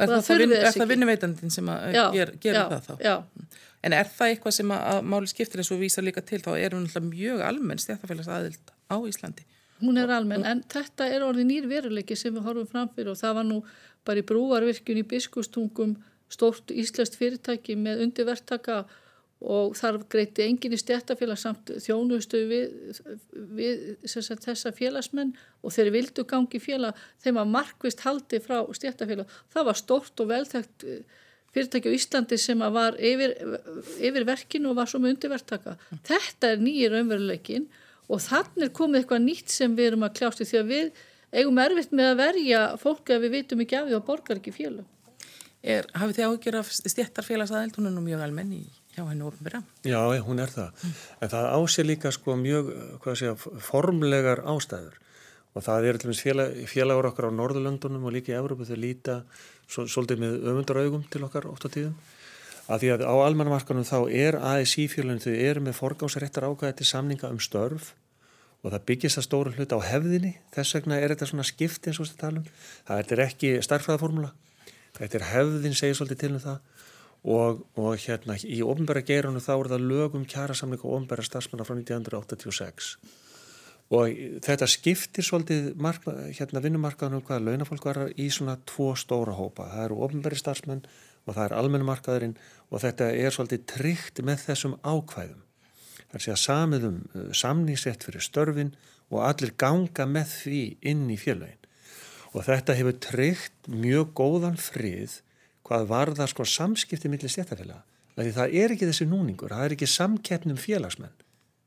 Er 0.00 0.08
það, 0.08 0.22
það, 0.26 0.38
vin, 0.40 0.52
er 0.56 0.74
það 0.74 0.92
vinnuveitandin 0.94 1.52
sem 1.52 1.66
að 1.68 1.96
já, 1.96 2.04
ger, 2.14 2.30
gera 2.40 2.60
já, 2.62 2.68
það 2.70 2.86
þá? 2.86 3.02
Já. 3.04 3.56
En 3.80 3.96
er 3.96 4.12
það 4.12 4.32
eitthvað 4.34 4.54
sem 4.56 4.72
að 4.76 5.00
máli 5.10 5.30
skiptir 5.30 5.60
eins 5.60 5.72
og 5.74 5.80
vísa 5.80 6.04
líka 6.04 6.22
til 6.24 6.40
þá 6.44 6.50
er 6.54 6.76
hún 6.76 6.86
mjög 7.10 7.42
almenn 7.44 7.82
stjættafélagsaðald 7.82 8.69
á 8.90 8.96
Íslandi? 8.98 9.46
Hún 9.80 9.96
er 9.96 10.10
almenn 10.12 10.44
en 10.44 10.64
þetta 10.68 11.06
er 11.08 11.24
orðið 11.24 11.46
nýr 11.48 11.68
veruleiki 11.70 12.16
sem 12.18 12.34
við 12.34 12.44
horfum 12.44 12.68
framfyrir 12.68 13.14
og 13.14 13.20
það 13.20 13.36
var 13.38 13.46
nú 13.48 13.60
bara 14.04 14.20
í 14.20 14.26
brúarvirkjun 14.28 15.00
í 15.00 15.06
biskustungum 15.08 15.94
stórt 16.30 16.72
íslenskt 16.74 17.16
fyrirtæki 17.18 17.76
með 17.80 18.04
undirvertaka 18.04 18.82
og 19.40 19.72
þar 19.78 20.02
greiti 20.12 20.44
engin 20.44 20.74
í 20.76 20.78
stjættafélag 20.78 21.38
samt 21.40 21.72
þjónustu 21.80 22.42
við, 22.50 22.74
við 23.56 23.86
sagt, 24.04 24.44
þessa 24.44 24.72
félagsmenn 24.76 25.32
og 25.64 25.72
þeir 25.72 25.92
vildu 25.94 26.26
gangi 26.28 26.60
félag 26.60 26.98
þeim 27.24 27.40
að 27.40 27.54
markvist 27.54 28.04
haldi 28.04 28.42
frá 28.44 28.58
stjættafélag. 28.76 29.32
Það 29.54 29.68
var 29.70 29.80
stórt 29.80 30.20
og 30.20 30.28
velþægt 30.28 30.84
eh, 30.84 31.00
fyrirtæki 31.56 31.88
á 31.88 31.96
Íslandi 31.96 32.38
sem 32.40 32.60
var 32.76 33.00
yfir, 33.00 33.32
yfir 33.96 34.28
verkinu 34.28 34.74
og 34.74 34.82
var 34.82 34.92
svo 34.92 35.00
með 35.00 35.16
undirvertaka. 35.16 35.78
Þetta 36.04 36.52
er 36.52 36.60
nýjir 36.60 37.00
umveruleikin 37.00 37.70
og 38.10 38.22
þannig 38.24 38.66
er 38.66 38.74
komið 38.74 39.00
eitthvað 39.00 39.24
nýtt 39.26 39.54
sem 39.54 39.76
við 39.78 39.92
erum 39.92 40.06
að 40.06 40.16
kljást 40.18 40.42
í 40.42 40.48
því 40.50 40.60
að 40.60 40.72
við 40.74 40.90
eigum 41.30 41.60
erfitt 41.62 41.92
með 41.94 42.12
að 42.12 42.20
verja 42.24 42.62
fólk 42.80 43.12
ef 43.14 43.22
við 43.22 43.36
vitum 43.36 43.62
ekki 43.64 43.78
af 43.78 43.86
því 43.86 43.98
að 43.98 44.06
borgar 44.08 44.40
ekki. 44.40 44.70
Er, 45.60 45.86
hafið 45.92 46.16
þið 46.16 46.30
ágjör 46.30 46.56
af 46.62 46.70
stjættarfélagsaðeld, 46.72 47.74
hún 47.76 47.90
er 47.90 47.92
nú 47.92 48.02
mjög 48.04 48.22
almenni 48.24 48.62
hjá 48.94 49.02
hennu 49.04 49.28
ofnbæra? 49.28 49.60
Já, 49.84 50.00
hún 50.24 50.40
er 50.40 50.50
það. 50.50 50.70
Mm. 50.72 50.94
En 51.20 51.32
það 51.34 51.48
ásér 51.58 51.86
líka 51.86 52.12
sko 52.16 52.36
mjög, 52.40 52.70
að, 53.04 53.44
formlegar 53.66 54.42
ástæður 54.48 54.96
og 55.50 55.66
það 55.66 55.86
er 55.86 55.98
til 55.98 56.08
dæmis 56.08 56.22
félag, 56.22 56.56
félagur 56.70 57.10
okkar 57.10 57.28
á 57.28 57.32
Norðurlöndunum 57.34 58.06
og 58.06 58.14
líka 58.14 58.32
í 58.32 58.38
Európa 58.38 58.66
þau 58.68 58.78
líta 58.78 59.20
svo, 59.66 59.84
svolítið 59.84 60.22
með 60.22 60.36
öfundraugum 60.52 61.04
til 61.10 61.24
okkar 61.26 61.48
oft 61.50 61.66
á 61.66 61.70
tíðum. 61.74 61.96
Að 62.70 62.84
því 62.84 62.90
að 62.94 63.06
á 63.10 63.14
almannamarkanum 63.26 63.86
þá 63.86 63.98
er 64.14 64.38
ASI 64.38 64.86
félagin 64.88 65.22
þau 65.24 65.34
eru 65.34 65.64
með 65.66 65.78
forgásaréttar 65.80 66.46
ákvæði 66.46 66.78
til 66.78 66.86
samninga 66.86 67.32
um 67.34 67.40
störf 67.42 67.90
og 68.60 68.74
það 68.74 68.86
byggist 68.90 69.20
að 69.20 69.26
stóru 69.26 69.54
hlut 69.56 69.72
á 69.72 69.78
hefðinni. 69.88 70.34
Þess 70.52 70.76
vegna 70.76 71.00
er 71.00 71.14
þetta 71.14 71.30
svona 71.30 71.46
skipt 71.48 71.88
eins 71.88 72.00
og 72.00 72.10
þetta 72.10 72.26
talum 72.26 72.46
það 72.88 73.14
er 73.16 73.24
ekki 73.24 73.52
starfræðaformula 73.64 74.32
þetta 74.98 75.18
er 75.20 75.26
hefðin 75.30 75.76
segir 75.78 75.98
svolítið 75.98 76.22
til 76.22 76.32
um 76.34 76.44
það. 76.44 76.60
Og, 77.20 77.58
og 77.76 77.96
hérna 78.00 78.36
í 78.48 78.62
ofnbæra 78.64 79.02
geiranu 79.04 79.42
þá 79.44 79.50
er 79.58 79.68
það 79.74 79.88
lögum 79.90 80.22
kjærasamling 80.28 80.80
og 80.86 80.94
ofnbæra 80.96 81.24
starfsmanna 81.26 81.66
frá 81.68 81.74
1986 81.76 82.94
og 83.90 84.20
þetta 84.46 84.68
skiptir 84.70 85.26
svolítið 85.26 85.72
marka, 85.82 86.14
hérna 86.30 86.62
vinnumarkaðunum 86.62 87.24
hvaða 87.26 87.42
launafólk 87.48 87.88
var 87.88 87.98
í 88.14 88.28
svona 88.30 88.54
tvo 88.62 88.92
stóra 88.94 89.34
hópa. 89.34 89.66
Það 89.72 89.84
eru 89.88 89.98
ofnbæri 90.06 90.38
starfsmenn 90.38 90.84
og 91.26 91.34
það 91.34 91.44
er 91.44 91.54
almennumarkaðurinn 91.58 92.36
og 92.70 92.84
þetta 92.84 93.10
er 93.12 93.34
svolítið 93.34 93.66
tryggt 93.74 94.22
með 94.24 94.44
þessum 94.46 94.78
ákvæðum 94.80 95.42
þar 96.10 96.24
sé 96.24 96.34
að 96.34 96.42
samiðum 96.44 97.00
uh, 97.14 97.26
samnísett 97.36 98.06
fyrir 98.06 98.24
störfin 98.24 98.74
og 99.10 99.24
allir 99.26 99.54
ganga 99.58 100.06
með 100.06 100.34
því 100.42 100.62
inn 100.92 101.06
í 101.10 101.18
fjölaugin. 101.20 101.58
Og 102.30 102.46
þetta 102.46 102.76
hefur 102.78 102.98
treykt 103.02 103.70
mjög 103.70 104.12
góðan 104.18 104.58
frið 104.60 105.18
hvað 105.66 105.88
varðar 105.90 106.30
sko 106.30 106.46
samskipti 106.46 107.10
millir 107.10 107.30
stjættafélaga. 107.30 107.82
Það 108.18 108.54
er 108.58 108.74
ekki 108.74 108.88
þessi 108.88 109.06
núningur, 109.08 109.54
það 109.54 109.64
er 109.64 109.74
ekki 109.76 109.88
samkeppnum 109.88 110.58
félagsmenn. 110.60 111.14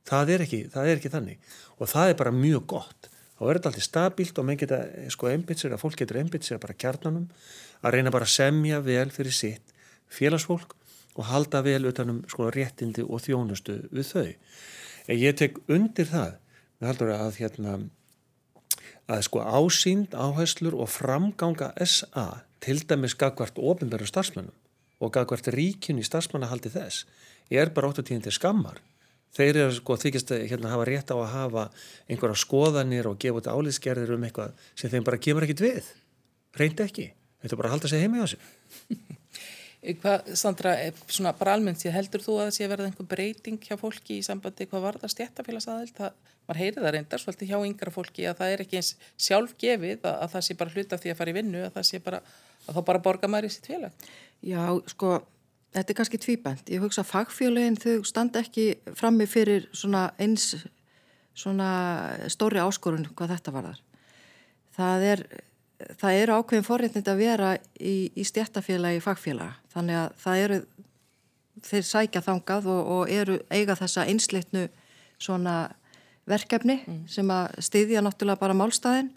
Það 0.07 0.31
er 0.35 0.43
ekki, 0.45 0.59
það 0.71 0.89
er 0.89 0.99
ekki 0.99 1.11
þannig. 1.11 1.51
Og 1.79 1.89
það 1.89 2.11
er 2.11 2.17
bara 2.19 2.33
mjög 2.35 2.65
gott. 2.75 3.09
Þá 3.33 3.43
er 3.47 3.57
þetta 3.57 3.69
alltaf 3.71 3.85
stabílt 3.87 4.39
og 4.39 4.47
menn 4.47 4.59
geta 4.59 4.79
sko 5.11 5.29
einbitsir, 5.31 5.73
að 5.73 5.81
fólk 5.81 5.97
getur 5.99 6.19
einbitsir 6.19 6.59
bara 6.61 6.75
kjarnanum 6.77 7.25
að 7.83 7.95
reyna 7.95 8.13
bara 8.13 8.27
að 8.27 8.35
semja 8.35 8.79
vel 8.83 9.09
fyrir 9.11 9.35
sitt 9.35 9.73
félagsfólk 10.13 10.75
og 11.13 11.27
halda 11.29 11.61
vel 11.65 11.89
utanum 11.89 12.23
sko 12.29 12.49
réttindi 12.53 13.05
og 13.05 13.21
þjónustu 13.25 13.79
við 13.91 14.09
þau. 14.09 14.29
En 15.07 15.19
ég 15.19 15.35
tek 15.37 15.59
undir 15.67 16.09
það, 16.09 16.39
við 16.79 16.89
haldur 16.89 17.13
að 17.15 17.39
hérna 17.41 17.75
að 19.11 19.25
sko 19.27 19.43
ásýnd, 19.43 20.15
áherslur 20.15 20.77
og 20.79 20.89
framganga 20.91 21.73
SA 21.83 22.43
til 22.63 22.79
dæmis 22.87 23.17
gagvart 23.19 23.59
ofinverðu 23.59 24.07
starfsmennum 24.07 24.55
og 25.03 25.11
gagvart 25.11 25.49
ríkjun 25.51 25.99
í 25.99 26.07
starfsmannahaldi 26.07 26.71
þess 26.71 27.03
er 27.51 27.73
bara 27.75 27.91
8-10 27.91 28.23
til 28.23 28.33
skammar. 28.33 28.79
Þeir 29.33 29.57
eru 29.63 29.73
sko 29.75 29.97
þykist 29.97 30.31
að 30.31 30.45
hérna, 30.51 30.71
hafa 30.71 30.85
rétt 30.87 31.09
á 31.09 31.17
að 31.17 31.31
hafa 31.33 31.63
einhverja 32.07 32.37
skoðanir 32.37 33.09
og 33.09 33.17
gefa 33.21 33.41
út 33.41 33.49
álýðsgerðir 33.49 34.13
um 34.15 34.25
eitthvað 34.27 34.53
sem 34.77 34.93
þeim 34.93 35.07
bara 35.07 35.19
kemur 35.21 35.45
ekkit 35.47 35.63
við. 35.65 35.89
Reyndi 36.57 36.85
ekki. 36.85 37.07
Þetta 37.41 37.55
er 37.55 37.59
bara 37.59 37.71
að 37.71 37.75
halda 37.75 37.91
sig 37.91 38.05
heimi 38.05 38.21
á 38.21 38.27
sig. 38.29 38.39
Hvað, 39.83 40.29
Sandra, 40.39 40.73
svona 41.11 41.33
bara 41.35 41.57
almennt 41.57 41.81
séð, 41.81 41.95
heldur 41.97 42.23
þú 42.23 42.37
að 42.37 42.45
það 42.47 42.53
sé 42.55 42.63
að 42.63 42.71
verða 42.71 42.85
einhver 42.87 43.07
breyting 43.11 43.57
hjá 43.65 43.75
fólki 43.79 44.19
í 44.19 44.23
sambandi 44.23 44.67
hvað 44.71 44.85
var 44.85 44.99
það 45.01 45.13
stjættafélagsaðild? 45.13 45.99
Man 46.47 46.59
heyri 46.59 46.79
það 46.79 46.93
reyndar 46.95 47.23
svolítið 47.23 47.51
hjá 47.51 47.57
yngra 47.67 47.91
fólki 47.91 48.27
að 48.27 48.39
það 48.39 48.53
er 48.53 48.63
ekki 48.63 48.79
eins 48.79 48.93
sjálf 49.19 49.53
gefið 49.59 50.07
að, 50.07 50.15
að 50.15 50.31
það 50.33 50.45
sé 50.47 50.57
bara 50.59 50.73
hluta 50.77 50.99
því 51.03 51.11
að 51.11 51.19
fara 51.19 51.33
í 51.33 51.35
vinnu, 51.37 51.65
að 51.67 51.75
það 51.75 51.87
sé 51.89 51.99
bara, 52.03 52.21
að 52.63 52.77
þá 52.77 52.81
bara 52.89 53.03
borga 53.03 53.31
maður 53.31 53.49
í 53.49 53.51
sitt 53.55 53.69
félag. 53.71 54.07
Já, 54.43 54.63
sko, 54.91 55.11
þetta 55.75 55.93
er 55.93 55.99
kannski 55.99 56.21
tvíbænt. 56.23 56.71
Ég 56.71 56.83
hugsa 56.83 57.03
fagfélagin 57.07 57.79
þau 57.79 58.07
standa 58.07 58.43
ekki 58.43 58.69
frammi 58.99 59.27
fyrir 59.27 59.67
svona 59.75 60.09
eins 60.21 60.53
svona 61.33 61.69
stóri 62.31 62.61
áskorun 62.61 63.07
hvað 63.15 63.35
þetta 63.35 63.53
var 63.55 63.69
þar. 63.71 63.81
Það 64.73 65.05
er, 65.09 65.23
það 66.01 66.19
eru 66.21 66.37
ákveðin 66.39 66.67
forréttind 66.67 67.09
að 67.11 67.21
vera 67.23 67.53
í, 67.79 67.95
í 68.15 68.25
stjættafélagi 68.27 69.01
fagfélaga 69.03 69.57
þannig 69.73 69.99
að 70.01 70.17
það 70.23 70.43
eru 70.45 70.59
þeir 71.63 71.87
sækja 71.87 72.23
þangað 72.25 72.69
og, 72.73 72.91
og 72.97 73.11
eru 73.13 73.39
eiga 73.53 73.77
þessa 73.79 74.07
einslitnu 74.09 74.67
svona 75.21 75.57
verkefni 76.29 76.79
mm. 76.81 77.03
sem 77.11 77.29
að 77.33 77.59
styðja 77.67 78.03
náttúrulega 78.03 78.41
bara 78.41 78.57
málstæðin 78.57 79.11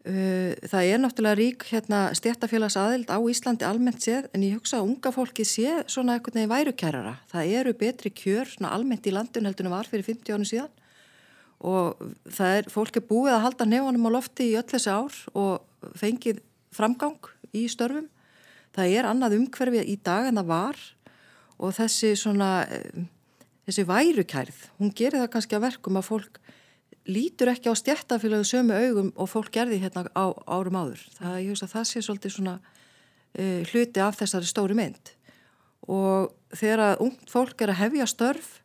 Uh, 0.00 0.56
það 0.64 0.86
er 0.88 1.00
náttúrulega 1.02 1.36
rík 1.36 1.64
hérna, 1.68 1.98
stjættafélags 2.16 2.78
aðild 2.80 3.10
á 3.12 3.20
Íslandi 3.20 3.66
almennt 3.68 4.00
séð 4.00 4.30
en 4.32 4.46
ég 4.46 4.54
hugsa 4.56 4.78
að 4.78 4.86
unga 4.86 5.10
fólki 5.12 5.44
sé 5.44 5.74
svona 5.92 6.14
eitthvað 6.16 6.38
nefn 6.38 6.52
værukærara. 6.54 7.12
Það 7.28 7.50
eru 7.58 7.74
betri 7.76 8.08
kjör 8.08 8.48
svona 8.48 8.70
almennt 8.72 9.04
í 9.04 9.12
landun 9.12 9.44
heldur 9.44 9.68
en 9.68 9.74
var 9.74 9.90
fyrir 9.92 10.06
50 10.08 10.32
ánum 10.32 10.48
síðan 10.48 10.72
og 11.60 12.00
það 12.32 12.56
er, 12.56 12.70
fólk 12.72 12.96
er 12.96 13.04
búið 13.04 13.34
að 13.34 13.44
halda 13.44 13.66
nefnum 13.68 14.08
á 14.08 14.10
lofti 14.16 14.48
í 14.50 14.56
öll 14.56 14.68
þessi 14.68 14.92
ár 14.92 15.16
og 15.36 15.92
fengið 16.00 16.40
framgang 16.74 17.30
í 17.56 17.66
störfum. 17.68 18.08
Það 18.76 18.94
er 18.96 19.08
annað 19.10 19.36
umhverfið 19.40 19.90
í 19.90 19.96
dag 20.04 20.30
en 20.30 20.40
það 20.40 20.50
var 20.52 20.80
og 21.60 21.74
þessi 21.76 22.14
svona, 22.16 22.50
eh, 22.70 23.04
þessi 23.68 23.84
værukærð, 23.88 24.60
hún 24.78 24.94
gerir 24.96 25.20
það 25.20 25.32
kannski 25.34 25.58
að 25.58 25.66
verkum 25.66 26.00
að 26.00 26.08
fólk 26.08 26.40
lítur 27.10 27.50
ekki 27.52 27.68
á 27.68 27.74
stjættafélagi 27.76 28.46
sömu 28.46 28.76
augum 28.76 29.12
og 29.16 29.28
fólk 29.28 29.50
gerði 29.52 29.80
hérna 29.82 30.06
á 30.16 30.32
árum 30.46 30.78
áður. 30.78 31.02
Það, 31.18 31.40
ég 31.42 31.50
hugsa 31.50 31.66
að 31.66 31.74
það 31.74 31.88
sé 31.90 32.02
svolítið 32.04 32.34
svona 32.36 32.60
uh, 32.60 33.60
hluti 33.72 34.00
af 34.00 34.20
þessari 34.20 34.48
stóri 34.48 34.76
mynd 34.78 35.16
og 35.90 36.32
þegar 36.54 36.82
að 36.84 37.04
ungt 37.06 37.30
fólk 37.32 37.62
er 37.64 37.72
að 37.72 37.80
hefja 37.80 38.06
störf 38.06 38.59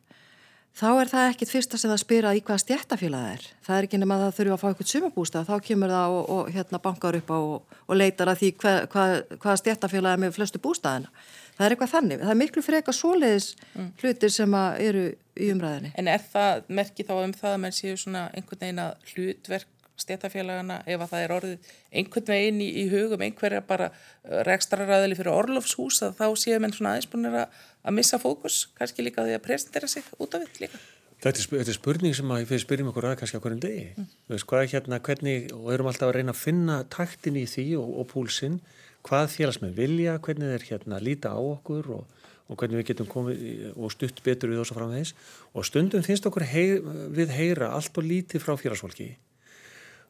þá 0.76 0.88
er 0.90 1.10
það 1.12 1.30
ekkit 1.30 1.52
fyrsta 1.54 1.80
sem 1.80 1.92
það 1.92 2.02
spyrja 2.02 2.34
í 2.36 2.42
hvaða 2.44 2.62
stjættafélag 2.64 3.24
það 3.24 3.32
er. 3.36 3.48
Það 3.66 3.78
er 3.78 3.88
ekki 3.88 4.00
nema 4.02 4.18
að 4.18 4.24
það 4.26 4.36
þurfa 4.38 4.56
að 4.56 4.62
fá 4.62 4.68
eitthvað 4.70 4.92
sumabústað, 4.92 5.48
þá 5.48 5.66
kemur 5.70 5.94
það 5.96 6.18
og, 6.18 6.30
og 6.36 6.52
hérna 6.56 6.82
bankar 6.84 7.18
upp 7.20 7.32
á 7.32 7.38
og, 7.38 7.76
og 7.86 8.00
leitar 8.00 8.32
að 8.32 8.42
því 8.42 8.52
hvað, 8.60 8.78
hvað, 8.92 9.16
hvaða 9.40 9.60
stjættafélag 9.62 10.16
er 10.16 10.24
með 10.26 10.36
flestu 10.36 10.62
bústaðina 10.62 11.12
það 11.56 11.66
er 11.66 11.74
eitthvað 11.74 11.92
þannig, 11.92 12.22
það 12.22 12.32
er 12.32 12.40
miklu 12.40 12.64
freka 12.64 12.94
svoleiðis 12.94 13.46
mm. 13.72 13.88
hlutir 14.02 14.32
sem 14.32 14.56
eru 14.56 15.06
í 15.36 15.48
umræðinni. 15.52 15.92
En 16.00 16.10
er 16.12 16.24
það, 16.32 16.66
merkið 16.78 17.08
þá 17.08 17.14
um 17.22 17.34
það 17.36 17.54
að 17.54 17.62
menn 17.64 17.76
séu 17.76 17.96
svona 18.00 18.26
einhvern 18.36 18.62
veginn 18.62 18.82
að 18.84 19.12
hlutverk 19.12 19.72
stéttafélagana 20.00 20.80
ef 20.86 21.00
að 21.00 21.12
það 21.12 21.24
er 21.24 21.34
orðið 21.36 21.70
einhvern 22.00 22.28
veginn 22.32 22.60
í, 22.64 22.68
í 22.82 22.84
hugum 22.92 23.24
einhverja 23.26 23.62
bara 23.66 23.90
uh, 23.92 24.42
rekstraræðili 24.48 25.18
fyrir 25.18 25.32
orlofshús 25.34 26.02
að 26.06 26.20
þá 26.20 26.26
séu 26.42 26.60
menn 26.62 26.76
svona 26.76 26.94
aðeins 26.94 27.10
búin 27.12 27.30
að, 27.32 27.42
að 27.82 27.98
missa 27.98 28.20
fókus, 28.22 28.66
kannski 28.78 29.06
líka 29.06 29.26
því 29.26 29.38
að 29.38 29.44
presentera 29.48 29.90
sig 29.90 30.06
út 30.18 30.36
af 30.36 30.46
því 30.46 30.66
líka. 30.66 30.82
Þetta 31.16 31.40
er, 31.40 31.46
þetta 31.62 31.74
spurning 31.78 32.14
sem 32.16 32.32
að 32.34 32.42
við 32.50 32.60
spyrjum 32.60 32.90
okkur 32.90 33.06
að 33.08 33.14
kannski 33.22 33.38
á 33.40 33.42
hverjum 33.42 33.60
degi. 33.62 33.84
Mm. 33.96 34.08
Veist, 34.28 34.46
hvað 34.50 34.64
er 34.66 34.72
hérna, 34.74 34.98
hvernig, 35.00 35.46
og 35.56 35.70
erum 35.72 35.88
alltaf 35.88 36.10
að 36.10 36.18
reyna 36.18 36.34
að 36.34 36.42
finna 36.42 36.76
taktin 36.92 37.38
í 37.40 37.46
því 37.48 37.70
og, 37.80 37.94
og 38.02 38.10
púlsinn 38.10 38.58
hvað 39.06 39.32
félagsmenn 39.34 39.76
vilja, 39.76 40.18
hvernig 40.22 40.52
þeir 40.52 40.68
hérna 40.70 41.00
líta 41.02 41.32
á 41.34 41.38
okkur 41.38 41.90
og, 41.98 42.16
og 42.50 42.58
hvernig 42.58 42.80
við 42.80 42.88
getum 42.90 43.10
komið 43.10 43.44
og 43.74 43.92
stutt 43.94 44.22
betur 44.26 44.52
við 44.52 44.62
þess 44.62 44.74
að 44.74 44.80
framvegis 44.80 45.14
og 45.52 45.68
stundum 45.68 46.04
finnst 46.06 46.26
okkur 46.28 46.46
heyr, 46.50 46.82
við 47.14 47.34
heyra 47.36 47.72
allt 47.76 47.98
og 47.98 48.06
lítið 48.06 48.44
frá 48.44 48.56
félagsfólki 48.60 49.12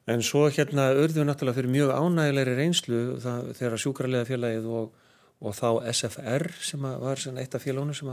en 0.07 0.23
svo 0.23 0.47
hérna 0.47 0.91
örðum 0.95 1.25
við 1.25 1.29
náttúrulega 1.31 1.59
fyrir 1.59 1.73
mjög 1.75 1.93
ánægilegri 1.97 2.57
reynslu 2.61 3.01
það, 3.23 3.49
þegar 3.59 3.83
sjúkrarlega 3.83 4.29
félagið 4.29 4.69
og, 4.79 4.93
og 5.43 5.57
þá 5.59 5.71
SFR 5.93 6.47
sem 6.63 6.87
var 6.87 7.25
eitt 7.43 7.57
af 7.59 7.65
félagunum 7.65 7.97
sem, 7.97 8.13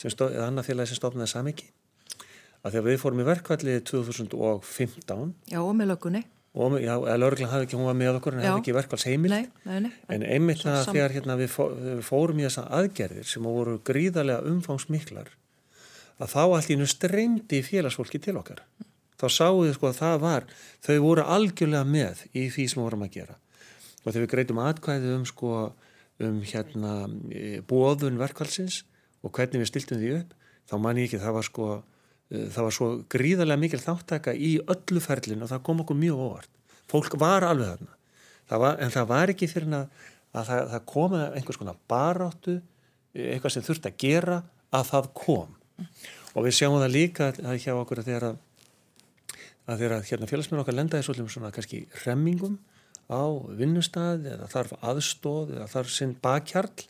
sem 0.00 0.14
stóð, 0.14 0.36
eða 0.38 0.48
annað 0.50 0.70
félagi 0.70 0.92
sem 0.92 1.00
stofnaði 1.00 1.32
samiki 1.34 1.68
að 2.62 2.72
þegar 2.72 2.88
við 2.88 3.02
fórum 3.02 3.20
í 3.20 3.28
verkvallið 3.28 3.84
2015 3.92 5.36
Já 5.52 5.60
og 5.60 5.76
með 5.76 5.92
lökunni 5.92 6.24
og 6.56 6.78
já, 6.80 6.94
lauruglan 7.20 7.50
hafði 7.52 7.66
ekki, 7.66 7.76
hún 7.76 7.88
var 7.90 7.96
með 7.98 8.14
okkur 8.16 8.36
en 8.36 8.46
hafði 8.46 8.62
ekki 8.62 8.74
verkvals 8.78 9.04
heimilt 9.04 9.58
en 9.68 10.22
einmitt 10.24 10.62
það 10.62 10.78
sam... 10.86 10.96
þegar 10.96 11.14
hérna, 11.18 11.36
við 11.36 11.56
fórum 12.06 12.40
í 12.40 12.46
þessa 12.46 12.64
aðgerðir 12.78 13.28
sem 13.28 13.44
voru 13.44 13.76
gríðarlega 13.84 14.48
umfangsmiklar 14.48 15.28
að 16.16 16.32
þá 16.32 16.40
allt 16.46 16.72
í 16.72 16.78
nú 16.80 16.88
streymdi 16.88 17.60
félagsfólki 17.66 18.22
til 18.24 18.38
okkar 18.40 18.64
þá 19.20 19.26
sáum 19.32 19.62
við 19.64 19.74
sko 19.78 19.90
að 19.90 19.98
það 20.00 20.16
var. 20.26 20.46
Þau 20.86 20.96
voru 21.04 21.26
algjörlega 21.36 21.88
með 21.88 22.24
í 22.32 22.46
því 22.54 22.68
sem 22.72 22.82
vorum 22.84 23.04
að 23.06 23.18
gera. 23.18 23.36
Og 24.04 24.12
þegar 24.12 24.22
við 24.22 24.32
greitum 24.34 24.62
atkvæði 24.62 25.12
um 25.16 25.26
sko 25.28 25.52
um 26.26 26.38
hérna 26.48 26.92
e, 27.28 27.60
bóðun 27.68 28.20
verkvalsins 28.20 28.84
og 29.20 29.34
hvernig 29.36 29.60
við 29.60 29.70
stiltum 29.72 30.00
því 30.00 30.14
upp 30.20 30.32
þá 30.66 30.78
man 30.80 31.00
ég 31.00 31.10
ekki 31.10 31.20
það 31.20 31.36
var 31.36 31.46
sko 31.46 31.66
Eh, 32.26 32.48
það 32.50 32.66
var 32.66 32.74
svo 32.74 32.88
gríðarlega 33.12 33.62
mikil 33.62 33.82
þáttaka 33.82 34.34
í 34.34 34.56
öllu 34.66 35.02
ferlinu 35.02 35.46
og 35.46 35.52
það 35.52 35.64
kom 35.68 35.82
okkur 35.84 35.98
mjög 36.00 36.22
óvart. 36.26 36.50
Fólk 36.90 37.14
var 37.20 37.46
alveg 37.46 37.76
þarna. 37.76 37.92
Það 38.46 38.62
var, 38.62 38.80
en 38.82 38.94
það 38.94 39.06
var 39.10 39.32
ekki 39.32 39.50
fyrir 39.50 39.76
að, 39.76 40.02
að 40.32 40.50
það, 40.50 40.64
það 40.72 40.84
koma 40.92 41.22
einhvers 41.28 41.60
konar 41.60 41.78
baráttu 41.90 42.56
eh, 42.56 43.30
eitthvað 43.34 43.54
sem 43.54 43.66
þurft 43.66 43.88
að 43.90 44.00
gera 44.02 44.40
að 44.74 44.90
það 44.90 45.10
kom. 45.22 45.54
Og 46.36 46.46
við 46.46 46.58
sjáum 46.58 46.80
það 46.80 46.94
líka 46.96 47.30
að 47.30 47.62
hjá 47.62 47.72
okkur 47.76 48.02
að 48.02 48.10
þeirra 48.10 48.32
að 48.32 48.42
þeirra 49.66 50.00
hérna, 50.06 50.28
félagsmyndur 50.30 50.62
okkar 50.62 50.78
lendaði 50.78 51.06
svolítið 51.06 51.32
svona 51.34 51.52
kannski 51.54 51.84
remmingum 52.04 52.58
á 53.10 53.22
vinnustad 53.58 54.26
eða 54.26 54.50
þarf 54.50 54.76
aðstóð 54.82 55.56
eða 55.56 55.70
þarf 55.70 55.94
sinn 55.94 56.14
bakkjarl 56.22 56.86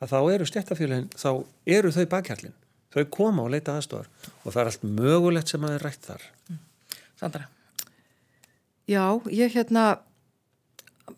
að 0.00 0.12
þá 0.12 0.18
eru 0.34 0.48
stjættafélagin 0.48 1.08
þá 1.16 1.30
eru 1.68 1.92
þau 1.94 2.04
bakkjarlin 2.12 2.56
þau 2.90 3.04
koma 3.12 3.46
og 3.46 3.54
leita 3.54 3.76
aðstofar 3.76 4.08
og 4.42 4.52
það 4.52 4.60
er 4.62 4.70
allt 4.72 4.86
mögulegt 5.00 5.52
sem 5.52 5.64
að 5.64 5.76
er 5.76 5.84
rætt 5.86 6.06
þar. 6.08 6.28
Sandra? 7.20 7.48
Já, 8.90 9.04
ég 9.30 9.52
hérna 9.54 10.00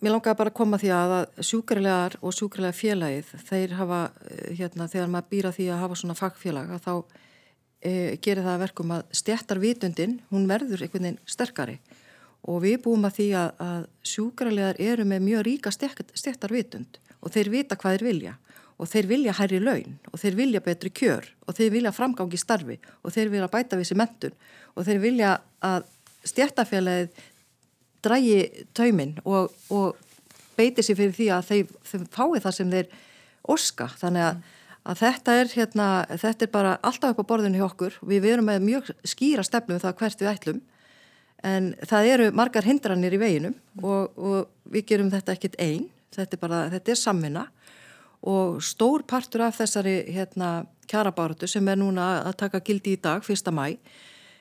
mér 0.01 0.17
langar 0.17 0.37
bara 0.37 0.53
að 0.53 0.59
koma 0.59 0.79
því 0.81 0.91
að 0.97 1.15
sjúkrilegar 1.47 2.17
og 2.21 2.35
sjúkrilega 2.37 2.77
félagið 2.77 3.33
þeir 3.49 3.75
hafa, 3.79 4.01
eh, 4.29 4.55
hérna, 4.59 4.89
þegar 4.89 5.11
maður 5.13 5.31
býra 5.31 5.53
því 5.53 5.69
að 5.71 5.83
hafa 5.85 5.99
svona 6.01 6.19
fagfélag 6.19 6.71
að 6.71 6.85
þá 6.87 6.95
e, 7.83 8.17
gerir 8.23 8.47
það 8.47 8.63
verkum 8.63 8.95
að 8.97 9.03
stjættarvitundin, 9.21 10.21
hún 10.31 10.47
verður 10.51 10.85
einhvern 10.85 11.09
veginn 11.09 11.19
sterkari. 11.27 11.79
Og 12.51 12.63
við 12.65 12.79
búum 12.87 13.07
að 13.07 13.19
því 13.19 13.27
að, 13.39 13.51
að 13.63 13.83
sjúkrilegar 14.13 14.81
eru 14.83 15.07
með 15.07 15.27
mjög 15.29 15.45
ríka 15.47 15.73
stjættarvitund 15.75 16.99
og 17.23 17.35
þeir 17.35 17.53
vita 17.53 17.79
hvað 17.79 17.99
þeir 17.99 18.07
vilja. 18.09 18.37
Og 18.83 18.89
þeir 18.91 19.07
vilja 19.07 19.35
hærri 19.39 19.61
laun 19.63 19.99
og 20.11 20.19
þeir 20.19 20.39
vilja 20.39 20.63
betri 20.65 20.91
kjör 20.91 21.29
og 21.47 21.55
þeir 21.55 21.75
vilja 21.77 21.93
framgangi 21.95 22.39
starfi 22.41 22.79
og 23.05 23.13
þeir 23.15 23.31
vilja 23.31 23.51
bæta 23.53 23.79
við 23.79 23.93
sér 23.93 24.01
mentun 24.01 24.39
og 24.75 24.87
þeir 24.89 25.03
vilja 25.05 25.35
að 25.63 25.85
stjættafélagið 26.27 27.21
drægi 28.03 28.67
tauminn 28.75 29.15
og, 29.23 29.53
og 29.71 30.01
beiti 30.59 30.83
sér 30.83 30.99
fyrir 30.99 31.15
því 31.17 31.29
að 31.37 31.49
þeir, 31.51 31.73
þeir 31.91 32.07
fái 32.17 32.43
það 32.43 32.57
sem 32.57 32.73
þeir 32.73 32.91
orska 33.55 33.89
þannig 34.01 34.27
að, 34.27 34.43
að 34.83 35.03
þetta 35.05 35.39
er 35.39 35.51
hérna, 35.53 35.89
þetta 36.11 36.47
er 36.47 36.53
bara 36.53 36.77
alltaf 36.83 37.15
upp 37.15 37.23
á 37.23 37.31
borðinu 37.31 37.61
hjá 37.61 37.69
okkur 37.69 37.99
við 38.03 38.25
verum 38.27 38.49
með 38.51 38.65
mjög 38.67 38.93
skýra 39.07 39.45
stefnum 39.47 39.79
um 39.79 39.83
það 39.83 39.99
hvert 40.01 40.23
við 40.23 40.33
ætlum 40.33 40.63
en 41.47 41.73
það 41.87 42.09
eru 42.13 42.31
margar 42.35 42.67
hindranir 42.67 43.15
í 43.15 43.21
veginum 43.23 43.55
og, 43.83 44.15
og 44.19 44.73
við 44.75 44.87
gerum 44.91 45.11
þetta 45.13 45.37
ekkit 45.37 45.59
einn 45.63 45.89
þetta 46.15 46.37
er 46.37 46.43
bara, 46.43 46.63
þetta 46.73 46.93
er 46.93 47.01
samvinna 47.01 47.47
og 48.23 48.63
stór 48.63 49.03
partur 49.09 49.47
af 49.49 49.59
þessari 49.59 49.97
hérna, 50.15 50.65
kjarabáratu 50.91 51.49
sem 51.51 51.67
er 51.69 51.79
núna 51.81 52.23
að 52.23 52.39
taka 52.45 52.63
gildi 52.63 52.95
í 52.95 53.01
dag, 53.03 53.23
1. 53.27 53.51
mæ, 53.55 53.79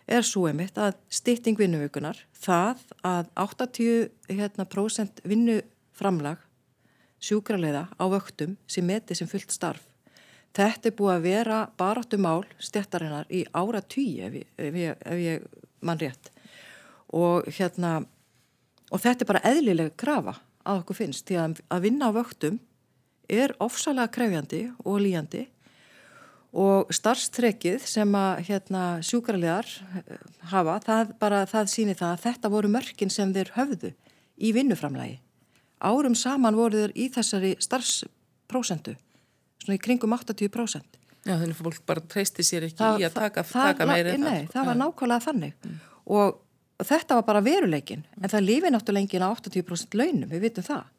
er 0.05 0.25
svo 0.25 0.45
emitt 0.49 0.77
að 0.77 0.97
stýtting 1.09 1.57
vinnuvökunar, 1.57 2.19
það 2.37 2.83
að 3.01 3.31
80% 3.41 4.37
hérna, 4.37 4.67
vinnuframlag 5.25 6.43
sjúkraleiða 7.21 7.87
á 7.97 8.05
vöktum 8.09 8.57
sem 8.69 8.85
meti 8.85 9.17
sem 9.17 9.29
fullt 9.29 9.53
starf. 9.53 9.90
Þetta 10.52 10.89
er 10.89 10.95
búið 10.97 11.14
að 11.16 11.28
vera 11.30 11.60
baráttu 11.80 12.18
mál 12.20 12.43
stjættarinnar 12.60 13.30
í 13.32 13.45
ára 13.56 13.82
tíu 13.82 14.26
ef, 14.28 14.36
ef, 14.60 14.76
ef 14.76 15.22
ég 15.22 15.45
mann 15.80 16.02
rétt. 16.02 16.32
Og 17.16 17.47
hérna 17.56 18.02
og 18.91 18.99
þetta 18.99 19.24
er 19.24 19.30
bara 19.30 19.45
eðlilega 19.47 19.95
krafa 19.99 20.36
að 20.68 20.84
okkur 20.84 20.99
finnst 20.99 21.26
því 21.30 21.39
að, 21.39 21.64
að 21.72 21.88
vinna 21.88 22.12
á 22.12 22.18
vöktum 22.20 22.60
er 23.32 23.56
ofsalega 23.64 24.12
krefjandi 24.12 24.62
og 24.84 25.02
líjandi. 25.02 25.45
Og 26.52 26.89
starfstrekkið 26.91 27.86
sem 27.88 28.16
að 28.18 28.41
hérna, 28.49 28.84
sjúkrarlegar 29.08 29.70
eh, 30.02 30.18
hafa, 30.52 30.82
það 30.84 31.14
bara 31.22 31.45
það 31.47 31.70
síni 31.72 31.95
það 31.95 32.16
að 32.18 32.24
þetta 32.26 32.52
voru 32.52 32.72
mörkin 32.74 33.14
sem 33.14 33.32
þeir 33.32 33.54
höfðu 33.56 33.93
í 34.36 34.52
vinnuframlægi. 34.58 35.22
Árum 35.82 36.18
saman 36.18 36.60
voru 36.60 36.84
þeir 36.84 36.95
í 36.99 37.08
þessari 37.14 37.54
starfsprósentu, 37.64 38.97
svona 39.62 39.78
í 39.78 39.82
kringum 39.82 40.16
80%. 40.18 41.01
Já, 41.22 41.36
þannig 41.36 41.53
að 41.53 41.59
fólk 41.62 41.84
bara 41.86 42.01
treysti 42.09 42.45
sér 42.45 42.66
ekki 42.66 42.80
það, 42.80 43.03
í 43.03 43.05
að 43.05 43.18
taka, 43.20 43.43
taka 43.45 43.86
meira 43.86 44.16
en 44.16 44.24
það. 44.26 44.39
Nei, 44.39 44.47
það 44.49 44.72
var 44.72 44.80
nákvæmlega 44.80 45.26
þannig 45.28 45.51
mm. 45.53 45.76
og, 46.18 46.39
og 46.82 46.88
þetta 46.89 47.18
var 47.20 47.28
bara 47.28 47.43
veruleikin, 47.45 48.01
en 48.18 48.32
það 48.32 48.47
lifi 48.47 48.72
náttúrulega 48.74 49.05
engin 49.05 49.26
á 49.26 49.30
80% 49.30 49.99
launum, 50.01 50.32
við 50.32 50.47
vitum 50.47 50.66
það. 50.66 50.89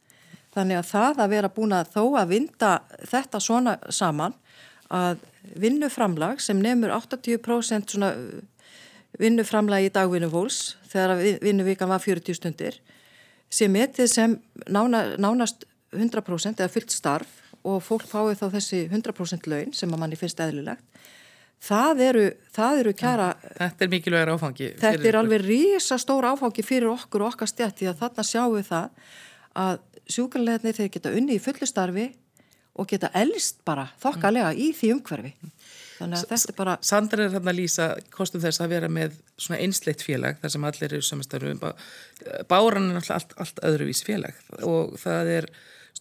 Þannig 0.53 0.79
að 0.79 0.89
það 0.93 1.25
að 1.25 1.33
vera 1.33 1.51
búin 1.57 1.75
að 1.75 1.91
þó 1.97 2.03
að 2.21 2.33
vinda 2.37 2.71
þetta 3.11 3.41
svona 3.43 3.75
saman 3.89 4.37
að 4.93 5.27
vinnuframlag 5.59 6.43
sem 6.45 6.61
nefnur 6.63 6.93
80% 6.95 7.97
svona 7.97 8.13
vinnuframlagi 9.21 9.91
í 9.91 9.93
dagvinnufólks 9.93 10.61
þegar 10.93 11.19
vinnuvikan 11.43 11.91
var 11.91 12.03
40 12.05 12.39
stundir 12.39 12.79
sem 13.53 13.75
etið 13.77 14.09
sem 14.09 14.37
nána, 14.69 15.17
nánast 15.21 15.67
100% 15.93 16.63
eða 16.63 16.73
fullt 16.73 16.95
starf 16.95 17.41
og 17.69 17.83
fólk 17.85 18.07
fái 18.09 18.35
þá 18.39 18.47
þessi 18.57 18.85
100% 18.89 19.51
laun 19.51 19.75
sem 19.77 19.93
að 19.93 20.03
manni 20.03 20.19
finnst 20.19 20.41
eðlilegt. 20.43 20.85
Það 21.63 22.01
eru, 22.09 22.25
það 22.51 22.81
eru 22.81 22.93
kjara... 22.99 23.27
Þetta 23.55 23.85
er 23.85 23.91
mikilvægur 23.93 24.33
áfangi. 24.35 24.71
Þetta 24.83 25.09
er 25.09 25.19
alveg 25.21 25.45
rísa 25.45 25.99
stór 26.03 26.27
áfangi 26.33 26.65
fyrir 26.67 26.91
okkur 26.91 27.23
og 27.23 27.37
okkar 27.37 27.51
stjætti 27.51 27.87
að 27.87 28.01
þarna 28.01 28.25
sjáum 28.27 28.57
við 28.57 28.67
það 28.73 29.13
að 29.63 29.79
sjúkarlegarnir 30.11 30.79
þeir 30.81 30.91
geta 30.97 31.13
unni 31.15 31.39
í 31.39 31.43
fullu 31.43 31.69
starfi 31.71 32.09
og 32.73 32.89
geta 32.91 33.13
elst 33.15 33.61
bara 33.69 33.87
þokkalega 34.03 34.51
í 34.59 34.73
því 34.75 34.91
umhverfi. 34.97 35.33
Þannig 36.01 36.19
að 36.19 36.33
þetta 36.33 36.51
er 36.51 36.59
bara... 36.59 36.77
Sandra 36.83 37.27
er 37.29 37.35
hérna 37.37 37.53
að 37.53 37.61
lýsa 37.61 37.89
kostum 38.11 38.43
þess 38.43 38.63
að 38.65 38.75
vera 38.75 38.91
með 38.91 39.15
svona 39.37 39.61
einsleitt 39.63 40.03
félag 40.03 40.41
þar 40.43 40.55
sem 40.57 40.67
allir 40.67 40.97
eru 40.97 41.07
samastöru. 41.07 41.53
Báran 42.51 42.91
er 42.91 42.99
alltaf 42.99 43.21
allt, 43.21 43.37
allt 43.45 43.63
öðruvís 43.71 44.03
félag 44.07 44.41
og 44.67 44.97
það 44.99 45.31
er 45.37 45.49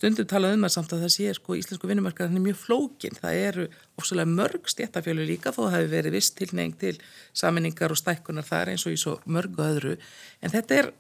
stundum 0.01 0.29
talað 0.29 0.55
um 0.57 0.65
að 0.65 0.73
samt 0.73 0.93
að 0.95 1.03
það 1.05 1.13
sé 1.13 1.33
sko 1.37 1.55
íslensku 1.59 1.89
vinnumarkaðan 1.89 2.39
er 2.39 2.45
mjög 2.47 2.59
flókin. 2.63 3.19
Það 3.21 3.41
eru 3.45 3.67
ofsalega 4.01 4.33
mörg 4.33 4.71
stjættafjölu 4.73 5.27
líka 5.29 5.53
þó 5.53 5.67
að 5.67 5.67
það 5.67 5.77
hefur 5.77 5.95
verið 5.95 6.17
vist 6.17 6.37
tilneying 6.39 6.77
til 6.81 6.95
saminningar 7.37 7.93
og 7.93 8.01
stækkunar 8.01 8.47
þar 8.47 8.73
eins 8.73 8.87
og 8.89 8.95
í 8.95 9.01
svo 9.01 9.19
mörgu 9.29 9.61
öðru. 9.67 9.97
En 10.41 10.53
þetta 10.53 10.79
er, 10.79 10.91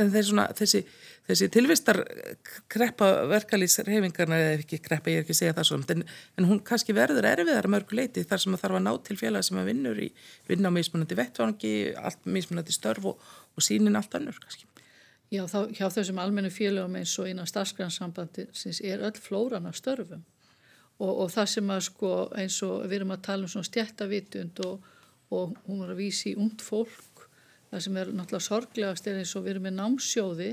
en 0.00 0.14
svona, 0.24 0.48
þessi 0.56 0.86
þessi 1.28 1.48
tilvistar 1.52 2.00
kreppa 2.72 3.08
verkalýsreifingarna 3.30 4.40
eða 4.40 4.58
ekki 4.58 4.80
kreppa, 4.84 5.12
ég 5.12 5.22
er 5.22 5.24
ekki 5.24 5.32
að 5.32 5.40
segja 5.40 5.56
það 5.56 5.68
svona 5.70 5.96
en, 5.96 6.04
en 6.36 6.48
hún 6.50 6.60
kannski 6.66 6.96
verður 6.96 7.28
erfiðar 7.30 7.70
mörguleiti 7.72 8.26
þar 8.28 8.42
sem 8.42 8.56
það 8.56 8.64
þarf 8.64 8.80
að 8.80 8.84
ná 8.84 8.92
til 9.08 9.18
félag 9.20 9.46
sem 9.46 9.60
að 9.60 9.70
vinnur 9.72 10.04
í 10.04 10.10
vinna 10.50 10.72
á 10.72 10.76
mismunandi 10.76 11.18
vettvangi 11.18 11.74
allt 11.96 12.28
mismunandi 12.28 12.76
störf 12.76 13.08
og, 13.14 13.32
og 13.56 13.64
sínin 13.64 13.96
allt 13.96 14.16
annur 14.18 14.36
kannski. 14.42 14.68
Já, 15.32 15.44
þá, 15.50 15.58
hjá 15.74 15.86
þessum 15.90 16.20
almennu 16.22 16.50
félagum 16.52 16.98
eins 16.98 17.14
og 17.18 17.30
innan 17.30 17.48
starfsgrænsambandi 17.48 18.48
er 18.84 19.02
öll 19.02 19.18
flóran 19.18 19.66
af 19.66 19.78
störfum. 19.80 20.22
Og, 20.98 21.12
og 21.24 21.30
það 21.32 21.48
sem 21.50 21.70
að 21.74 21.80
sko 21.88 22.10
eins 22.38 22.60
og 22.62 22.84
við 22.84 23.00
erum 23.00 23.14
að 23.16 23.24
tala 23.26 23.46
um 23.46 23.50
svona 23.50 23.66
stjættavitund 23.66 24.60
og, 24.66 24.84
og 25.34 25.56
hún 25.66 25.82
er 25.82 25.94
að 25.94 26.02
vísi 26.04 26.34
í 26.34 26.38
ungd 26.38 26.62
fólk 26.62 27.14
það 27.74 27.82
sem 27.82 27.96
er 27.98 28.10
náttúrulega 28.14 28.46
sorglegast 28.46 29.08
er 29.10 29.16
eins 29.18 29.34
og 29.34 29.44
við 29.44 29.54
erum 29.54 29.64
með 29.66 29.76
námsjóði 29.80 30.50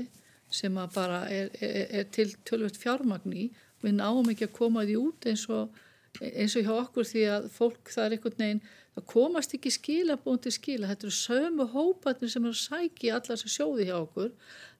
sem 0.52 0.78
að 0.82 0.94
bara 0.96 1.20
er, 1.30 1.52
er, 1.62 1.84
er 2.00 2.08
til 2.12 2.28
tölvöld 2.48 2.78
fjármagn 2.80 3.36
í. 3.38 3.44
Við 3.82 3.94
náum 4.00 4.30
ekki 4.32 4.48
að 4.48 4.56
koma 4.56 4.82
því 4.88 4.96
út 4.98 5.28
eins 5.30 5.44
og, 5.54 5.76
eins 6.18 6.56
og 6.58 6.66
hjá 6.66 6.72
okkur 6.74 7.06
því 7.08 7.22
að 7.36 7.46
fólk 7.54 7.92
það 7.94 8.04
er 8.04 8.16
einhvern 8.16 8.42
veginn, 8.42 8.62
það 8.96 9.06
komast 9.12 9.54
ekki 9.56 9.72
skila 9.72 10.18
búin 10.20 10.40
til 10.42 10.52
skila, 10.52 10.88
þetta 10.90 11.08
eru 11.08 11.16
sömu 11.16 11.68
hópatnir 11.72 12.32
sem 12.32 12.44
er 12.44 12.54
að 12.54 12.60
sækja 12.60 13.18
allar 13.18 13.40
sem 13.40 13.52
sjóði 13.52 13.86
hjá 13.88 13.94
okkur, 14.00 14.32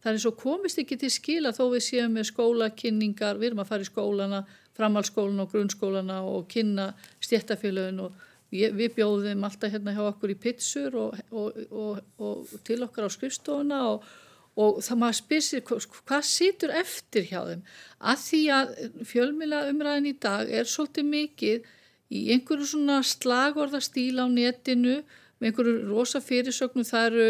það 0.02 0.10
er 0.10 0.18
eins 0.18 0.26
og 0.28 0.40
komist 0.40 0.82
ekki 0.82 0.98
til 1.00 1.12
skila 1.12 1.54
þó 1.56 1.62
við 1.72 1.86
séum 1.86 2.18
með 2.18 2.28
skólakynningar, 2.32 3.40
við 3.40 3.52
erum 3.52 3.62
að 3.64 3.70
fara 3.72 3.86
í 3.86 3.88
skólana 3.88 4.42
framhalskólana 4.76 5.46
og 5.46 5.52
grunnskólana 5.52 6.18
og 6.28 6.44
kynna 6.52 6.90
stjættafélagin 7.20 8.00
og 8.06 8.20
ég, 8.56 8.72
við 8.76 8.94
bjóðum 8.96 9.46
alltaf 9.48 9.72
hérna 9.72 9.96
hjá 9.96 10.04
okkur 10.06 10.32
í 10.32 10.38
pitsur 10.40 10.96
og, 10.96 11.16
og, 11.32 12.02
og 12.20 12.52
til 12.66 12.80
okkar 12.84 13.08
á 13.08 13.10
skrifstofuna 13.12 13.86
og 13.92 14.12
og 14.60 14.82
það 14.84 14.98
maður 15.00 15.16
spyr 15.16 15.44
sér 15.46 15.62
hvað 15.64 16.24
situr 16.28 16.72
eftir 16.76 17.28
hjá 17.30 17.38
þeim? 17.46 17.62
Að 18.04 18.18
því 18.26 18.40
að 18.56 18.74
fjölmila 19.08 19.62
umræðin 19.70 20.10
í 20.10 20.16
dag 20.20 20.50
er 20.52 20.68
svolítið 20.68 21.08
mikið 21.08 21.70
í 22.12 22.22
einhverju 22.34 22.68
svona 22.74 23.00
slagorðastíl 23.06 24.20
á 24.20 24.26
netinu 24.28 25.00
með 25.40 25.48
einhverju 25.48 25.76
rosa 25.88 26.20
fyrirsögnum. 26.22 26.86
Það 26.88 27.06
eru 27.10 27.28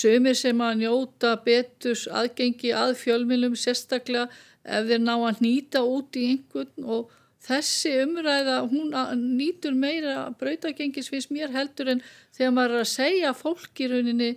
sömur 0.00 0.38
sem 0.38 0.64
að 0.66 0.82
njóta 0.82 1.36
betus 1.44 2.06
aðgengi 2.10 2.72
að 2.74 2.96
fjölmilum 3.04 3.54
sérstaklega 3.58 4.26
ef 4.66 4.88
þeir 4.90 5.04
ná 5.04 5.14
að 5.14 5.44
nýta 5.46 5.84
út 5.86 6.18
í 6.18 6.26
einhvern. 6.32 6.74
Og 6.84 7.14
þessi 7.46 7.92
umræða 8.02 8.58
hún 8.70 8.92
nýtur 9.38 9.76
meira 9.78 10.26
brautagengis 10.40 11.10
finnst 11.12 11.32
mér 11.34 11.54
heldur 11.54 11.94
en 11.94 12.04
þegar 12.36 12.54
maður 12.56 12.76
er 12.76 12.84
að 12.84 12.92
segja 12.92 13.34
fólk 13.36 13.82
í 13.82 13.90
rauninni 13.92 14.30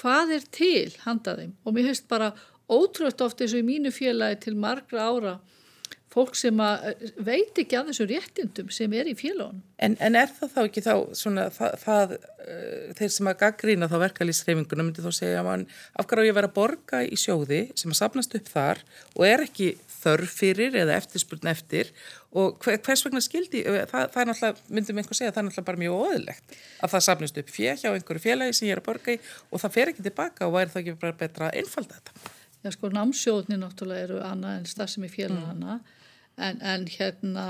hvað 0.00 0.36
er 0.36 0.46
til 0.52 0.92
handaðum 1.04 1.52
og 1.64 1.76
mér 1.76 1.90
hefst 1.90 2.08
bara 2.08 2.32
ótrútt 2.68 3.22
oft 3.24 3.40
eins 3.40 3.54
og 3.54 3.62
í 3.62 3.66
mínu 3.66 3.92
félagi 3.94 4.40
til 4.46 4.56
margra 4.60 5.08
ára 5.10 5.34
fólk 6.16 6.36
sem 6.38 6.60
veit 7.24 7.58
ekki 7.60 7.76
að 7.76 7.90
þessu 7.90 8.06
réttindum 8.08 8.70
sem 8.72 8.92
er 8.96 9.10
í 9.10 9.14
félagunum. 9.18 9.60
En, 9.76 9.96
en 10.00 10.16
er 10.16 10.30
það 10.32 10.52
þá 10.54 10.60
ekki 10.62 10.82
þá 10.86 10.92
svona 11.18 11.48
það, 11.52 11.74
það 11.82 12.14
uh, 12.16 12.92
þeir 12.96 13.10
sem 13.16 13.30
að 13.30 13.40
gaggrína 13.42 13.90
þá 13.92 13.96
verkalýsreifinguna 14.06 14.86
myndi 14.86 15.04
þá 15.04 15.10
segja 15.12 15.42
að 15.42 15.48
mann 15.50 15.66
afhverju 16.00 16.32
að 16.32 16.38
vera 16.38 16.50
að 16.50 16.56
borga 16.56 17.02
í 17.04 17.18
sjóði 17.20 17.66
sem 17.76 17.92
að 17.92 18.00
sapnast 18.00 18.38
upp 18.38 18.48
þar 18.48 18.80
og 19.12 19.26
er 19.28 19.44
ekki 19.44 19.74
þörf 20.06 20.38
fyrir 20.38 20.78
eða 20.78 20.96
eftirspurn 21.00 21.50
eftir 21.50 21.90
og 22.36 22.56
hvers 22.62 23.04
vegna 23.04 23.22
skildi, 23.24 23.62
það, 23.64 24.08
það 24.12 24.20
er 24.22 24.30
náttúrulega, 24.30 24.64
myndum 24.76 25.00
einhver 25.00 25.18
segja, 25.18 25.32
það 25.32 25.42
er 25.42 25.46
náttúrulega 25.48 25.68
bara 25.70 25.82
mjög 25.82 26.00
óðurlegt 26.00 26.56
að 26.84 26.94
það 26.94 27.04
sapnast 27.06 27.40
upp 27.42 27.52
fjö 27.52 27.74
hjá 27.80 27.88
einhverju 27.92 28.24
félagi 28.24 28.56
sem 28.56 28.68
ég 28.68 28.76
er 28.76 28.82
að 28.82 28.88
borga 28.90 29.16
í 29.16 29.20
og 29.50 29.62
það 29.62 29.76
fer 29.76 29.92
ekki 29.92 30.06
tilbaka 30.06 30.48
og 30.48 30.56
væri 30.56 30.74
það 30.74 30.82
ekki 30.82 30.96
bara 31.02 31.18
betra 31.22 31.48
að 31.48 31.60
einfalda 31.62 31.98
þetta. 31.98 32.34
Já 32.66 32.72
sko, 32.74 32.90
námsjóðni 32.92 33.60
náttúrulega 33.60 34.08
eru 34.08 34.20
annað 34.26 34.60
en 34.60 34.68
stað 34.68 34.92
sem 34.94 35.06
er 35.06 35.14
félagana 35.14 35.78
mm. 35.78 35.95
En, 36.36 36.60
en 36.60 36.86
hérna 36.90 37.46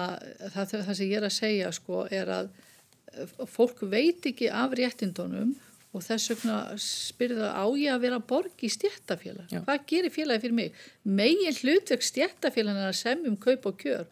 það, 0.55 0.74
það 0.87 0.95
sem 0.95 1.11
ég 1.11 1.18
er 1.20 1.28
að 1.28 1.37
segja 1.37 1.72
sko 1.74 2.07
er 2.11 2.32
að 2.32 2.51
fólk 3.49 3.80
veit 3.91 4.26
ekki 4.28 4.51
af 4.53 4.74
réttindunum 4.76 5.55
og 5.97 6.05
þess 6.05 6.32
vegna 6.34 6.57
spyrða 6.80 7.53
á 7.57 7.64
ég 7.78 7.95
að 7.95 8.03
vera 8.05 8.18
borg 8.20 8.64
í 8.66 8.68
stjættafélag. 8.72 9.53
Hvað 9.64 9.84
gerir 9.89 10.12
félagi 10.12 10.45
fyrir 10.45 10.57
mig? 10.59 10.80
Megin 11.09 11.57
hlutverk 11.62 12.05
stjættafélag 12.05 12.80
er 12.82 12.91
að 12.91 12.99
semjum 13.01 13.39
kaup 13.41 13.70
og 13.70 13.78
kjör 13.80 14.05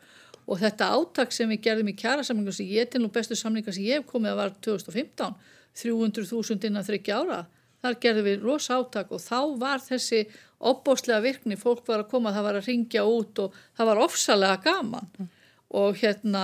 og 0.45 0.61
þetta 0.61 0.91
áttak 0.93 1.33
sem 1.33 1.49
við 1.49 1.63
gerðum 1.67 1.91
í 1.93 1.97
kjærasamlingu 1.97 2.53
sem 2.53 2.69
ég 2.69 2.89
til 2.93 3.01
nú 3.01 3.11
bestu 3.13 3.37
samlinga 3.37 3.73
sem 3.73 3.85
ég 3.87 4.01
hef 4.01 4.09
komið 4.09 4.35
að 4.35 4.41
var 4.41 4.57
2015, 4.67 5.37
300.000 5.81 6.69
innan 6.69 6.87
þryggja 6.87 7.21
ára. 7.21 7.39
Þar 7.85 8.01
gerðum 8.01 8.29
við 8.29 8.45
rosa 8.45 8.79
áttak 8.81 9.13
og 9.13 9.21
þá 9.25 9.39
var 9.61 9.85
þessi 9.85 10.25
opbóstlega 10.61 11.23
virkni, 11.25 11.59
fólk 11.61 11.87
var 11.89 12.05
að 12.05 12.11
koma, 12.13 12.33
það 12.35 12.47
var 12.49 12.59
að 12.61 12.69
ringja 12.71 13.05
út 13.09 13.43
og 13.43 13.59
það 13.77 13.91
var 13.91 14.03
ofsalega 14.05 14.61
gaman. 14.65 15.11
Mm. 15.19 15.31
og 15.75 15.97
hérna 15.99 16.43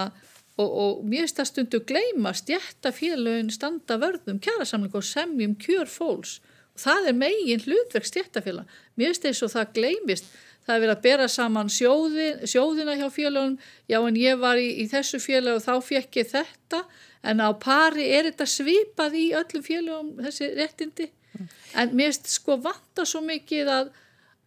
og, 0.58 0.70
og 0.82 1.02
mér 1.06 1.22
finnst 1.22 1.36
það 1.38 1.48
stundu 1.48 1.78
gleima 1.86 2.32
stjættafélagin 2.34 3.52
standa 3.54 3.98
vörðum 4.00 4.40
kjærasamling 4.42 4.96
og 4.96 5.04
semjum 5.06 5.54
kjör 5.60 5.86
fólks. 5.86 6.40
Og 6.74 6.82
það 6.82 7.08
er 7.08 7.18
megin 7.20 7.62
hlutverk 7.62 8.08
stjættafélag 8.08 8.72
mér 8.98 9.12
finnst 9.12 9.28
þess 9.28 9.46
að 9.46 9.54
það 9.54 9.74
gleimist 9.78 10.32
það 10.70 10.74
er 10.74 10.82
verið 10.84 10.96
að 10.96 11.04
bera 11.06 11.28
saman 11.30 11.70
sjóði, 11.72 12.26
sjóðina 12.48 12.96
hjá 12.98 13.06
félagunum, 13.12 13.56
já 13.90 13.98
en 14.00 14.18
ég 14.18 14.40
var 14.40 14.60
í, 14.60 14.68
í 14.82 14.86
þessu 14.90 15.20
félag 15.22 15.58
og 15.58 15.64
þá 15.64 15.86
fekk 15.86 16.20
ég 16.20 16.28
þetta. 16.30 16.82
En 17.26 17.42
á 17.44 17.50
pari 17.60 18.06
er 18.16 18.30
þetta 18.30 18.46
svipað 18.48 19.16
í 19.18 19.24
öllum 19.36 19.64
félagum 19.64 20.12
þessi 20.24 20.52
réttindi. 20.56 21.10
En 21.74 21.96
mér 21.96 22.12
finnst 22.12 22.34
sko 22.34 22.58
vanta 22.62 23.06
svo 23.08 23.22
mikið 23.24 23.72
að, 23.76 23.90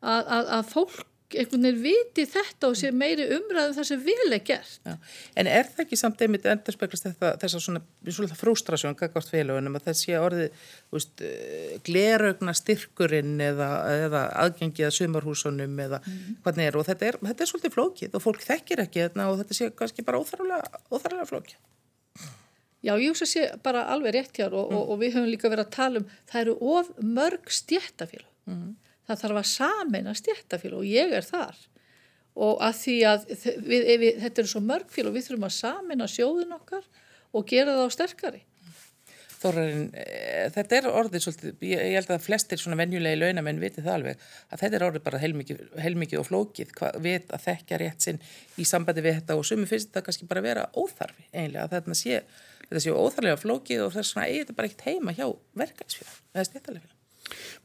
að, 0.01 0.31
að, 0.37 0.53
að 0.59 0.71
fólk 0.73 1.09
einhvern 1.39 1.65
veginn 1.65 1.81
viti 1.81 2.25
þetta 2.29 2.69
og 2.69 2.77
sé 2.77 2.91
meiri 2.95 3.25
umræðum 3.35 3.75
það 3.77 3.87
sem 3.89 4.01
vil 4.03 4.27
er 4.35 4.43
gert. 4.45 4.75
Já. 4.85 4.95
En 5.39 5.49
er 5.49 5.69
það 5.69 5.83
ekki 5.85 5.99
samt 5.99 6.23
einmitt 6.23 6.47
endurspeglast 6.49 7.07
þess 7.09 7.57
að 7.57 7.63
svona, 7.65 7.81
svona 8.07 8.37
frústrasjón 8.37 8.97
kakvart 8.99 9.31
félagunum 9.31 9.77
að 9.79 9.89
þessi 9.89 10.15
orðið 10.19 10.65
veist, 10.93 11.25
eh, 11.25 11.75
glerögna 11.87 12.55
styrkurinn 12.57 13.35
eða, 13.43 13.69
eða 14.07 14.25
aðgengið 14.45 14.89
að 14.89 14.97
sumarhúsunum 14.99 15.85
eða 15.87 16.01
mm 16.03 16.39
hvernig 16.43 16.67
er 16.67 16.77
og 16.77 16.85
þetta 16.87 17.07
er, 17.07 17.17
þetta 17.23 17.43
er 17.43 17.49
svolítið 17.49 17.73
flókið 17.73 18.15
og 18.17 18.23
fólk 18.23 18.41
þekkir 18.43 18.81
ekki 18.83 19.05
þetta 19.05 19.27
og 19.29 19.37
þetta 19.41 19.57
sé 19.57 19.69
kannski 19.77 20.05
bara 20.05 20.19
óþarlega 20.19 21.29
flókið. 21.29 21.57
Já, 22.83 22.93
ég 22.99 23.13
hugsa 23.13 23.27
sé 23.29 23.47
bara 23.63 23.85
alveg 23.93 24.17
rétt 24.17 24.37
hér 24.41 24.51
og, 24.51 24.69
mm. 24.69 24.77
og, 24.77 24.89
og 24.91 25.01
við 25.01 25.13
höfum 25.15 25.29
líka 25.31 25.51
verið 25.51 25.67
að 25.69 25.75
tala 25.75 26.01
um 26.01 26.07
það 26.31 26.41
eru 26.41 26.55
of 26.75 26.89
mörg 26.99 27.53
stjættafélag. 27.61 28.31
Mm 28.49 28.73
það 29.07 29.21
þarf 29.23 29.41
að 29.41 29.51
sameina 29.51 30.15
stjættafél 30.17 30.73
og 30.77 30.87
ég 30.87 31.13
er 31.17 31.27
þar 31.27 31.59
og 32.43 32.63
að 32.65 32.79
því 32.79 32.95
að 33.09 33.27
við, 33.67 33.91
við, 34.01 34.07
þetta 34.23 34.41
eru 34.41 34.51
svo 34.53 34.63
mörgfél 34.65 35.05
og 35.09 35.13
við 35.13 35.27
þurfum 35.27 35.45
að 35.49 35.59
sameina 35.59 36.09
sjóðun 36.09 36.57
okkar 36.57 36.87
og 37.33 37.45
gera 37.49 37.75
það 37.75 37.85
á 37.85 37.91
sterkari. 37.93 38.41
Þorrarinn, 39.43 39.89
e, 39.99 40.05
þetta 40.55 40.77
er 40.77 40.87
orðið 40.87 41.23
svolítið, 41.25 41.63
ég, 41.67 41.81
held 41.97 42.11
að 42.15 42.23
flestir 42.23 42.61
svona 42.61 42.77
venjulegi 42.79 43.19
launamenn 43.19 43.59
viti 43.61 43.83
það 43.83 43.97
alveg, 43.97 44.25
að 44.47 44.63
þetta 44.63 44.77
er 44.79 44.85
orðið 44.87 45.05
bara 45.09 45.19
heilmikið, 45.19 45.61
heilmikið 45.83 46.21
og 46.21 46.27
flókið, 46.29 46.71
hvað 46.77 46.99
vit 47.03 47.33
að 47.35 47.43
þekkja 47.49 47.79
rétt 47.81 48.07
sinn 48.07 48.21
í 48.55 48.65
sambandi 48.69 49.03
við 49.03 49.19
þetta 49.19 49.37
og 49.37 49.45
sumi 49.49 49.67
finnst 49.69 49.91
þetta 49.91 50.05
kannski 50.07 50.29
bara 50.31 50.45
vera 50.45 50.63
óþarfi 50.79 51.27
einlega, 51.33 51.67
að 51.67 51.75
þetta 51.75 51.99
sé, 51.99 52.21
þetta 52.73 52.83
sé 52.87 52.97
óþarlega 52.97 53.39
flókið 53.39 53.85
og 53.85 53.95
þess 53.95 54.17
vegna 54.17 54.27
eigi 54.27 54.43
þetta 54.43 54.57
bara 54.57 54.69
ekkert 54.69 54.85
heima 54.89 55.15
hjá 55.15 55.25
verkefnsfélag, 55.61 56.19
eða 56.33 56.45
stjættalega 56.49 56.83
félag. 56.83 56.99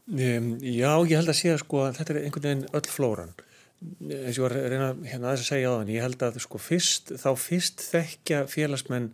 Um, 0.08 0.48
já, 0.62 0.92
ég 1.08 1.16
held 1.18 1.32
að 1.32 1.38
sé 1.40 1.52
að 1.52 1.62
sko 1.64 1.84
að 1.84 1.96
þetta 1.98 2.14
er 2.14 2.20
einhvern 2.22 2.48
veginn 2.48 2.66
öll 2.78 2.88
flóran 2.92 3.36
eins 3.78 4.34
og 4.34 4.40
ég 4.40 4.44
var 4.44 4.54
að 4.58 4.68
reyna 4.72 4.86
hérna 5.06 5.28
aðeins 5.30 5.44
að 5.44 5.50
segja 5.52 5.70
á 5.70 5.76
þann 5.76 5.90
ég 5.92 6.02
held 6.02 6.22
að 6.26 6.38
sko 6.42 6.58
fyrst, 6.58 7.12
þá 7.20 7.28
fyrst 7.38 7.84
þekkja 7.86 8.40
félagsmenn 8.50 9.10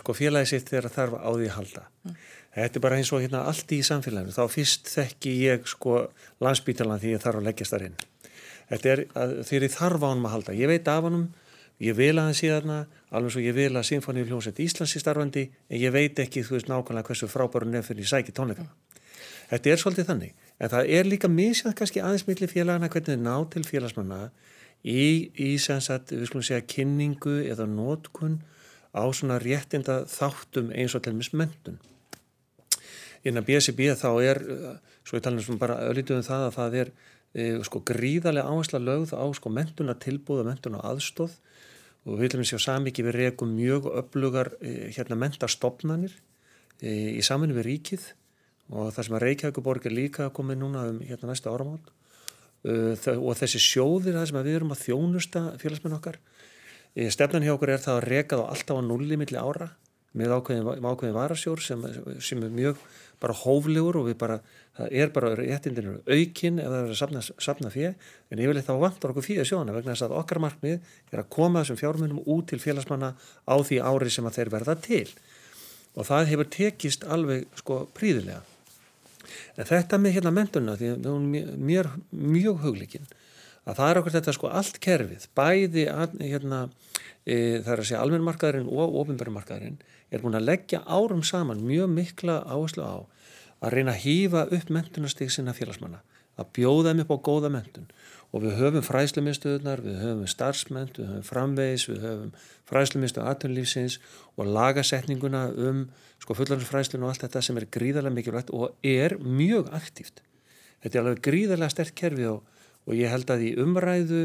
sko 0.00 0.16
félagi 0.16 0.50
sitt 0.50 0.68
þegar 0.72 0.92
þarf 0.92 1.16
á 1.20 1.30
því 1.32 1.46
að 1.48 1.56
halda. 1.58 1.84
Mm. 2.04 2.18
Þetta 2.54 2.78
er 2.78 2.84
bara 2.84 2.98
eins 3.00 3.12
og 3.12 3.22
hérna 3.24 3.44
allt 3.50 3.72
í 3.74 3.80
samfélaginu. 3.84 4.34
Þá 4.34 4.44
fyrst 4.52 4.90
þekki 4.92 5.32
ég 5.42 5.64
sko 5.68 5.96
landsbítalan 6.44 7.00
því 7.02 7.16
ég 7.16 7.24
þarf 7.24 7.40
að 7.40 7.48
leggjast 7.48 7.74
þar 7.74 7.86
inn. 7.88 7.96
Þetta 8.70 8.92
er 8.92 9.02
þegar 9.48 9.66
ég 9.66 9.74
þarf 9.74 10.04
á 10.04 10.08
hann 10.08 10.24
að 10.24 10.34
halda. 10.36 10.56
Ég 10.56 10.70
veit 10.70 10.90
af 10.92 11.08
hann, 11.08 11.24
ég 11.82 11.96
vil 11.98 12.14
að 12.14 12.28
hann 12.28 12.38
síðan 12.38 12.72
alveg 13.10 13.34
svo 13.34 13.42
ég 13.42 13.56
vil 13.56 13.72
að 13.74 13.86
Sinfoníu 13.88 14.26
hljómsett 14.28 14.60
Íslands 14.62 14.94
í 14.94 15.02
starfandi 15.02 15.44
en 15.68 15.80
ég 15.80 15.94
veit 15.94 16.18
ekki 16.22 16.44
þú 16.46 16.58
veist 16.58 16.70
nákvæmlega 16.70 17.08
hversu 17.08 17.28
frábæru 17.30 17.70
nefn 17.70 17.88
fyrir 17.88 18.08
sæki 18.08 18.34
tónleikana. 18.34 18.70
Þetta 19.50 19.70
er 19.70 19.80
svolítið 19.80 20.08
þannig. 20.10 20.34
En 20.58 20.70
það 20.72 20.90
er 20.96 21.08
líka 21.08 21.30
misjað 21.30 21.76
kannski 21.78 22.02
aðeins 22.02 22.26
millir 22.28 22.50
félagana 22.50 22.90
hvernig 22.90 23.10
þið 23.10 23.24
ná 23.24 23.34
til 23.52 23.64
félagsmanna 23.66 24.20
í, 24.84 25.30
í 25.34 25.50
sagt, 25.58 26.12
við 26.12 26.28
skulum 26.30 26.46
segja 26.46 26.66
kynningu 26.68 27.40
eða 27.48 27.66
nótkun 27.68 28.38
á 28.94 29.04
svona 29.10 29.40
réttinda 29.42 30.04
þáttum 30.10 30.70
eins 30.72 30.94
og 30.94 31.02
til 31.04 31.16
mismöndun. 31.18 31.80
Innan 33.24 33.44
BSB 33.44 33.88
þá 33.96 34.10
er, 34.22 34.40
svo 35.04 35.18
ég 35.18 35.24
tala 35.24 35.42
um 35.42 35.60
bara 35.60 35.80
öllítuðum 35.88 36.26
það 36.26 36.46
að 36.48 36.56
það 36.58 36.78
er 36.82 36.92
sko 37.66 37.80
gríðarlega 37.82 38.46
áhersla 38.46 38.78
lögð 38.78 39.14
á 39.18 39.24
sko 39.34 39.50
mentuna 39.50 39.96
tilbúða, 39.98 40.46
mentuna 40.46 40.82
aðstóð 40.86 41.34
og 42.04 42.20
við 42.20 42.36
viljum 42.36 42.46
sjá 42.46 42.60
samvikið 42.62 43.08
við 43.08 43.16
rekum 43.18 43.54
mjög 43.56 43.88
öflugar 44.02 44.52
e, 44.60 44.92
hérna 44.94 45.18
mentarstofnanir 45.18 46.14
e, 46.80 47.16
í 47.18 47.22
saminu 47.24 47.56
við 47.56 47.68
ríkið. 47.70 48.06
Og 48.72 48.92
það 48.94 49.06
sem 49.06 49.16
að 49.16 49.24
Reykjavíkuborg 49.26 49.86
er 49.88 49.92
líka 49.92 50.30
komið 50.32 50.60
núna 50.62 50.86
um 50.92 51.00
hérna 51.04 51.32
næsta 51.32 51.52
áramál 51.52 51.82
og 52.64 53.34
þessi 53.36 53.60
sjóðir 53.60 54.14
það 54.16 54.30
sem 54.30 54.38
við 54.40 54.54
erum 54.56 54.70
að 54.72 54.84
þjónusta 54.86 55.40
félagsmenn 55.60 55.96
okkar 55.98 56.16
stefnan 57.12 57.44
hjá 57.44 57.52
okkur 57.52 57.74
er 57.74 57.82
það 57.82 57.98
að 57.98 58.06
reka 58.08 58.38
þá 58.40 58.44
alltaf 58.46 58.78
á 58.80 58.82
nulli 58.86 59.18
milli 59.20 59.36
ára 59.36 59.68
með 60.14 60.34
ákveðin, 60.36 60.68
ákveðin 60.86 61.16
varasjór 61.16 61.62
sem, 61.62 61.82
sem 62.22 62.42
er 62.46 62.52
mjög 62.54 62.78
bara 63.22 63.34
hóflegur 63.34 63.98
og 63.98 64.08
við 64.08 64.18
bara, 64.20 64.38
það 64.78 64.96
er 65.00 65.12
bara 65.14 65.34
réttindinu 65.38 65.98
aukinn 66.06 66.62
ef 66.62 66.70
það 66.70 66.78
er 66.78 66.94
að 66.94 66.98
sapna, 67.00 67.22
sapna 67.22 67.70
fyrir 67.74 67.94
en 68.30 68.42
vil 68.42 68.56
eitthvað 68.56 68.82
vantar 68.82 69.12
okkur 69.14 69.26
fyrir 69.28 69.48
sjóðana 69.48 69.76
vegna 69.76 69.94
þess 69.94 70.08
að 70.08 70.16
okkar 70.22 70.42
markmið 70.42 70.80
er 71.12 71.22
að 71.22 71.30
koma 71.36 71.62
þessum 71.62 71.80
fjármunum 71.82 72.24
út 72.24 72.48
til 72.50 72.62
félagsmanna 72.62 73.12
á 73.14 73.54
því 73.54 73.78
ári 73.84 74.10
sem 74.10 74.26
að 74.26 74.40
þeir 74.40 74.54
verða 74.56 74.78
til. 74.82 75.06
Og 75.94 76.08
það 76.08 76.32
hefur 76.32 76.50
tekist 76.50 77.06
alveg 77.06 77.46
sko 77.60 77.84
príðilega 77.94 78.42
En 79.58 79.68
þetta 79.68 79.98
með 80.00 80.18
hérna 80.18 80.32
mentunna, 80.34 80.76
því 80.78 80.90
að 80.94 81.08
hún 81.10 81.26
er 81.38 81.52
mjög, 81.58 81.90
mjög 82.34 82.62
huglikinn, 82.64 83.06
að 83.64 83.78
það 83.78 83.90
er 83.90 84.00
okkur 84.00 84.16
þetta 84.18 84.34
sko 84.36 84.50
allt 84.60 84.80
kerfið, 84.84 85.26
bæði 85.38 85.86
hérna, 86.20 86.60
e, 87.24 87.36
það 87.64 87.72
er 87.74 87.82
að 87.82 87.88
segja 87.88 88.02
almennmarkaðurinn 88.04 88.70
og 88.70 88.98
ofinbærumarkaðurinn 89.02 89.78
er 90.10 90.22
búin 90.22 90.38
að 90.38 90.48
leggja 90.50 90.82
árum 90.84 91.24
saman 91.26 91.64
mjög 91.64 91.92
mikla 91.94 92.40
áherslu 92.44 92.84
á 92.84 92.96
að 93.60 93.76
reyna 93.76 93.94
að 93.94 94.02
hýfa 94.04 94.46
upp 94.56 94.72
mentunastík 94.72 95.32
sinna 95.32 95.54
félagsmanna, 95.56 96.02
að 96.40 96.50
bjóða 96.58 96.92
þeim 96.92 97.04
upp 97.04 97.14
á 97.14 97.18
góða 97.28 97.50
mentun 97.54 97.88
og 98.34 98.42
við 98.42 98.56
höfum 98.58 98.82
fræslumistuðunar, 98.82 99.82
við 99.84 100.00
höfum 100.02 100.26
starfsment, 100.26 100.96
við 100.98 101.06
höfum 101.06 101.26
framvegis, 101.28 101.84
við 101.86 102.00
höfum 102.02 102.32
fræslumistuð 102.66 103.28
aðtunlífsins 103.30 104.00
og 104.34 104.48
lagasetninguna 104.50 105.44
um 105.54 105.84
sko 106.18 106.34
fullarinsfræslun 106.34 107.04
og 107.04 107.12
allt 107.12 107.26
þetta 107.28 107.42
sem 107.46 107.60
er 107.60 107.68
gríðarlega 107.76 108.16
mikilvægt 108.16 108.50
og 108.56 108.74
er 108.82 109.14
mjög 109.22 109.70
aktíft. 109.76 110.24
Þetta 110.82 110.98
er 110.98 111.04
alveg 111.04 111.22
gríðarlega 111.28 111.74
stert 111.76 111.94
kerfi 111.94 112.26
og, 112.26 112.42
og 112.88 112.98
ég 112.98 113.12
held 113.12 113.30
að 113.30 113.46
í 113.46 113.52
umræðu 113.62 114.24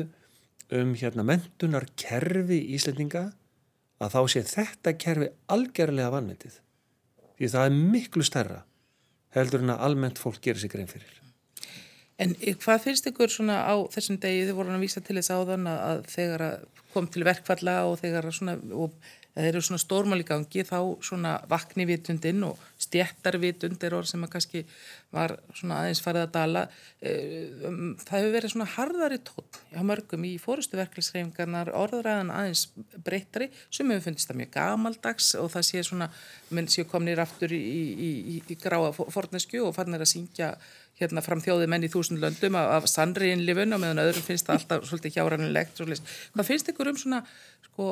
um 0.80 0.96
hérna 0.98 1.26
mentunar 1.28 1.86
kerfi 2.00 2.64
íslendinga 2.78 3.28
að 4.00 4.16
þá 4.16 4.22
sé 4.34 4.44
þetta 4.48 4.96
kerfi 4.98 5.30
algjörlega 5.54 6.16
vannmetið. 6.16 6.58
Því 7.38 7.52
það 7.54 7.70
er 7.70 7.78
miklu 7.94 8.26
starra 8.26 8.64
heldur 9.36 9.64
en 9.64 9.74
að 9.76 9.86
almennt 9.88 10.22
fólk 10.22 10.42
gerir 10.44 10.62
sig 10.62 10.72
grein 10.74 10.90
fyrir. 10.90 11.16
En 12.20 12.34
hvað 12.36 12.84
finnst 12.84 13.08
ykkur 13.08 13.32
svona 13.32 13.62
á 13.64 13.76
þessum 13.94 14.20
degi, 14.20 14.48
þið 14.50 14.58
voru 14.58 14.76
að 14.76 14.84
vísa 14.84 15.02
til 15.06 15.16
þess 15.16 15.32
áðan 15.32 15.70
að 15.72 16.02
þegar 16.12 16.44
kom 16.94 17.08
til 17.08 17.24
verkfalla 17.28 17.76
og 17.88 18.00
þegar 18.02 18.28
svona, 18.36 18.58
og 18.76 18.96
það 19.36 19.48
eru 19.50 19.62
svona 19.64 19.82
stórmál 19.82 20.22
í 20.24 20.26
gangi 20.28 20.64
þá 20.68 20.80
svona 21.06 21.36
vaknivitundin 21.50 22.42
og 22.48 22.60
stjættarvitund 22.82 23.84
er 23.86 23.96
orð 23.98 24.10
sem 24.12 24.24
að 24.26 24.32
kannski 24.34 24.64
var 25.16 25.36
svona 25.58 25.82
aðeins 25.84 26.02
farið 26.04 26.26
að 26.26 26.34
dala. 26.36 26.64
Eh, 27.02 27.48
um, 27.70 27.94
það 28.02 28.18
hefur 28.18 28.36
verið 28.36 28.54
svona 28.54 28.70
harðari 28.76 29.22
tótt 29.30 29.62
á 29.76 29.82
mörgum 29.86 30.26
í 30.28 30.34
fórustu 30.42 30.80
verkefnisreifingarnar 30.80 31.72
orðræðan 31.78 32.34
aðeins 32.36 32.68
breyttari. 33.06 33.50
Sem 33.74 33.90
hefur 33.94 34.10
fundist 34.10 34.32
það 34.32 34.42
mjög 34.44 34.54
gamaldags 34.58 35.32
og 35.40 35.50
það 35.56 35.68
sé 35.70 35.86
svona, 35.88 36.10
menn 36.56 36.70
séu 36.72 36.88
komnir 36.90 37.22
aftur 37.24 37.56
í, 37.56 37.62
í, 37.62 38.12
í, 38.36 38.38
í 38.44 38.60
gráa 38.60 38.92
fornesku 38.94 39.64
og 39.66 39.76
farnir 39.78 40.06
að 40.06 40.14
syngja 40.14 40.54
hérna 41.00 41.24
fram 41.24 41.42
þjóði 41.44 41.68
menn 41.72 41.86
í 41.88 41.92
þúsund 41.92 42.20
löndum 42.20 42.58
af, 42.60 42.74
af 42.80 42.90
sannriðinlifun 42.92 43.76
og 43.76 43.82
meðan 43.84 44.04
öðrum 44.04 44.26
finnst 44.26 44.50
það 44.50 44.60
alltaf 44.60 44.90
svolítið 44.90 45.16
hjáranilegt 45.16 45.80
hvað 45.80 46.48
finnst 46.48 46.72
ykkur 46.74 46.92
um 46.92 47.00
svona 47.00 47.22
sko, 47.70 47.88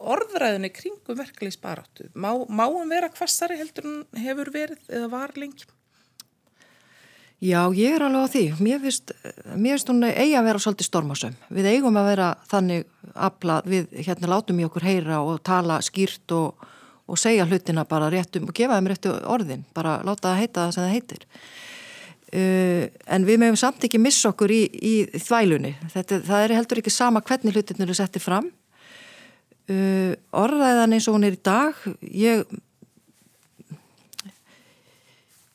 orðræðinni 0.00 0.70
kringum 0.74 1.18
verkefliðs 1.18 1.58
baráttu 1.62 2.10
má, 2.14 2.32
má 2.48 2.64
hann 2.66 2.92
vera 2.92 3.10
hvassari 3.12 3.58
heldur 3.60 3.88
hann 3.88 4.22
hefur 4.26 4.52
verið 4.54 4.92
eða 4.92 5.10
var 5.12 5.34
lengi? 5.38 5.66
Já, 7.36 7.68
ég 7.76 7.92
er 7.92 8.00
alveg 8.00 8.24
á 8.24 8.32
því. 8.32 8.44
Mér 8.64 8.78
finnst, 8.80 9.10
mér 9.60 9.74
finnst 9.76 9.90
hún 9.92 10.06
eigi 10.08 10.32
að 10.38 10.46
vera 10.48 10.60
svolítið 10.62 10.86
stormasum. 10.88 11.34
Við 11.52 11.68
eigum 11.68 11.98
að 12.00 12.08
vera 12.08 12.28
þannig 12.48 12.86
aflað, 13.12 13.68
við 13.68 13.90
hérna 14.06 14.30
látum 14.32 14.62
í 14.62 14.64
okkur 14.64 14.86
heyra 14.88 15.18
og 15.20 15.42
tala 15.44 15.76
skýrt 15.84 16.32
og, 16.32 16.64
og 17.04 17.20
segja 17.20 17.44
hlutina 17.44 17.84
bara 17.84 18.08
réttum 18.12 18.48
og 18.48 18.56
gefa 18.56 18.78
þeim 18.80 18.88
réttu 18.88 19.12
orðin, 19.28 19.66
bara 19.76 19.98
láta 20.00 20.30
það 20.30 20.40
heita 20.40 20.64
það 20.64 20.72
sem 20.78 20.86
það 20.86 20.94
heitir. 20.96 21.26
Uh, 22.26 22.88
en 23.12 23.28
við 23.28 23.38
meðum 23.38 23.60
samt 23.60 23.84
ekki 23.86 24.00
missa 24.02 24.32
okkur 24.32 24.50
í, 24.50 24.64
í 24.66 24.94
þvælunni 25.14 25.76
Þetta, 25.92 26.16
það 26.26 26.42
er 26.42 26.54
heldur 26.56 26.80
ekki 26.80 26.90
sama 26.90 27.20
hvernig 27.22 27.54
hlutirnir 27.54 27.92
er 27.92 27.98
settið 28.00 28.24
fram 28.24 28.48
uh, 29.72 30.12
orðræðan 30.44 30.96
eins 30.96 31.08
og 31.10 31.18
hún 31.18 31.28
er 31.28 31.36
í 31.36 31.42
dag 31.44 31.78
ég 32.02 32.44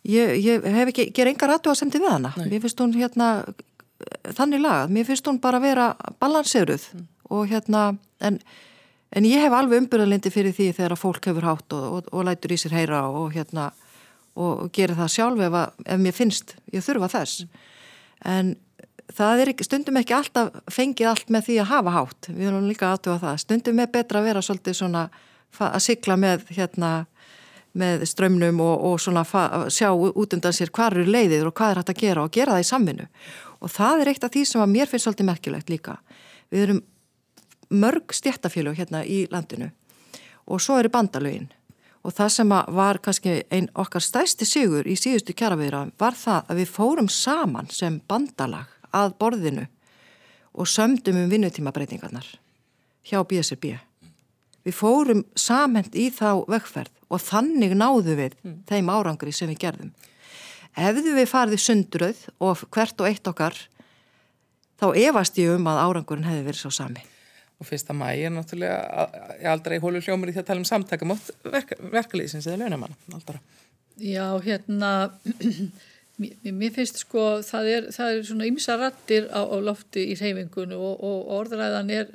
ég, 0.07 0.37
ég 0.41 0.65
hef 0.65 0.91
ekki 0.91 1.09
ger 1.15 1.29
engar 1.31 1.55
aðtú 1.55 1.73
að 1.73 1.81
sendi 1.81 2.01
við 2.01 2.13
hana 2.15 2.33
Nei. 2.37 2.47
mér 2.53 2.63
finnst 2.63 2.81
hún 2.81 2.95
hérna 2.97 3.29
þannig 4.33 4.63
lagað, 4.63 4.93
mér 4.95 5.07
finnst 5.07 5.29
hún 5.29 5.39
bara 5.41 5.61
vera 5.61 5.91
balanseruð 6.21 6.87
mm. 6.95 7.07
og 7.35 7.51
hérna 7.51 7.83
en, 8.23 8.39
en 9.13 9.27
ég 9.29 9.45
hef 9.45 9.53
alveg 9.55 9.83
umbyrðalindi 9.83 10.33
fyrir 10.33 10.55
því 10.57 10.71
þegar 10.79 10.95
að 10.95 11.03
fólk 11.03 11.29
hefur 11.29 11.47
hátt 11.51 11.77
og, 11.77 11.85
og, 11.99 12.09
og 12.11 12.27
lætur 12.27 12.55
í 12.55 12.59
sér 12.61 12.77
heyra 12.79 13.05
og 13.09 13.35
hérna 13.35 13.69
og 14.39 14.69
gera 14.73 14.95
það 14.97 15.13
sjálf 15.15 15.45
ef, 15.45 15.57
að, 15.59 15.85
ef 15.85 16.01
mér 16.01 16.15
finnst 16.15 16.55
ég 16.73 16.85
þurfa 16.85 17.11
þess 17.11 17.45
en 18.31 18.55
það 19.17 19.43
er 19.43 19.51
ekki, 19.53 19.67
stundum 19.67 19.99
ekki 20.01 20.15
alltaf 20.15 20.51
fengið 20.71 21.09
allt 21.11 21.31
með 21.33 21.47
því 21.47 21.57
að 21.61 21.71
hafa 21.71 21.95
hátt. 21.95 22.29
Við 22.29 22.49
erum 22.49 22.67
líka 22.69 22.91
aðtuga 22.91 23.19
það, 23.21 23.39
stundum 23.45 23.81
er 23.83 23.91
betra 23.93 24.21
að 24.21 24.27
vera 24.29 24.43
svolítið 24.45 24.77
svona 24.77 25.05
að 25.59 25.81
sigla 25.83 26.17
með 26.19 26.45
hérna 26.55 26.91
með 27.77 28.03
strömmnum 28.09 28.59
og, 28.63 28.73
og 28.83 28.97
svona 28.99 29.23
sjá 29.71 29.89
út 29.95 30.33
undan 30.35 30.55
sér 30.55 30.71
hvað 30.75 30.97
eru 30.97 31.11
leiðir 31.11 31.47
og 31.47 31.55
hvað 31.55 31.71
er 31.71 31.79
hægt 31.81 31.93
að 31.93 32.01
gera 32.01 32.25
og 32.25 32.33
gera 32.35 32.57
það 32.57 32.63
í 32.65 32.67
samvinnu. 32.67 33.05
Og 33.61 33.71
það 33.71 34.01
er 34.01 34.11
eitt 34.11 34.25
af 34.27 34.33
því 34.33 34.43
sem 34.49 34.63
að 34.63 34.73
mér 34.73 34.91
finnst 34.91 35.07
svolítið 35.07 35.29
merkilegt 35.29 35.71
líka. 35.71 35.95
Við 36.51 36.65
erum 36.65 36.81
mörg 37.71 38.11
stjættafélög 38.15 38.81
hérna 38.81 39.05
í 39.07 39.23
landinu 39.31 39.71
og 40.51 40.59
svo 40.59 40.81
eru 40.81 40.91
bandalögin. 40.91 41.47
Og 42.01 42.15
það 42.17 42.31
sem 42.33 42.49
var 42.49 42.97
kannski 43.03 43.35
einn 43.53 43.69
okkar 43.77 44.03
stæsti 44.03 44.47
sigur 44.49 44.87
í 44.89 44.97
síðustu 44.97 45.35
kjaraveira 45.37 45.85
var 46.01 46.17
það 46.17 46.49
að 46.49 46.61
við 46.63 46.71
fórum 46.73 47.09
saman 47.13 47.69
sem 47.71 47.99
bandalag 48.09 48.80
að 48.95 49.15
borðinu 49.21 49.67
og 50.51 50.67
sömdum 50.67 51.21
um 51.23 51.31
vinnutímabreitingarnar 51.31 52.27
hjá 53.07 53.19
BSRB. 53.27 53.77
Við 54.61 54.77
fórum 54.77 55.23
samhend 55.35 55.95
í 55.97 56.09
þá 56.13 56.43
vegferð 56.51 56.93
og 57.11 57.23
þannig 57.23 57.75
náðu 57.75 58.17
við 58.19 58.35
mm. 58.43 58.57
þeim 58.69 58.91
árangri 58.93 59.33
sem 59.33 59.49
við 59.49 59.63
gerðum. 59.65 59.93
Hefðu 60.77 61.15
við 61.17 61.31
farið 61.31 61.63
sundröð 61.63 62.25
og 62.39 62.65
hvert 62.71 63.01
og 63.01 63.09
eitt 63.09 63.27
okkar 63.27 63.57
þá 64.79 64.91
efast 64.95 65.39
ég 65.41 65.55
um 65.55 65.71
að 65.71 65.81
árangurinn 65.87 66.29
hefði 66.29 66.45
verið 66.47 66.63
svo 66.63 66.75
sami 66.75 67.07
og 67.61 67.67
fyrsta 67.69 67.93
mæ 67.93 68.07
er 68.17 68.31
náttúrulega 68.33 69.05
aldrei 69.51 69.77
hólu 69.81 70.01
hljómar 70.01 70.31
í 70.31 70.33
því 70.33 70.41
að 70.41 70.47
tala 70.47 70.63
um 70.63 70.65
samtakamátt 70.65 71.27
verk, 71.45 71.75
verkalýsins 71.93 72.47
eða 72.49 72.63
launamann 72.63 72.95
aldrei. 73.13 73.37
Já, 74.01 74.25
hérna 74.41 75.11
mér 76.21 76.73
finnst 76.75 77.01
sko 77.01 77.25
það 77.45 77.69
er, 77.75 77.87
það 77.95 78.15
er 78.15 78.25
svona 78.27 78.49
ymsa 78.49 78.77
rattir 78.79 79.29
á, 79.33 79.41
á 79.41 79.57
lofti 79.63 80.07
í 80.11 80.17
reyfingunum 80.19 80.81
og, 80.81 81.05
og 81.05 81.31
orðræðan 81.39 81.93
er 81.95 82.11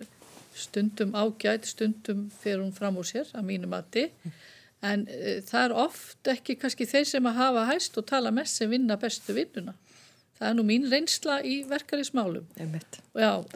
stundum 0.57 1.15
ágætt, 1.17 1.67
stundum 1.69 2.27
fer 2.43 2.61
hún 2.63 2.75
fram 2.75 2.97
úr 3.01 3.09
sér 3.09 3.31
að 3.37 3.49
mínu 3.51 3.71
mati. 3.71 4.07
En 4.85 5.07
e, 5.11 5.41
það 5.47 5.65
er 5.65 5.75
oft 5.87 6.31
ekki 6.31 6.57
kannski 6.61 6.87
þeir 6.89 7.09
sem 7.11 7.29
að 7.29 7.41
hafa 7.41 7.67
hæst 7.73 7.99
og 8.01 8.07
tala 8.09 8.33
mest 8.35 8.61
sem 8.61 8.71
vinna 8.71 8.97
bestu 9.01 9.37
vinnuna. 9.37 9.75
Það 10.37 10.49
er 10.51 10.57
nú 10.59 10.67
mín 10.69 10.89
reynsla 10.93 11.39
í 11.49 11.63
verkarísmálum 11.69 12.45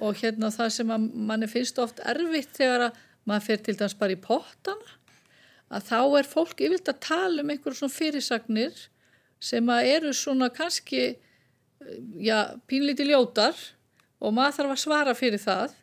og 0.01 0.22
hérna 0.22 0.48
það 0.55 0.70
sem 0.78 0.92
manni 1.28 1.48
finnst 1.51 1.80
oft 1.82 2.01
erfitt 2.09 2.55
þegar 2.57 2.86
að 2.88 3.03
maður 3.28 3.46
fer 3.46 3.64
til 3.66 3.76
dæmis 3.76 3.98
bara 4.01 4.16
í 4.16 4.20
pottana 4.20 4.96
að 5.70 5.90
þá 5.90 5.98
er 6.18 6.30
fólk 6.30 6.62
yfirlt 6.64 6.88
að 6.88 7.03
tala 7.05 7.44
um 7.44 7.53
einhverjum 7.53 7.78
svona 7.82 7.94
fyrirsagnir 7.94 8.80
sem 9.41 9.72
að 9.72 9.91
eru 9.97 10.14
svona 10.16 10.51
kannski 10.53 11.16
já, 12.20 12.57
pínlíti 12.68 13.07
ljótar 13.09 13.57
og 14.20 14.34
maður 14.36 14.59
þarf 14.59 14.74
að 14.74 14.82
svara 14.84 15.16
fyrir 15.16 15.43
það. 15.43 15.76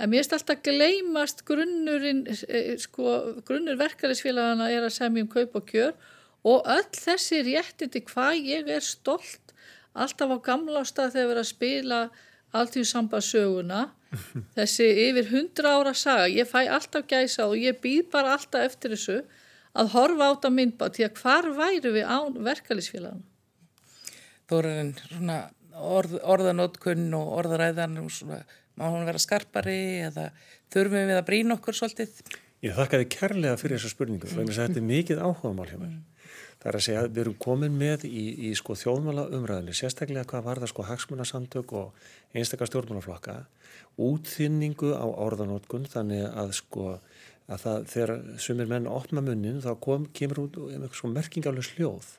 En 0.00 0.08
mér 0.08 0.22
erst 0.22 0.32
alltaf 0.36 0.62
gleymast 0.64 1.42
grunnurinn 1.48 2.24
sko, 2.80 3.18
grunnur 3.44 3.76
verkefælisfélagana 3.80 4.70
er 4.72 4.86
að 4.86 4.96
semja 4.96 5.24
um 5.24 5.30
kaup 5.32 5.56
og 5.60 5.66
kjör 5.68 5.92
og 6.48 6.68
öll 6.72 6.88
þessi 6.96 7.42
réttindi 7.44 8.00
hvað 8.08 8.38
ég 8.48 8.70
er 8.72 8.84
stolt 8.84 9.52
alltaf 9.92 10.32
á 10.32 10.38
gamla 10.44 10.84
ástað 10.84 11.16
þegar 11.16 11.26
við 11.26 11.32
erum 11.34 11.42
að 11.42 11.50
spila 11.50 11.98
alltíðsambasöguna 12.60 13.82
þessi 14.56 14.88
yfir 15.08 15.28
hundra 15.30 15.74
ára 15.78 15.92
saga, 15.94 16.30
ég 16.32 16.48
fæ 16.48 16.64
alltaf 16.64 17.06
gæsa 17.10 17.46
og 17.50 17.60
ég 17.60 17.78
býð 17.82 18.08
bara 18.14 18.34
alltaf 18.38 18.64
eftir 18.70 18.96
þessu 18.96 19.20
að 19.78 19.92
horfa 19.94 20.30
át 20.32 20.46
að 20.48 20.56
myndba 20.56 20.90
til 20.94 21.06
að 21.06 21.20
hvar 21.22 21.50
væru 21.56 21.94
við 21.94 22.08
án 22.10 22.38
verkefælisfélagana 22.46 23.26
Þóraðin, 24.50 24.94
svona 24.98 25.36
orð, 25.78 26.16
orðanótkunn 26.26 27.12
og 27.14 27.34
orðaræðan 27.38 28.00
og 28.02 28.08
svona, 28.10 28.40
má 28.78 28.88
hún 28.88 29.06
vera 29.06 29.20
skarpari 29.22 29.80
eða 30.08 30.30
þurfum 30.72 31.10
við 31.10 31.18
að 31.20 31.26
brína 31.28 31.56
okkur 31.58 31.78
svolítið? 31.78 32.16
Ég 32.64 32.74
þakka 32.76 33.00
þið 33.00 33.12
kærlega 33.14 33.60
fyrir 33.60 33.78
þessa 33.78 33.92
spurningu, 33.94 34.26
mm. 34.26 34.32
þannig 34.34 34.56
að 34.56 34.64
þetta 34.64 34.80
er 34.80 34.88
mikið 34.88 35.22
áhuga 35.22 35.52
mál 35.56 35.68
hjá 35.70 35.78
mér. 35.78 35.92
Mm. 35.94 36.06
Það 36.60 36.68
er 36.70 36.76
að 36.76 36.84
segja 36.84 37.02
að 37.04 37.06
við 37.08 37.22
erum 37.22 37.36
komin 37.40 37.76
með 37.80 38.02
í, 38.10 38.24
í 38.44 38.50
sko 38.58 38.74
þjóðmála 38.76 39.28
umræðinni, 39.38 39.76
sérstaklega 39.78 40.26
hvað 40.28 40.44
var 40.44 40.60
það 40.60 40.72
sko 40.74 40.84
hagsmunasamtök 40.90 41.72
og 41.80 42.02
einstakar 42.36 42.68
stjórnmálaflokka, 42.68 43.36
útþynningu 44.10 44.90
á 44.92 45.06
orðanótkun, 45.08 45.86
þannig 45.88 46.26
að 46.28 46.52
sko 46.58 46.98
að 47.50 47.64
það, 47.64 47.86
þegar 47.92 48.12
sumir 48.42 48.68
menn 48.70 48.90
opna 48.90 49.22
munnin 49.24 49.62
þá 49.64 49.72
kom, 49.82 50.06
kemur 50.14 50.44
út 50.44 50.60
um 50.60 50.68
eitthvað 50.70 51.00
sko 51.00 51.10
merkingálega 51.14 51.66
sljóð 51.66 52.12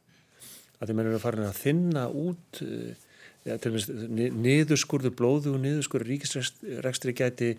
að 0.82 0.90
þeir 0.90 0.98
mennur 0.98 1.18
að 1.18 1.24
fara 1.24 1.48
að 1.48 1.62
þinna 1.62 2.08
út 2.24 2.62
eh, 2.66 3.08
ja, 3.48 3.58
niðurskurður 3.62 5.16
blóðu 5.18 5.56
og 5.56 5.64
niðurskurður 5.64 6.12
ríkisrekstri 6.12 7.16
gæti 7.18 7.54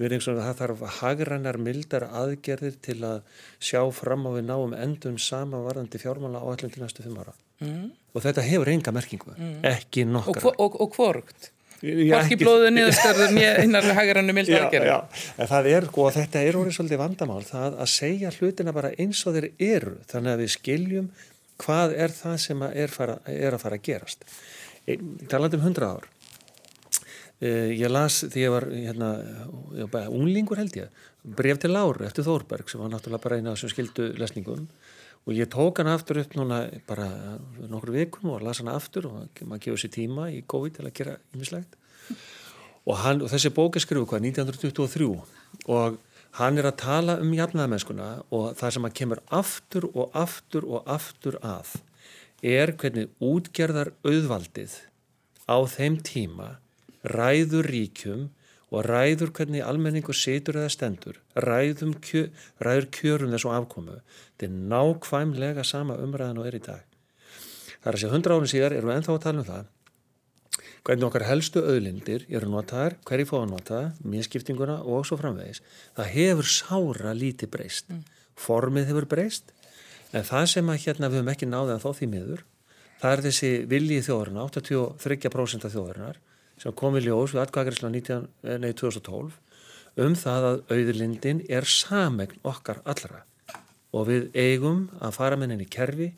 verið 0.00 0.18
eins 0.18 0.28
og 0.30 0.40
það 0.40 0.60
þarf 0.60 0.84
hagrannar 0.98 1.58
mildar 1.62 2.08
aðgerðir 2.10 2.78
til 2.82 2.98
að 3.06 3.42
sjá 3.62 3.80
fram 3.94 4.26
á 4.26 4.30
við 4.34 4.48
náum 4.48 4.74
endun 4.74 5.20
sama 5.22 5.62
varðandi 5.62 6.00
fjármála 6.02 6.42
á 6.42 6.46
allir 6.50 6.74
til 6.74 6.82
næstu 6.82 7.04
fimm 7.06 7.20
ára 7.22 7.34
mm. 7.62 7.84
og 8.12 8.24
þetta 8.26 8.46
hefur 8.48 8.72
enga 8.74 8.94
merkingu 8.94 9.36
mm. 9.36 9.60
ekki 9.70 10.06
nokkra 10.10 10.50
og, 10.50 10.58
og, 10.66 10.80
og 10.82 10.98
hvorugt 10.98 11.53
Hvorki 11.82 12.38
blóðu 12.40 12.70
niðurskurður 12.72 13.34
með 13.36 13.60
einar 13.64 13.88
hagrannu 13.98 14.34
mildar 14.36 14.66
aðgerðir. 14.66 14.90
Já, 14.90 15.22
já, 15.36 15.46
það 15.50 15.68
er, 15.72 15.86
og 16.00 16.10
þetta 16.14 16.42
er 16.42 16.58
orðið 16.60 16.76
svolítið 16.78 17.00
vandamál 17.02 17.40
það 17.48 17.78
að 17.84 17.90
segja 17.92 18.32
hlutina 18.38 18.74
bara 18.76 18.92
eins 19.00 19.22
og 19.28 19.36
þeir 19.36 19.48
eru 19.58 19.94
þannig 20.10 20.32
að 20.32 20.42
við 20.44 20.52
skiljum 20.54 21.10
hvað 21.64 21.96
er 22.06 22.14
það 22.14 22.36
sem 22.46 22.64
að 22.66 22.78
er, 22.84 22.94
fara, 22.94 23.18
er 23.30 23.56
að 23.56 23.64
fara 23.64 23.78
að 23.78 23.86
gerast. 23.90 24.26
Talandi 25.30 25.60
um 25.60 25.66
hundra 25.66 25.92
ár. 25.96 26.08
Uh, 27.44 27.70
ég 27.74 27.90
las 27.90 28.22
því 28.30 28.46
ég 28.46 28.54
var 28.54 28.68
hérna, 28.70 29.10
ég 29.76 29.90
var 29.92 30.12
unglingur 30.14 30.60
held 30.60 30.76
ég 30.78 31.04
bref 31.24 31.58
til 31.60 31.72
Láru 31.72 32.04
eftir 32.06 32.24
Þórberg 32.26 32.68
sem 32.68 32.80
var 32.80 32.92
náttúrulega 32.92 33.24
bara 33.24 33.38
eina 33.40 33.54
sem 33.56 33.70
skildu 33.72 34.12
lesningum. 34.20 34.66
og 34.68 34.83
ég 35.32 35.48
tók 35.48 35.78
hann 35.80 35.88
aftur 35.88 36.20
upp 36.20 36.34
núna 36.36 36.66
bara 36.84 37.08
nokkur 37.64 37.94
vikum 37.94 38.34
og 38.34 38.42
las 38.44 38.60
hann 38.60 38.68
aftur 38.68 39.08
og 39.08 39.44
maður 39.46 39.62
gefur 39.64 39.80
sér 39.80 39.94
tíma 39.94 40.28
í 40.28 40.42
COVID 40.44 40.76
til 40.76 40.84
að 40.84 40.96
gera 40.98 41.14
ýmislegt. 41.32 41.78
Og, 42.84 42.98
hann, 43.00 43.22
og 43.24 43.30
þessi 43.32 43.48
bók 43.56 43.78
er 43.78 43.84
skrifuð 43.86 44.10
hvað 44.10 44.26
1923 44.28 45.08
og 45.72 46.02
Hann 46.34 46.58
er 46.58 46.66
að 46.66 46.80
tala 46.82 47.14
um 47.22 47.28
jafnaðamennskuna 47.30 48.06
og 48.34 48.56
það 48.58 48.72
sem 48.74 48.86
að 48.88 48.94
kemur 48.98 49.20
aftur 49.38 49.84
og 49.92 50.16
aftur 50.18 50.64
og 50.66 50.88
aftur 50.90 51.36
að 51.46 51.76
er 52.42 52.72
hvernig 52.74 53.12
útgerðar 53.22 53.92
auðvaldið 54.02 54.74
á 55.46 55.56
þeim 55.70 56.00
tíma 56.02 56.48
ræður 57.14 57.70
ríkjum 57.70 58.24
og 58.74 58.88
ræður 58.88 59.32
hvernig 59.36 59.62
almenningu 59.64 60.14
situr 60.16 60.58
eða 60.60 60.72
stendur, 60.74 61.20
kjö, 61.34 62.26
ræður 62.60 62.90
kjörum 62.98 63.32
þessu 63.34 63.52
afkomu. 63.54 64.00
Þetta 64.34 64.50
er 64.50 64.58
nákvæmlega 64.74 65.64
sama 65.64 65.96
umræðan 66.02 66.42
og 66.42 66.50
er 66.50 66.58
í 66.58 66.64
dag. 66.64 66.82
Það 67.78 67.88
er 67.90 67.98
að 67.98 68.02
sé 68.02 68.12
hundra 68.12 68.36
árin 68.36 68.52
síðar 68.52 68.76
erum 68.76 68.90
við 68.90 69.00
ennþá 69.00 69.14
að 69.14 69.24
tala 69.28 69.42
um 69.44 69.48
það 69.52 69.72
hvernig 70.84 71.06
okkar 71.08 71.24
helstu 71.24 71.62
auðlindir 71.64 72.26
eru 72.28 72.50
notaðar, 72.52 72.98
hverji 73.08 73.26
fóða 73.28 73.48
notaða, 73.48 73.92
minnskiptinguna 74.04 74.82
og 74.84 75.06
svo 75.08 75.16
framvegis. 75.16 75.62
Það 75.96 76.10
hefur 76.12 76.50
sára 76.50 77.14
líti 77.16 77.48
breyst. 77.48 77.88
Mm. 77.88 78.02
Formið 78.36 78.90
hefur 78.90 79.06
breyst, 79.08 79.54
en 80.12 80.26
það 80.26 80.50
sem 80.52 80.70
að 80.70 80.82
hérna 80.84 81.10
við 81.10 81.22
höfum 81.22 81.32
ekki 81.32 81.48
náðið 81.48 81.74
að 81.76 81.84
þó 81.86 81.90
því 82.00 82.08
miður, 82.12 82.44
það 83.00 83.16
er 83.16 83.22
þessi 83.28 83.50
viljið 83.70 84.06
þjóðurna, 84.08 84.46
83% 84.50 85.68
af 85.68 85.74
þjóðurnar, 85.74 86.20
sem 86.64 86.74
kom 86.80 86.98
í 86.98 87.04
ljós 87.04 87.36
við 87.36 87.44
atkvæðarisla 87.44 87.92
2012, 87.94 89.38
um 90.04 90.18
það 90.18 90.50
að 90.50 90.60
auðlindin 90.74 91.44
er 91.46 91.68
samegn 91.68 92.40
okkar 92.42 92.80
allra 92.88 93.22
og 93.94 94.08
við 94.08 94.30
eigum 94.34 94.88
að 94.98 95.18
fara 95.20 95.36
með 95.38 95.54
henni 95.54 95.68
í 95.68 95.70
kerfi, 95.70 96.08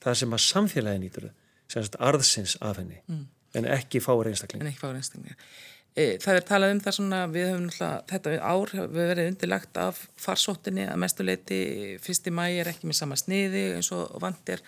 það 0.00 0.20
sem 0.22 0.36
að 0.38 0.44
samfélagi 0.46 1.02
nýtur, 1.02 1.32
semst 1.68 1.98
arðsins 2.00 2.54
af 2.64 2.78
henni. 2.80 3.02
Mm 3.10 3.26
en 3.56 3.70
ekki 3.76 4.02
fáur 4.04 4.28
einstaklingar. 4.30 4.66
En 4.66 4.72
ekki 4.72 4.82
fáur 4.82 4.98
einstaklingar. 4.98 5.38
E, 5.96 6.18
það 6.20 6.38
er 6.38 6.46
talað 6.50 6.74
um 6.74 6.82
það 6.84 6.96
svona, 6.98 7.22
við 7.32 7.46
höfum 7.50 7.66
náttúrulega, 7.70 8.02
þetta 8.10 8.34
ár 8.44 8.72
við 8.76 9.10
verið 9.12 9.30
undirlagt 9.30 9.80
af 9.80 10.02
farsóttinni 10.20 10.84
að 10.90 11.00
mestuleiti, 11.06 11.60
fyrsti 12.04 12.32
mæ 12.36 12.44
er 12.50 12.72
ekki 12.72 12.90
með 12.90 12.98
sama 13.00 13.16
sniði 13.20 13.64
eins 13.78 13.90
og 13.96 14.18
vandir. 14.22 14.64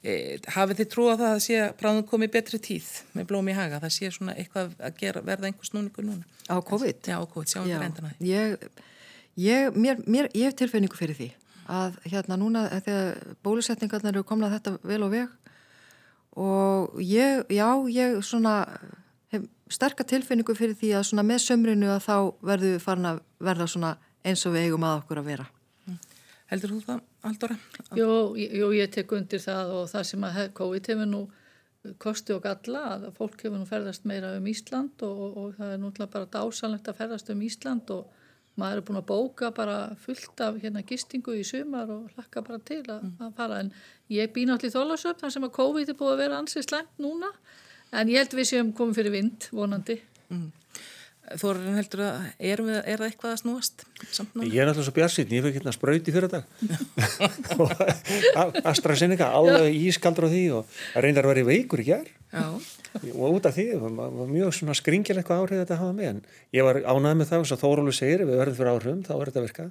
E, 0.00 0.12
hafið 0.48 0.78
þið 0.78 0.86
trú 0.94 1.02
á 1.12 1.14
það 1.20 1.30
að 1.30 1.42
sé 1.44 1.56
að 1.60 1.72
bráðum 1.80 2.06
komið 2.08 2.30
betri 2.32 2.58
tíð 2.64 2.86
með 3.12 3.26
blóm 3.28 3.50
í 3.52 3.56
haga, 3.56 3.82
það 3.82 3.90
sé 3.98 4.08
svona 4.14 4.36
eitthvað 4.40 4.70
að 4.80 4.94
gera, 5.02 5.20
verða 5.26 5.50
einhvers 5.50 5.74
núningu 5.74 6.04
núna? 6.06 6.24
Á 6.48 6.56
COVID? 6.64 7.02
Já, 7.04 7.18
á 7.20 7.26
COVID, 7.28 7.50
sjáum 7.52 7.68
við 7.68 7.84
endan 7.84 8.08
að 8.08 8.14
því. 8.14 8.30
Ég, 8.30 8.70
ég, 9.44 9.76
mér, 9.76 10.00
mér, 10.08 10.30
ég 10.32 10.48
hef 10.48 10.56
tilfinningu 10.56 10.96
fyrir 10.96 11.18
því 11.18 11.28
að 11.70 12.00
hérna 12.08 12.40
núna 12.40 12.64
þegar 12.80 13.36
bólusetningarnar 13.44 14.16
eru 14.16 14.24
komnað 14.26 14.56
þetta 14.56 14.74
vel 14.88 15.02
og 15.04 15.12
veg 15.12 15.36
og 16.40 16.98
ég, 17.04 17.44
já, 17.52 17.68
ég 17.92 18.18
svona 18.24 18.56
hef 19.34 19.46
sterkar 19.68 20.08
tilfinningu 20.08 20.56
fyrir 20.56 20.80
því 20.80 20.96
að 20.96 21.08
svona 21.10 21.28
með 21.28 21.44
sömrinu 21.44 21.92
að 21.92 22.04
þá 22.08 22.16
verður 22.40 22.76
við 22.78 22.84
farin 22.88 23.12
að 23.12 23.24
verða 23.50 23.68
svona 23.70 23.96
eins 24.24 24.48
og 24.48 24.56
við 24.56 24.70
eigum 24.70 24.86
að 24.88 25.02
okkur 25.02 25.20
að 25.20 25.32
vera. 25.34 25.50
Heldur 26.50 26.74
þú 26.74 26.80
það, 26.86 27.02
Aldóra? 27.28 27.56
Jú, 27.94 28.08
jú, 28.38 28.70
ég 28.74 28.90
tek 28.90 29.12
undir 29.14 29.42
það 29.42 29.74
og 29.76 29.84
það 29.92 30.06
sem 30.08 30.24
að 30.26 30.40
COVID 30.58 30.90
hefur 30.90 31.10
nú 31.10 31.20
kosti 32.02 32.34
og 32.34 32.42
galla 32.44 32.80
að 32.96 33.06
fólk 33.16 33.44
hefur 33.44 33.60
nú 33.60 33.66
ferðast 33.68 34.08
meira 34.08 34.34
um 34.36 34.48
Ísland 34.50 35.04
og, 35.06 35.20
og, 35.26 35.36
og 35.40 35.54
það 35.56 35.74
er 35.74 35.78
núttilega 35.80 36.14
bara 36.16 36.32
dásanlegt 36.34 36.90
að 36.90 36.98
ferðast 36.98 37.30
um 37.32 37.44
Ísland 37.46 37.92
og 37.94 38.18
maður 38.60 38.80
er 38.80 38.86
búin 38.88 39.00
að 39.00 39.08
bóka 39.08 39.50
bara 39.56 39.78
fullt 40.02 40.42
af 40.44 40.58
hérna 40.60 40.82
gistingu 40.86 41.38
í 41.38 41.46
sumar 41.46 41.90
og 41.94 42.10
hlakka 42.16 42.42
bara 42.44 42.60
til 42.66 42.82
að, 42.82 43.06
mm. 43.06 43.16
að 43.24 43.34
fara 43.38 43.60
en 43.64 43.72
ég 44.12 44.32
býna 44.34 44.58
allir 44.58 44.74
þólasöp 44.74 45.22
þar 45.22 45.34
sem 45.36 45.46
að 45.46 45.54
COVID 45.56 45.92
er 45.92 45.98
búin 46.00 46.14
að 46.16 46.22
vera 46.24 46.40
ansið 46.42 46.66
slemt 46.66 47.00
núna 47.00 47.30
en 47.96 48.10
ég 48.10 48.20
held 48.20 48.36
við 48.36 48.50
séum 48.50 48.74
komið 48.76 49.00
fyrir 49.00 49.16
vind 49.16 49.48
vonandi 49.54 50.00
mm. 50.28 50.48
Þorðin 51.38 51.76
heldur 51.78 52.00
að 52.02 52.14
er, 52.42 52.60
er 52.80 52.98
það 52.98 53.06
eitthvað 53.06 53.34
að 53.34 53.40
snúast? 53.44 53.84
Ég 54.50 54.56
er 54.58 54.66
náttúrulega 54.66 54.86
svo 54.88 54.94
bjarsinn, 54.96 55.34
ég 55.36 55.44
fikk 55.46 55.58
hérna 55.60 55.74
spröyti 55.76 56.14
fyrir 56.14 56.30
dag 56.32 56.44
AstraZeneca, 58.72 59.30
alveg 59.38 59.76
ískaldur 59.90 60.26
á 60.26 60.30
því 60.32 60.42
og 60.58 60.80
reyndar 60.98 61.28
að 61.28 61.34
vera 61.34 61.44
í 61.44 61.48
veikur 61.52 61.84
í 61.84 61.86
gerð 61.92 62.10
og 62.98 63.36
út 63.36 63.48
af 63.48 63.56
því 63.56 63.66
var 63.80 64.30
mjög 64.30 64.54
svona 64.56 64.76
skringil 64.78 65.16
eitthvað 65.18 65.42
áhrif 65.44 65.62
þetta 65.62 65.76
að 65.76 65.82
hafa 65.84 65.96
með 65.98 66.08
en 66.12 66.22
ég 66.56 66.66
var 66.66 66.80
ánæð 66.84 67.18
með 67.20 67.30
það 67.32 67.44
og 67.44 67.60
Þórólu 67.64 67.94
segir 67.96 68.24
við 68.24 68.40
verðum 68.40 68.58
fyrir 68.58 68.72
áhrifum 68.74 69.04
þá 69.06 69.12
er 69.16 69.30
þetta 69.30 69.40
að 69.40 69.46
virka 69.48 69.68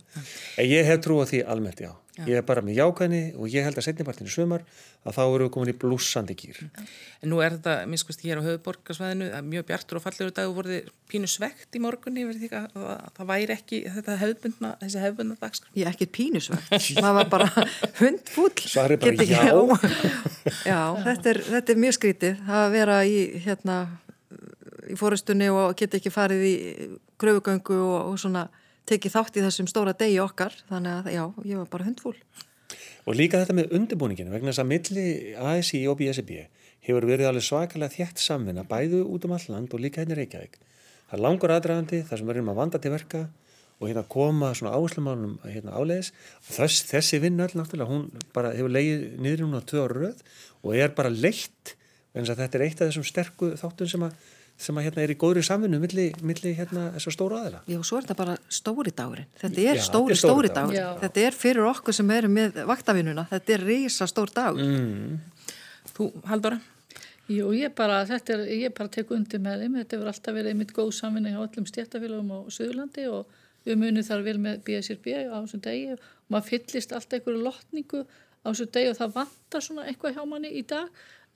en 0.63 0.69
ég 0.69 0.87
hef 0.89 1.01
trú 1.05 1.19
á 1.19 1.25
því 1.29 1.41
almennt 1.53 1.83
já, 1.83 1.91
já. 2.17 2.23
ég 2.27 2.35
er 2.39 2.47
bara 2.47 2.63
með 2.65 2.79
jákvæðni 2.79 3.23
og 3.35 3.51
ég 3.51 3.67
held 3.67 3.81
að 3.81 3.87
setnipartinu 3.89 4.33
sumar 4.33 4.65
að 5.07 5.15
þá 5.15 5.21
eru 5.25 5.47
við 5.47 5.53
komin 5.55 5.73
í 5.73 5.77
blúsandi 5.79 6.37
gýr 6.39 6.63
En 7.19 7.31
nú 7.31 7.41
er 7.43 7.57
þetta, 7.57 7.75
minn 7.87 7.99
skoðst 7.99 8.23
hér 8.23 8.39
á 8.39 8.47
höfuborgarsvæðinu 8.47 9.29
mjög 9.47 9.67
bjartur 9.67 9.99
og 9.99 10.03
fallegur 10.05 10.33
dag 10.35 10.49
og 10.49 10.57
voruð 10.59 10.89
pínu 11.09 11.27
svegt 11.31 11.75
í 11.75 11.81
morgunni 11.83 12.25
að 12.27 12.67
það 13.17 13.29
væri 13.31 13.55
ekki 13.55 13.81
þetta 13.95 14.17
hefðbundna 14.21 14.73
þessi 14.83 15.03
hefðbundna 15.03 15.39
dagskraf 15.39 15.79
Ég 15.79 15.87
er 15.87 15.93
ekki 15.93 16.07
pínu 16.11 16.41
svegt, 16.43 16.71
það 16.99 17.15
var 17.15 17.29
bara 17.31 17.47
hundfúll. 17.99 18.51
Já, 20.69 20.81
þetta 21.05 21.31
er, 21.31 21.39
þetta 21.45 21.73
er 21.73 21.81
mjög 21.83 21.95
skrítið. 21.97 22.39
Að 22.59 22.65
vera 22.73 22.97
í 23.09 23.17
hérna 23.45 23.79
í 24.89 24.97
fóristunni 24.99 25.49
og 25.53 25.75
geta 25.77 25.99
ekki 25.99 26.13
farið 26.13 26.45
í 26.45 26.55
gröfugöngu 27.19 27.77
og, 27.77 28.11
og 28.11 28.21
svona 28.21 28.47
tekið 28.89 29.15
þátt 29.15 29.39
í 29.39 29.43
þessum 29.45 29.69
stóra 29.69 29.95
degi 29.97 30.19
okkar. 30.23 30.55
Þannig 30.69 30.95
að 30.95 31.11
já, 31.13 31.23
ég 31.51 31.61
var 31.61 31.73
bara 31.73 31.89
hundfúl. 31.89 32.15
Og 33.09 33.17
líka 33.17 33.41
þetta 33.41 33.57
með 33.57 33.75
undirbúninginu 33.77 34.33
vegna 34.33 34.51
þess 34.51 34.63
að 34.63 34.71
milli 34.71 35.05
ASI 35.51 35.83
og 35.89 35.99
BSB 35.99 36.41
hefur 36.85 37.07
verið 37.09 37.29
alveg 37.29 37.45
svakalega 37.45 37.95
þjætt 37.95 38.21
samvinna 38.23 38.65
bæðu 38.67 39.03
út 39.09 39.25
um 39.27 39.35
all 39.35 39.45
land 39.51 39.73
og 39.73 39.83
líka 39.83 40.01
henni 40.01 40.15
hérna 40.15 40.23
Reykjavík. 40.23 40.59
Það 41.09 41.17
er 41.17 41.23
langur 41.25 41.53
aðdragandi 41.53 42.01
þar 42.05 42.21
sem 42.21 42.29
verðum 42.29 42.51
að 42.53 42.59
vanda 42.61 42.81
til 42.81 42.93
verka 42.93 43.23
og 43.79 43.87
hérna 43.87 44.03
koma 44.11 44.51
svona 44.57 44.75
áherslumálunum 44.75 45.35
hérna 45.47 45.75
áleiðis. 45.79 46.11
Þess, 46.45 46.85
þessi 46.91 47.21
vinn 47.23 47.41
öll 47.41 47.55
náttúrulega, 47.57 47.89
hún 47.89 48.25
bara 48.35 48.53
hefur 48.53 48.73
leið 48.75 49.05
niður 49.23 49.45
núna 49.45 49.63
tvö 49.65 49.85
ára 49.85 49.99
röð 50.03 50.23
og 50.61 50.75
er 50.75 50.93
bara 50.97 51.13
leitt 51.13 51.75
en 52.13 52.25
þetta 52.29 52.57
er 52.59 52.65
eitt 52.65 52.81
af 52.81 52.89
þessum 52.89 53.07
sterku 53.07 53.51
þáttun 53.59 53.91
sem 53.91 54.05
að, 54.07 54.15
sem 54.59 54.79
að 54.79 54.87
hérna 54.87 55.03
er 55.05 55.13
í 55.13 55.17
góðri 55.19 55.43
samvinnu 55.45 55.79
milli, 55.79 56.07
milli 56.25 56.55
hérna 56.57 56.87
þessar 56.97 57.15
stóru 57.15 57.37
aðila. 57.39 57.61
Já, 57.69 57.79
svo 57.85 57.99
er 57.99 58.07
þetta 58.07 58.17
bara 58.19 58.37
stóri 58.49 58.95
dagurinn. 58.95 59.29
Þetta 59.43 59.61
er 59.61 59.79
Já, 59.79 59.85
stóri, 59.85 60.17
stóri 60.17 60.23
stóri 60.23 60.53
dagurinn. 60.55 60.81
dagur. 60.81 61.03
Þetta 61.05 61.23
er 61.27 61.37
fyrir 61.43 61.69
okkur 61.69 61.95
sem 61.99 62.11
erum 62.17 62.35
með 62.39 62.59
vaktavinnuna. 62.69 63.27
Þetta 63.29 63.55
er 63.55 63.65
risa 63.69 64.07
stór 64.09 64.33
dagur. 64.35 64.65
Mm. 64.65 65.19
Þú, 65.95 66.09
Haldóra? 66.31 66.59
Jú, 67.29 67.51
ég 67.53 67.75
bara, 67.77 67.99
þetta 68.09 68.33
er, 68.33 68.47
ég 68.57 68.73
bara 68.73 68.89
tek 68.89 69.11
undir 69.13 69.41
með 69.43 69.61
þeim, 69.61 69.75
þetta 69.83 69.97
hefur 69.99 70.07
alltaf 70.09 70.33
verið 70.33 70.53
einmitt 70.55 70.71
góð 70.73 70.87
samvinni 70.97 71.29
hjá 71.35 71.43
öllum 71.43 71.67
stjættafélagum 71.69 72.31
á 72.33 72.39
Suðurlandi 72.49 73.05
og 73.13 73.35
við 73.67 73.77
munum 73.77 74.05
þar 74.07 74.23
vel 74.25 74.39
með 74.41 74.63
BSRB 74.65 75.11
á 75.29 75.37
þessum 75.37 75.61
degi 75.61 75.91
og 75.93 76.07
maður 76.33 76.47
fyllist 76.47 76.95
alltaf 76.97 77.19
einhverju 77.19 77.43
lotningu 77.45 78.01
á 78.01 78.47
þessum 78.49 78.71
degi 78.73 78.89
og 78.89 78.97
það 78.97 79.13
vantar 79.19 79.65
svona 79.67 79.85
eitthvað 79.91 80.17
hjá 80.17 80.23
manni 80.31 80.51
í 80.57 80.63
dag 80.65 80.89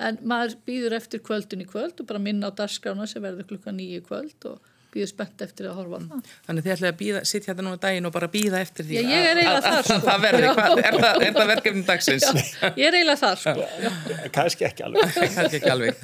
en 0.10 0.20
maður 0.34 0.58
býður 0.68 0.98
eftir 1.00 1.24
kvöldin 1.26 1.64
í 1.66 1.70
kvöld 1.70 2.00
og 2.04 2.08
bara 2.10 2.20
minna 2.22 2.50
á 2.50 2.58
dagskrána 2.64 3.08
sem 3.10 3.24
verður 3.24 3.48
klukka 3.54 3.74
nýju 3.76 4.04
kvöld 4.08 4.48
og 4.52 4.70
býður 4.94 5.10
spennt 5.10 5.42
eftir 5.42 5.66
að 5.66 5.78
horfa 5.80 5.98
á 5.98 6.02
það. 6.06 6.28
Þannig 6.46 6.64
þið 6.68 6.74
ætlaði 6.76 6.92
að 6.94 6.98
býða, 7.00 7.22
sitt 7.26 7.46
hérna 7.50 7.64
núna 7.66 7.80
daginn 7.82 8.06
og 8.06 8.12
bara 8.14 8.28
býða 8.30 8.60
eftir 8.62 8.86
því 8.86 8.94
Já, 9.00 9.02
ég 9.10 9.24
er 9.32 9.40
eiginlega 9.40 9.54
að- 9.54 9.64
að- 9.64 9.74
þar, 9.74 9.88
sko. 9.88 9.96
að 9.96 10.04
Það 10.04 10.44
Já. 10.44 10.52
hvað, 10.54 10.82
er, 10.84 10.98
það, 11.00 11.24
er 11.28 11.34
það 11.40 11.50
verkefni 11.54 11.84
dagsins? 11.88 12.28
Ég 12.78 12.86
er 12.92 12.98
eiginlega 13.00 13.18
þar 13.24 13.42
sko. 13.42 13.56
Já. 13.88 13.90
Kannski 14.38 14.68
ekki 14.70 14.86
alveg. 14.86 15.16
Kannski 15.40 15.58
ekki 15.64 15.72
alveg. 15.74 16.04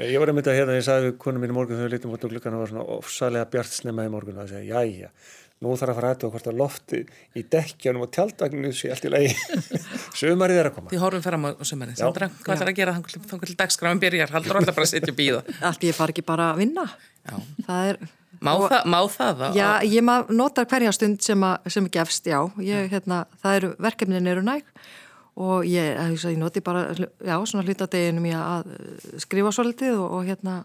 Nei, 0.00 0.06
ég 0.14 0.24
var 0.24 0.32
að 0.32 0.38
mynda 0.40 0.56
hérna, 0.56 0.78
ég 0.80 0.86
sagði 0.88 1.10
við 1.10 1.18
konum 1.26 1.44
mín 1.44 1.52
í 1.52 1.58
morgun 1.58 1.76
þegar 1.76 1.90
við 1.90 1.94
lítum 1.98 2.16
út 2.16 2.24
á 2.24 2.28
glukkan 2.32 2.56
og 2.56 2.64
var 2.64 2.72
svona 2.72 2.86
ofsalega 2.96 3.50
bjart 3.52 3.76
snemma 3.76 4.08
í 4.08 4.14
morgun 4.16 4.40
og 4.40 4.46
það 4.48 4.54
segja, 4.56 4.80
jæja, 4.88 5.12
nú 5.60 5.74
þarf 5.76 5.92
að 5.92 5.98
fara 5.98 6.10
aðtöða 6.14 6.32
hvort 6.34 6.46
að 6.48 6.56
lofti 6.60 6.98
í 7.36 7.42
dekkjanum 7.52 8.04
og 8.06 8.12
tjaldvagninu 8.16 8.70
sé 8.76 8.88
allt 8.94 9.04
í 9.04 9.10
lagi. 9.12 9.32
Sumarið 10.20 10.60
er 10.62 10.68
að 10.70 10.76
koma. 10.78 10.88
Því 10.92 11.00
horfum 11.02 11.24
fram 11.26 11.44
á 11.44 11.50
sömurinn. 11.68 11.96
Já. 11.98 12.04
Sandra, 12.06 12.30
hvað 12.40 12.54
ætlar 12.56 12.70
að 12.72 12.78
gera 12.78 12.94
þannig 12.96 13.44
til 13.50 13.58
dagskráin 13.60 14.00
byrjar? 14.00 14.32
Haldur 14.32 14.60
alltaf 14.62 14.78
bara 14.78 14.88
að 14.88 14.94
sitja 14.94 15.12
og 15.12 15.18
býða. 15.20 15.42
Allt 15.68 15.84
ég 15.84 15.98
far 15.98 16.14
ekki 16.14 16.24
bara 16.24 16.46
að 16.54 16.62
vinna. 16.64 16.86
Já. 17.28 17.36
Það 17.68 17.90
er... 17.92 18.00
Má, 18.40 18.54
og- 18.56 18.70
það, 18.72 18.88
má 18.88 18.98
það? 19.12 19.40
að- 19.50 19.56
Já, 19.60 19.68
ég 19.84 20.04
maður 20.08 20.32
notar 20.40 20.64
hverja 20.70 20.94
stund 20.96 21.20
sem, 21.26 21.42
að, 21.44 21.68
sem 21.76 21.88
gefst, 21.92 22.30
já. 22.32 22.38
Ég, 22.64 22.88
hérna, 22.94 23.18
það 23.44 23.58
eru, 23.60 23.70
verkefnin 23.84 24.30
eru 24.32 24.44
næg 24.46 24.64
og 25.40 25.66
ég, 25.68 25.92
ég, 25.92 26.16
ég 26.24 26.38
noti 26.40 26.62
bara, 26.64 26.86
já, 26.96 27.36
svona 27.48 27.66
hlutadeginum 27.68 28.24
ég 28.30 28.40
að 28.40 28.72
eh, 28.78 29.18
skrifa 29.20 29.52
svolítið 29.52 30.00
og, 30.00 30.16
og 30.18 30.24
hérna, 30.30 30.56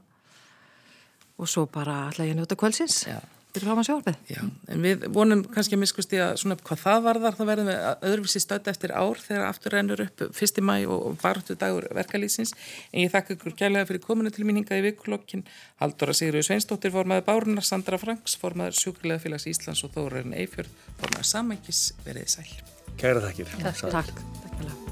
og 1.36 1.52
svo 1.52 1.66
bara 1.68 2.06
ætla 2.14 2.30
ég 2.30 2.36
að 2.38 2.40
njóta 2.46 2.58
kvöldsins. 2.60 3.02
Já. 3.12 3.20
Fyrir 3.56 3.70
fram 3.70 3.80
að 3.80 3.86
sjálfið. 3.88 4.16
Já, 4.28 4.40
en 4.74 4.82
við 4.84 5.04
vonum 5.16 5.42
kannski 5.48 5.78
að 5.78 5.82
miskusti 5.86 6.18
að 6.20 6.34
svona 6.42 6.58
hvað 6.60 6.82
það 6.82 7.06
varðar, 7.06 7.38
þá 7.38 7.44
verðum 7.48 7.70
við 7.70 7.78
að 7.88 8.06
öðruvísi 8.10 8.42
stödd 8.44 8.68
eftir 8.68 8.92
ár 8.92 9.22
þegar 9.24 9.46
aftur 9.48 9.76
rennur 9.78 10.04
upp 10.04 10.24
fyrsti 10.36 10.64
mæ 10.66 10.74
og 10.92 11.16
vartu 11.22 11.56
dagur 11.62 11.88
verkalýsins. 11.96 12.52
En 12.92 13.06
ég 13.06 13.14
þakka 13.14 13.38
ykkur 13.38 13.56
kærlega 13.62 13.88
fyrir 13.88 14.04
kominu 14.04 14.34
til 14.36 14.44
míninga 14.50 14.76
í 14.76 14.84
vikulokkin. 14.90 15.46
Haldóra 15.80 16.16
Sigurður 16.18 16.50
Sveinsdóttir, 16.50 16.92
formaður 16.92 17.30
Bárunar, 17.30 17.64
Sandra 17.64 18.00
Franks, 18.02 18.36
formaður 18.42 18.76
Sjúkrilega 18.82 19.24
félags 19.24 19.48
Íslands 19.48 19.86
og 19.88 19.96
Þórarinn 19.96 20.36
Eifjörð, 20.36 20.74
formaður 21.00 21.32
Samækis, 21.32 21.86
verið 22.04 22.28
sæl. 22.36 22.50
Kæra 23.00 23.24
þakkir. 23.24 23.56
Takk. 23.88 24.85